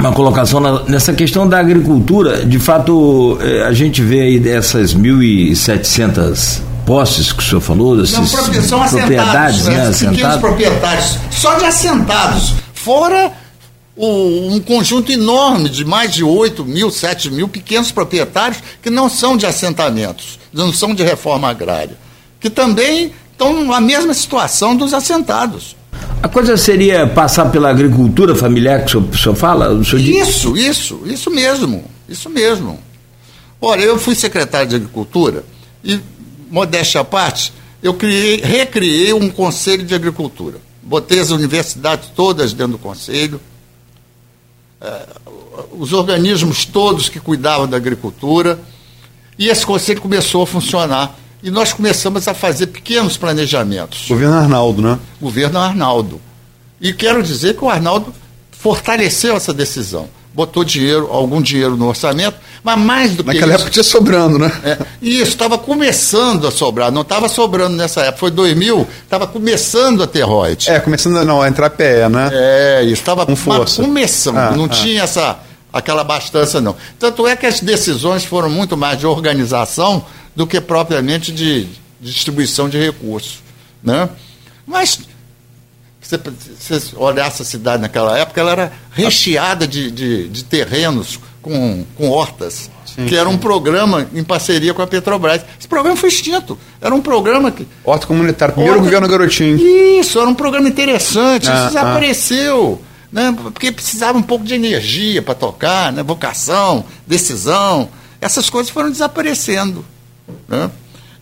[0.00, 2.44] uma colocação na, nessa questão da agricultura.
[2.44, 8.18] De fato, eh, a gente vê aí dessas 1.700 posses que o senhor falou, dessas
[8.18, 9.86] Não, são propriedades, né?
[9.86, 10.40] Assentados.
[10.40, 12.54] proprietários, só de assentados.
[12.74, 13.32] Fora
[13.96, 19.08] o, um conjunto enorme de mais de 8 mil, 7 mil pequenos proprietários que não
[19.08, 21.96] são de assentamentos, não são de reforma agrária,
[22.40, 25.76] que também estão na mesma situação dos assentados.
[26.22, 29.70] A coisa seria passar pela agricultura familiar que o senhor, o senhor fala?
[29.72, 30.66] O senhor isso, diz...
[30.66, 32.78] isso, isso mesmo, isso mesmo.
[33.58, 35.44] Olha, eu fui secretário de Agricultura
[35.82, 35.98] e,
[36.50, 40.58] modéstia à parte, eu criei, recriei um conselho de agricultura.
[40.82, 43.40] Botei as universidades todas dentro do conselho,
[44.80, 45.06] eh,
[45.72, 48.58] os organismos todos que cuidavam da agricultura,
[49.38, 54.06] e esse conselho começou a funcionar e nós começamos a fazer pequenos planejamentos.
[54.08, 54.98] Governo Arnaldo, né?
[55.20, 56.20] Governo Arnaldo.
[56.80, 58.14] E quero dizer que o Arnaldo
[58.50, 60.08] fortaleceu essa decisão.
[60.32, 63.40] Botou dinheiro, algum dinheiro no orçamento, mas mais do Naquela que.
[63.40, 64.52] Naquela época tinha sobrando, né?
[64.64, 68.18] É, isso, estava começando a sobrar, não estava sobrando nessa época.
[68.18, 70.68] Foi 2000, estava começando a ter royalties.
[70.68, 72.30] É, começando não, a entrar PE, né?
[72.32, 74.68] É, isso, estava começando, ah, não ah.
[74.68, 75.38] tinha essa,
[75.72, 76.76] aquela abastança, não.
[76.98, 80.04] Tanto é que as decisões foram muito mais de organização
[80.34, 81.68] do que propriamente de,
[82.00, 83.42] distribuição de recursos.
[83.82, 84.08] Né?
[84.66, 85.00] Mas
[86.00, 91.84] se você olhasse a cidade naquela época, ela era recheada de, de, de terrenos com,
[91.96, 95.42] com hortas, sim, que era um programa em parceria com a Petrobras.
[95.58, 96.58] Esse programa foi extinto.
[96.80, 97.66] Era um programa que.
[97.84, 98.90] Horta comunitária, primeiro Horta...
[98.90, 99.58] governo Garotinho.
[100.00, 102.82] Isso, era um programa interessante, ah, isso desapareceu.
[102.82, 103.06] Ah.
[103.12, 103.36] né?
[103.42, 106.02] porque precisava um pouco de energia para tocar, né?
[106.02, 107.88] vocação, decisão.
[108.20, 109.84] Essas coisas foram desaparecendo.
[110.48, 110.70] Né?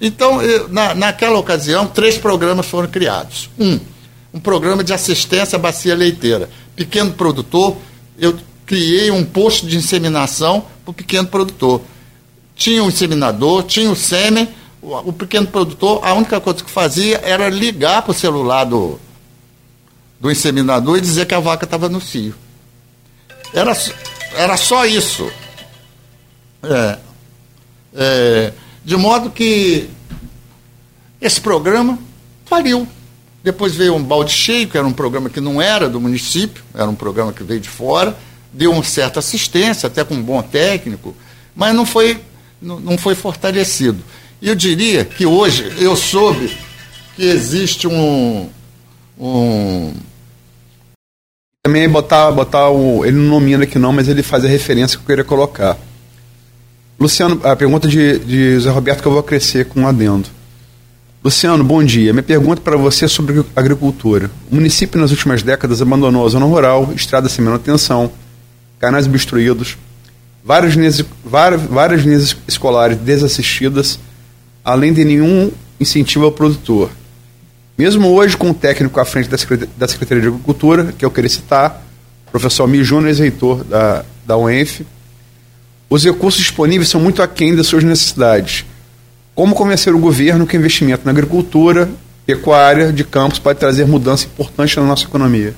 [0.01, 3.51] Então, eu, na, naquela ocasião, três programas foram criados.
[3.59, 3.81] Um,
[4.33, 6.49] um programa de assistência à bacia leiteira.
[6.77, 7.77] Pequeno produtor,
[8.19, 11.81] eu criei um posto de inseminação para o pequeno produtor.
[12.55, 14.49] Tinha um inseminador, tinha o sêmen,
[14.81, 19.01] o, o pequeno produtor, a única coisa que fazia era ligar para o celular do,
[20.21, 22.35] do inseminador e dizer que a vaca estava no cio.
[23.53, 23.77] Era,
[24.35, 25.31] era só isso.
[26.63, 26.99] É,
[27.95, 28.53] é,
[28.89, 29.87] de modo que
[31.21, 31.99] esse programa
[32.47, 32.89] faliu.
[33.45, 36.89] Depois veio um balde cheio, que era um programa que não era do município, era
[36.89, 38.17] um programa que veio de fora,
[38.51, 41.15] deu uma certa assistência, até com um bom técnico,
[41.55, 42.19] mas não foi,
[42.63, 44.03] não, foi fortalecido.
[44.41, 46.57] E eu diria que hoje eu soube
[47.15, 48.49] que existe um,
[49.21, 49.93] um
[51.63, 53.05] também botar, botar o.
[53.05, 55.77] Ele não nomina aqui não, mas ele faz a referência que eu queria colocar.
[56.99, 60.29] Luciano, a pergunta de, de Zé Roberto que eu vou crescer com um adendo.
[61.23, 62.13] Luciano, bom dia.
[62.13, 64.29] Minha pergunta para você é sobre agricultura.
[64.51, 68.11] O município nas últimas décadas abandonou a zona rural, estradas sem manutenção,
[68.81, 69.79] canais obstruídos,
[70.45, 74.01] várias linhas, várias, várias linhas escolares desassistidas,
[74.65, 76.91] além de nenhum incentivo ao produtor.
[77.77, 79.39] Mesmo hoje, com o técnico à frente da
[79.87, 81.81] Secretaria de Agricultura, que eu queria citar,
[82.33, 84.85] professor Almir Júnior, reitor da, da UENF,
[85.91, 88.65] os recursos disponíveis são muito aquém das suas necessidades.
[89.35, 91.89] Como convencer o governo que o investimento na agricultura,
[92.27, 95.55] pecuária, de campos pode trazer mudança importante na nossa economia?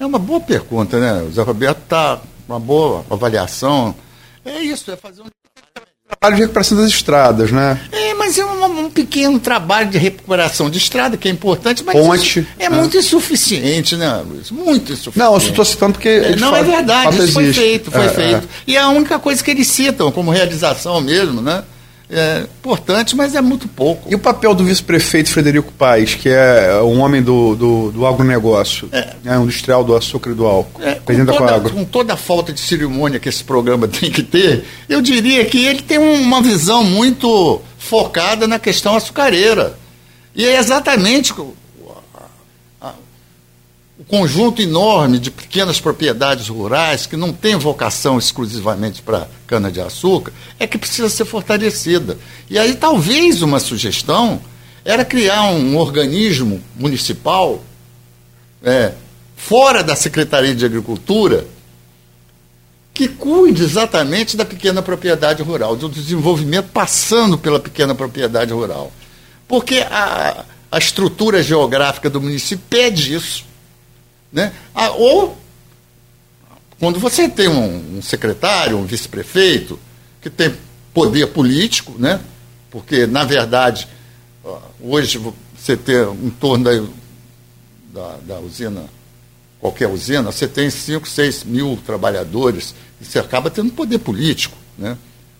[0.00, 1.22] É uma boa pergunta, né?
[1.22, 3.94] O Zé Roberto está uma boa avaliação.
[4.44, 5.26] É isso, é fazer um
[6.08, 7.78] trabalho de recuperação das estradas, né?
[7.92, 11.94] É, mas é um, um, pequeno trabalho de recuperação de estrada que é importante, mas
[11.94, 12.76] Ponte, é né?
[12.76, 14.50] muito insuficiente, né, Luiz?
[14.50, 15.18] Muito insuficiente.
[15.18, 16.08] Não, eu estou citando porque.
[16.08, 18.36] É, não, é verdade, isso foi feito, foi é, feito.
[18.36, 18.40] É.
[18.66, 21.62] E é a única coisa que eles citam como realização mesmo, né?
[22.10, 24.10] É importante, mas é muito pouco.
[24.10, 28.88] E o papel do vice-prefeito Frederico Paes, que é um homem do, do, do agronegócio,
[28.92, 29.38] é.
[29.38, 32.60] Um industrial do açúcar e do álcool, é, com, toda, com toda a falta de
[32.60, 37.60] cerimônia que esse programa tem que ter, eu diria que ele tem uma visão muito
[37.78, 39.78] focada na questão açucareira.
[40.34, 41.34] E é exatamente
[43.98, 50.68] o conjunto enorme de pequenas propriedades rurais que não tem vocação exclusivamente para cana-de-açúcar é
[50.68, 52.16] que precisa ser fortalecida.
[52.48, 54.40] E aí talvez uma sugestão
[54.84, 57.60] era criar um organismo municipal
[58.62, 58.92] é,
[59.36, 61.44] fora da Secretaria de Agricultura
[62.94, 68.92] que cuide exatamente da pequena propriedade rural, do desenvolvimento passando pela pequena propriedade rural.
[69.46, 73.47] Porque a, a estrutura geográfica do município pede isso.
[74.32, 74.52] Né?
[74.74, 75.36] Ah, ou,
[76.78, 79.78] quando você tem um, um secretário, um vice-prefeito,
[80.20, 80.54] que tem
[80.92, 82.20] poder político, né?
[82.70, 83.88] porque, na verdade,
[84.80, 85.18] hoje
[85.56, 86.86] você tem em torno da,
[87.92, 88.84] da, da usina,
[89.60, 94.56] qualquer usina, você tem 5, 6 mil trabalhadores, e você acaba tendo poder político.
[94.76, 94.96] Né?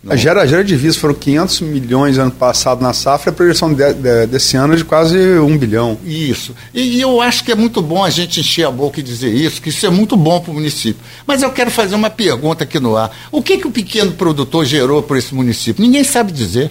[0.06, 4.26] A gera, gera divisa foram 500 milhões ano passado na safra, a projeção de, de,
[4.28, 5.98] desse ano é de quase 1 bilhão.
[6.04, 6.54] Isso.
[6.72, 9.34] E, e, eu acho que é muito bom a gente encher a boca e dizer
[9.34, 11.02] isso, que isso é muito bom para o município.
[11.26, 13.10] Mas eu quero fazer uma pergunta aqui no ar.
[13.32, 15.82] O que, que o pequeno produtor gerou para esse município?
[15.82, 16.70] Ninguém sabe dizer.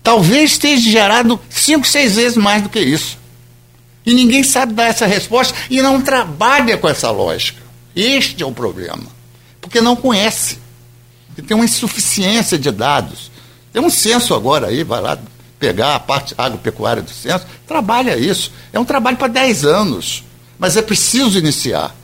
[0.00, 3.18] Talvez esteja gerado 5, 6 vezes mais do que isso.
[4.06, 7.60] E ninguém sabe dar essa resposta e não trabalha com essa lógica.
[7.96, 9.04] Este é o problema.
[9.60, 10.58] Porque não conhece
[11.34, 13.30] que tem uma insuficiência de dados.
[13.72, 15.18] Tem um censo agora aí, vai lá
[15.58, 18.52] pegar a parte agropecuária do censo, trabalha isso.
[18.72, 20.24] É um trabalho para 10 anos,
[20.58, 21.94] mas é preciso iniciar.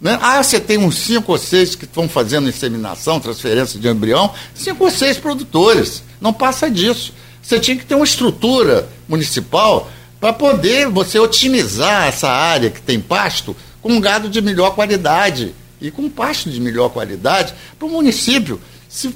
[0.00, 0.18] Né?
[0.22, 4.84] Ah, você tem uns cinco ou seis que estão fazendo inseminação, transferência de embrião, cinco
[4.84, 6.02] ou seis produtores.
[6.18, 7.12] Não passa disso.
[7.42, 13.00] Você tinha que ter uma estrutura municipal para poder você otimizar essa área que tem
[13.00, 17.90] pasto com um gado de melhor qualidade e com pasto de melhor qualidade para o
[17.90, 19.12] município se,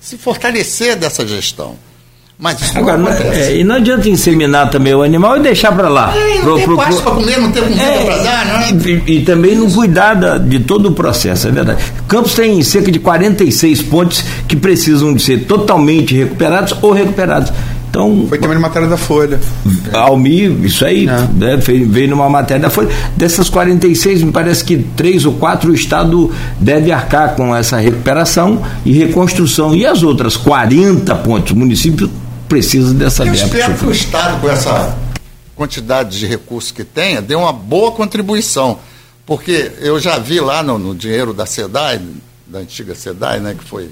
[0.00, 1.76] se fortalecer dessa gestão.
[2.40, 5.90] Mas isso Agora, não é, e não adianta inseminar também o animal e deixar para
[5.90, 6.16] lá.
[6.16, 8.60] É, não pro, tem pro, pasto para comer, não tem comida é, para dar, não
[8.60, 8.70] é?
[8.70, 11.84] E, e também não cuidar da, de todo o processo, é verdade.
[12.08, 17.52] Campos tem cerca de 46 pontes que precisam de ser totalmente recuperados ou recuperados.
[17.90, 19.40] Então, Foi também matéria da Folha.
[19.92, 21.28] Almi, isso aí, é.
[21.34, 22.88] né, veio numa matéria da Folha.
[23.16, 28.62] Dessas 46, me parece que três ou quatro o Estado deve arcar com essa recuperação
[28.86, 29.74] e reconstrução.
[29.74, 32.08] E as outras 40 pontos, o município
[32.48, 34.96] precisa dessa Eu espero que o Estado, com essa
[35.56, 38.78] quantidade de recursos que tenha, dê uma boa contribuição.
[39.26, 42.00] Porque eu já vi lá no, no dinheiro da SEDAI,
[42.46, 43.90] da antiga SEDAI, né, que foi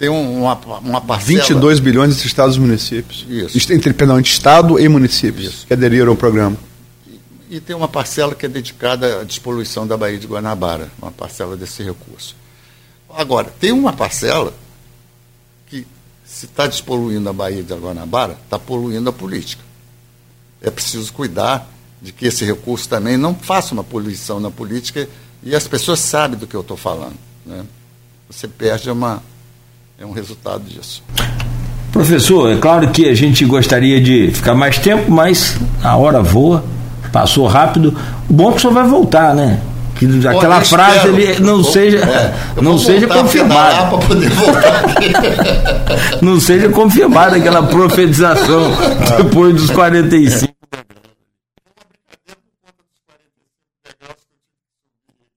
[0.00, 1.40] tem uma, uma parcela.
[1.40, 3.26] 22 bilhões entre estados e municípios.
[3.28, 3.70] Isso.
[3.70, 5.66] Entre, perdão, entre estado e municípios Isso.
[5.66, 6.56] que aderiram ao programa.
[7.06, 11.12] E, e, tem uma parcela que é dedicada à despoluição da Baía de Guanabara, uma
[11.12, 12.34] parcela desse recurso.
[13.14, 14.54] Agora, tem uma parcela
[15.66, 15.86] que,
[16.24, 19.62] se está despoluindo a Baía de Guanabara, está poluindo a política.
[20.62, 21.68] É preciso cuidar
[22.00, 25.06] de que esse recurso também não faça uma poluição na política
[25.42, 27.18] e as pessoas sabem do que eu estou falando.
[27.44, 27.66] Né?
[28.30, 29.22] Você perde uma,
[30.00, 31.02] é um resultado disso.
[31.92, 36.64] Professor, é claro que a gente gostaria de ficar mais tempo, mas a hora voa,
[37.12, 37.94] passou rápido.
[38.26, 39.60] O bom é que o senhor vai voltar, né?
[39.96, 43.90] Que aquela frase ele não vou, seja é, não seja confirmada.
[46.22, 48.72] não seja confirmada aquela profetização
[49.22, 50.50] depois dos 45.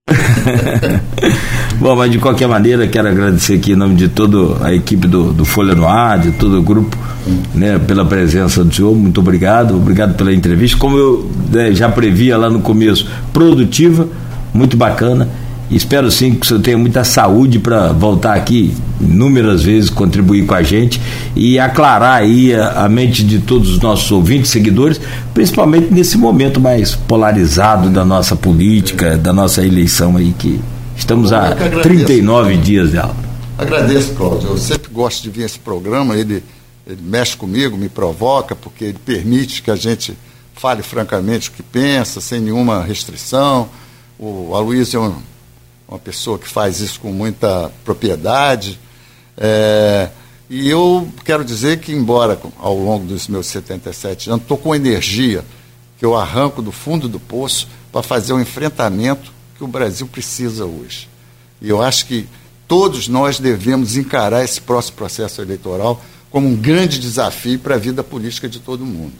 [1.83, 5.33] Bom, mas de qualquer maneira, quero agradecer aqui em nome de toda a equipe do,
[5.33, 6.97] do Folha no Ar, de todo o grupo,
[7.53, 8.95] né, pela presença do senhor.
[8.95, 10.77] Muito obrigado, obrigado pela entrevista.
[10.77, 14.07] Como eu né, já previa lá no começo, produtiva,
[14.53, 15.27] muito bacana.
[15.69, 20.55] Espero sim que o senhor tenha muita saúde para voltar aqui inúmeras vezes, contribuir com
[20.55, 21.01] a gente
[21.35, 25.01] e aclarar aí a, a, mente de todos os nossos ouvintes, seguidores,
[25.33, 30.61] principalmente nesse momento mais polarizado da nossa política, da nossa eleição aí, que
[30.95, 33.15] estamos há 39 dias dela.
[33.57, 34.49] Agradeço, Cláudio.
[34.49, 36.43] Eu sempre gosto de vir esse programa, ele,
[36.85, 40.17] ele mexe comigo, me provoca, porque ele permite que a gente
[40.55, 43.69] fale francamente o que pensa, sem nenhuma restrição.
[44.17, 45.33] O Aloysio é um
[45.93, 48.79] uma pessoa que faz isso com muita propriedade.
[49.37, 50.09] É,
[50.49, 55.45] e eu quero dizer que, embora ao longo dos meus 77 anos, estou com energia
[55.99, 59.31] que eu arranco do fundo do poço para fazer o enfrentamento
[59.63, 61.07] que o Brasil precisa hoje.
[61.61, 62.27] E eu acho que
[62.67, 68.03] todos nós devemos encarar esse próximo processo eleitoral como um grande desafio para a vida
[68.03, 69.13] política de todo mundo.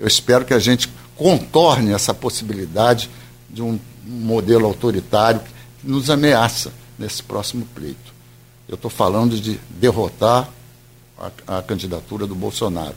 [0.00, 3.10] Eu espero que a gente contorne essa possibilidade
[3.50, 5.40] de um modelo autoritário
[5.84, 8.12] nos ameaça nesse próximo pleito.
[8.68, 10.48] Eu estou falando de derrotar
[11.46, 12.94] a, a, candidatura do Bolsonaro.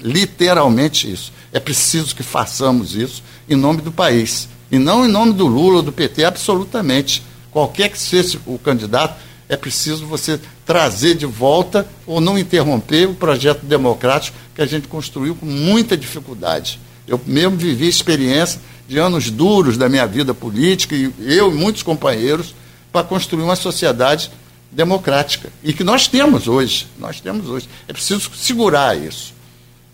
[0.00, 1.32] Literalmente isso.
[1.52, 4.48] É preciso que façamos isso em nome do país.
[4.70, 7.22] E não em nome do Lula, do PT, absolutamente.
[7.50, 9.16] Qualquer que seja o candidato,
[9.48, 14.88] é preciso você trazer de volta ou não interromper o projeto democrático que a gente
[14.88, 16.80] construiu com muita dificuldade.
[17.06, 21.82] Eu mesmo vivi experiência de anos duros da minha vida política, e eu e muitos
[21.82, 22.54] companheiros,
[22.90, 24.30] para construir uma sociedade
[24.70, 25.50] democrática.
[25.62, 26.86] E que nós temos hoje.
[26.98, 27.68] Nós temos hoje.
[27.86, 29.34] É preciso segurar isso.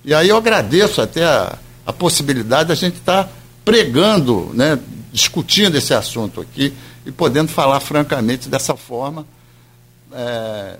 [0.04, 3.30] E aí eu agradeço até a, a possibilidade da gente estar tá
[3.64, 4.78] pregando, né,
[5.12, 6.72] discutindo esse assunto aqui
[7.04, 9.26] e podendo falar francamente dessa forma
[10.12, 10.76] é,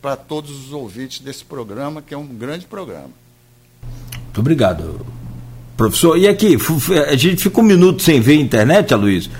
[0.00, 3.10] para todos os ouvintes desse programa, que é um grande programa.
[4.24, 5.06] Muito obrigado.
[5.76, 6.56] Professor, e aqui,
[7.08, 9.30] a gente fica um minuto sem ver a internet, Aloysio.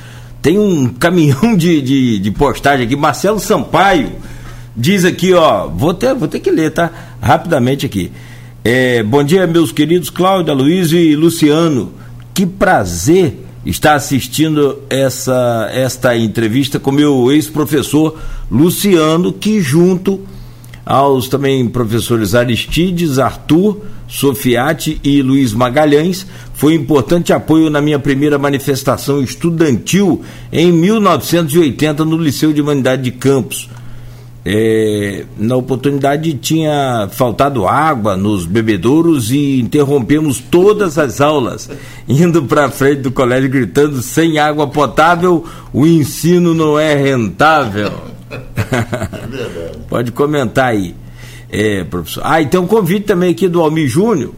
[0.40, 2.96] Tem um caminhão de, de, de, postagem aqui.
[2.96, 4.12] Marcelo Sampaio
[4.76, 5.68] diz aqui, ó.
[5.68, 6.90] Vou ter, vou ter que ler, tá?
[7.20, 8.10] Rapidamente aqui.
[8.64, 11.92] É, bom dia, meus queridos Cláudio, Aloysio e Luciano.
[12.34, 18.18] Que prazer estar assistindo essa, esta entrevista com meu ex-professor
[18.50, 20.20] Luciano, que junto
[20.84, 28.38] aos também professores Aristides, Arthur, Sofiati e Luiz Magalhães, foi importante apoio na minha primeira
[28.38, 30.22] manifestação estudantil
[30.52, 33.68] em 1980 no Liceu de Humanidade de Campos.
[34.44, 41.70] É, na oportunidade tinha faltado água nos bebedouros e interrompemos todas as aulas,
[42.08, 47.92] indo para frente do colégio gritando: sem água potável, o ensino não é rentável.
[48.30, 48.42] É
[49.88, 50.92] Pode comentar aí,
[51.48, 52.22] é, professor.
[52.24, 54.34] Ah, e tem um convite também aqui do Almir Júnior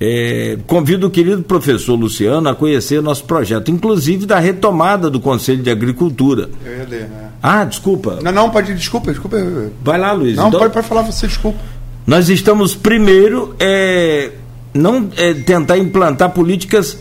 [0.00, 5.62] é, convido o querido professor Luciano a conhecer nosso projeto, inclusive da retomada do Conselho
[5.62, 6.50] de Agricultura.
[6.64, 7.30] Eu ia ler, né?
[7.42, 8.18] Ah, desculpa.
[8.22, 9.38] Não, não, pode, desculpa, desculpa.
[9.82, 10.36] Vai lá, Luiz.
[10.36, 11.58] Não, então, pode, pode falar você, desculpa.
[12.06, 14.32] Nós estamos primeiro é,
[14.74, 16.98] não é, tentar implantar políticas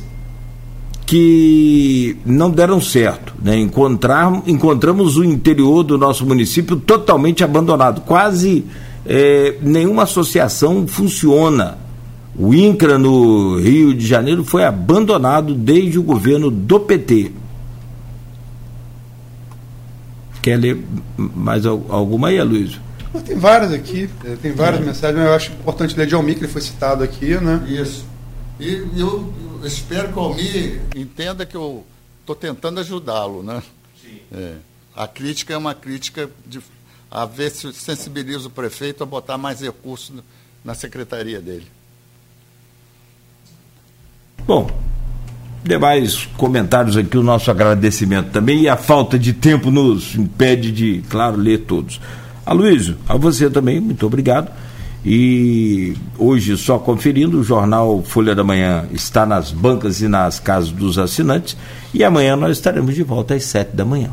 [1.06, 3.34] que não deram certo.
[3.42, 3.58] Né?
[3.58, 8.02] Encontrar, encontramos o interior do nosso município totalmente abandonado.
[8.02, 8.66] Quase
[9.06, 11.85] é, nenhuma associação funciona
[12.38, 17.32] o INCRA no Rio de Janeiro foi abandonado desde o governo do PT.
[20.42, 20.84] Quer ler
[21.18, 22.80] mais alguma aí, Luiz?
[23.26, 24.86] Tem várias aqui, eh, tem várias é.
[24.86, 27.66] mensagens, mas eu acho importante ler de Almir, que ele foi citado aqui, né?
[27.68, 28.06] Isso.
[28.60, 31.86] E eu, eu espero que o Almir entenda que eu
[32.20, 33.64] estou tentando ajudá-lo, né?
[34.02, 34.20] Sim.
[34.32, 34.56] É.
[34.96, 36.60] A crítica é uma crítica de
[37.10, 40.14] a ver se sensibiliza o prefeito a botar mais recursos
[40.64, 41.68] na secretaria dele.
[44.48, 44.70] Bom,
[45.64, 51.04] demais comentários aqui, o nosso agradecimento também e a falta de tempo nos impede de,
[51.10, 52.00] claro, ler todos.
[52.46, 54.52] Aloysio, a você também, muito obrigado.
[55.04, 60.72] E hoje, só conferindo, o jornal Folha da Manhã está nas bancas e nas casas
[60.72, 61.56] dos assinantes.
[61.94, 64.10] E amanhã nós estaremos de volta às sete da manhã.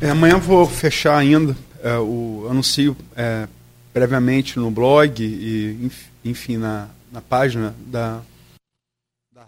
[0.00, 3.46] É, amanhã vou fechar ainda é, o anuncio é,
[3.94, 5.90] previamente no blog e,
[6.22, 8.20] enfim, na, na página da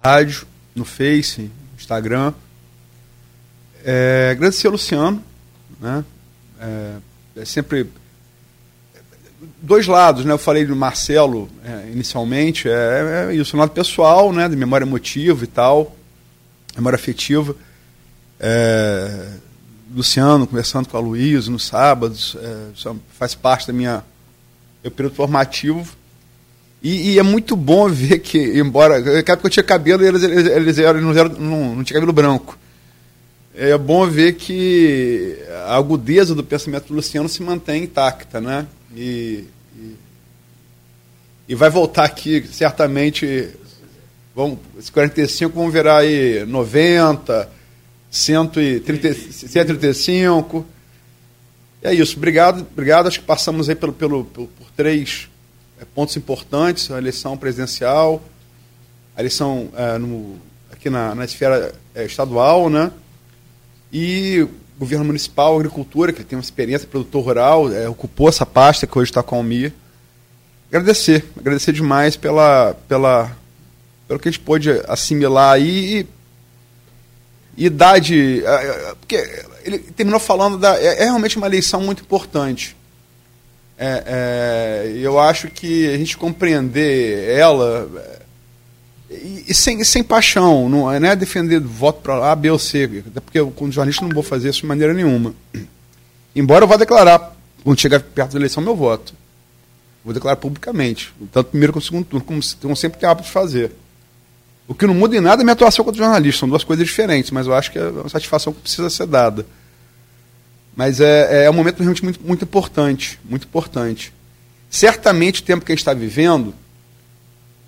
[0.06, 2.32] rádio, no Face, Instagram.
[3.84, 5.22] É, agradecer ao Luciano,
[5.80, 6.04] né?
[6.60, 6.96] É,
[7.36, 7.90] é, sempre
[9.60, 10.32] dois lados, né?
[10.32, 14.48] Eu falei do Marcelo é, inicialmente, é, é, isso, um lado pessoal, né?
[14.48, 15.96] De memória emotiva e tal,
[16.76, 17.56] memória afetiva.
[18.38, 19.28] É,
[19.92, 24.04] Luciano conversando com a Luísa nos sábados, é, faz parte da minha
[24.84, 25.95] meu período formativo
[26.86, 29.00] e, e, é muito bom ver que, embora.
[29.00, 31.96] Naquela época eu tinha cabelo e eles, eles, eles eram, não, eram, não, não tinha
[31.96, 32.56] cabelo branco.
[33.52, 35.36] É bom ver que
[35.66, 38.68] a agudeza do pensamento do Luciano se mantém intacta, né?
[38.94, 39.44] E,
[39.74, 39.96] e,
[41.48, 43.48] e vai voltar aqui, certamente.
[44.32, 44.56] Vão,
[44.92, 47.48] 45 vão virar aí 90,
[48.08, 50.64] 130, 135.
[51.82, 52.16] E é isso.
[52.16, 53.08] Obrigado, obrigado.
[53.08, 55.28] Acho que passamos aí pelo, pelo, pelo por três
[55.84, 58.22] pontos importantes, a eleição presidencial,
[59.16, 60.36] a eleição é, no,
[60.72, 62.90] aqui na, na esfera é, estadual, né?
[63.92, 64.46] E
[64.78, 69.10] governo municipal, agricultura, que tem uma experiência, produtor rural, é, ocupou essa pasta que hoje
[69.10, 69.72] está com a Almir.
[70.68, 73.34] Agradecer, agradecer demais pela, pela,
[74.06, 76.06] pelo que a gente pôde assimilar aí
[77.56, 78.42] e, e dar de.
[79.00, 80.78] Porque ele terminou falando da.
[80.78, 82.75] É, é realmente uma eleição muito importante.
[83.78, 87.86] É, é, eu acho que a gente compreender ela
[89.10, 93.04] e, e sem, sem paixão, não é, é defender voto para A, B ou C,
[93.06, 95.34] até porque eu, como jornalista, não vou fazer isso de maneira nenhuma.
[96.34, 99.14] Embora eu vá declarar, quando chegar perto da eleição, meu voto.
[100.04, 103.72] Vou declarar publicamente, tanto primeiro como segundo turno, como, como sempre tem hábito de fazer.
[104.68, 107.30] O que não muda em nada é minha atuação como jornalista, são duas coisas diferentes,
[107.30, 109.46] mas eu acho que é uma satisfação que precisa ser dada.
[110.76, 114.12] Mas é, é um momento realmente muito, muito importante, muito importante.
[114.68, 116.54] Certamente o tempo que a gente está vivendo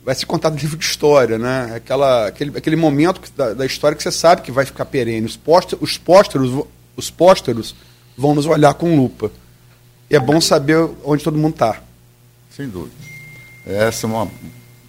[0.04, 1.72] vai ser contado no livro de história, né?
[1.74, 5.26] Aquela, aquele, aquele momento da, da história que você sabe que vai ficar perene.
[5.26, 7.74] Os, póster, os, pósteros, os pósteros
[8.16, 9.30] vão nos olhar com lupa.
[10.10, 11.80] E é bom saber onde todo mundo está.
[12.54, 12.94] Sem dúvida.
[13.66, 14.30] Essa é uma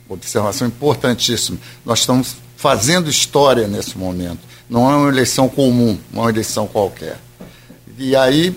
[0.09, 1.57] observação importantíssima.
[1.85, 4.39] Nós estamos fazendo história nesse momento.
[4.69, 7.17] Não é uma eleição comum, não é uma eleição qualquer.
[7.99, 8.55] E aí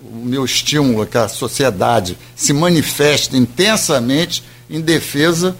[0.00, 5.56] o meu estímulo é que a sociedade se manifeste intensamente em defesa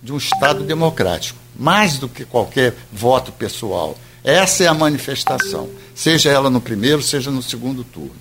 [0.00, 3.98] de um Estado democrático, mais do que qualquer voto pessoal.
[4.22, 8.14] Essa é a manifestação, seja ela no primeiro, seja no segundo turno.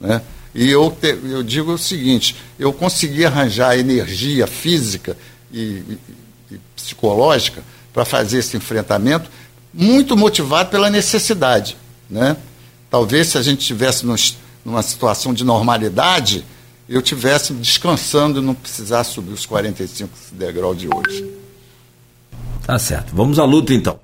[0.00, 0.22] Né?
[0.54, 5.16] E eu, te, eu digo o seguinte: eu consegui arranjar energia física
[5.52, 5.98] e, e,
[6.52, 7.62] e psicológica
[7.92, 9.28] para fazer esse enfrentamento,
[9.74, 11.76] muito motivado pela necessidade.
[12.08, 12.36] Né?
[12.90, 16.44] Talvez se a gente tivesse nos, numa situação de normalidade,
[16.88, 21.30] eu tivesse descansando e não precisasse subir os 45 degraus de hoje.
[22.66, 23.14] Tá certo.
[23.14, 23.98] Vamos à luta então.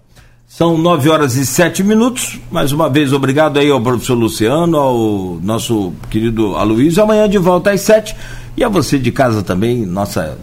[0.49, 2.39] São nove horas e sete minutos.
[2.51, 7.03] Mais uma vez, obrigado aí ao professor Luciano, ao nosso querido Aloysio.
[7.03, 8.17] Amanhã de volta às sete.
[8.57, 10.39] E a você de casa também, nossa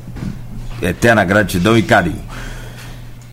[0.82, 2.22] eterna gratidão e carinho.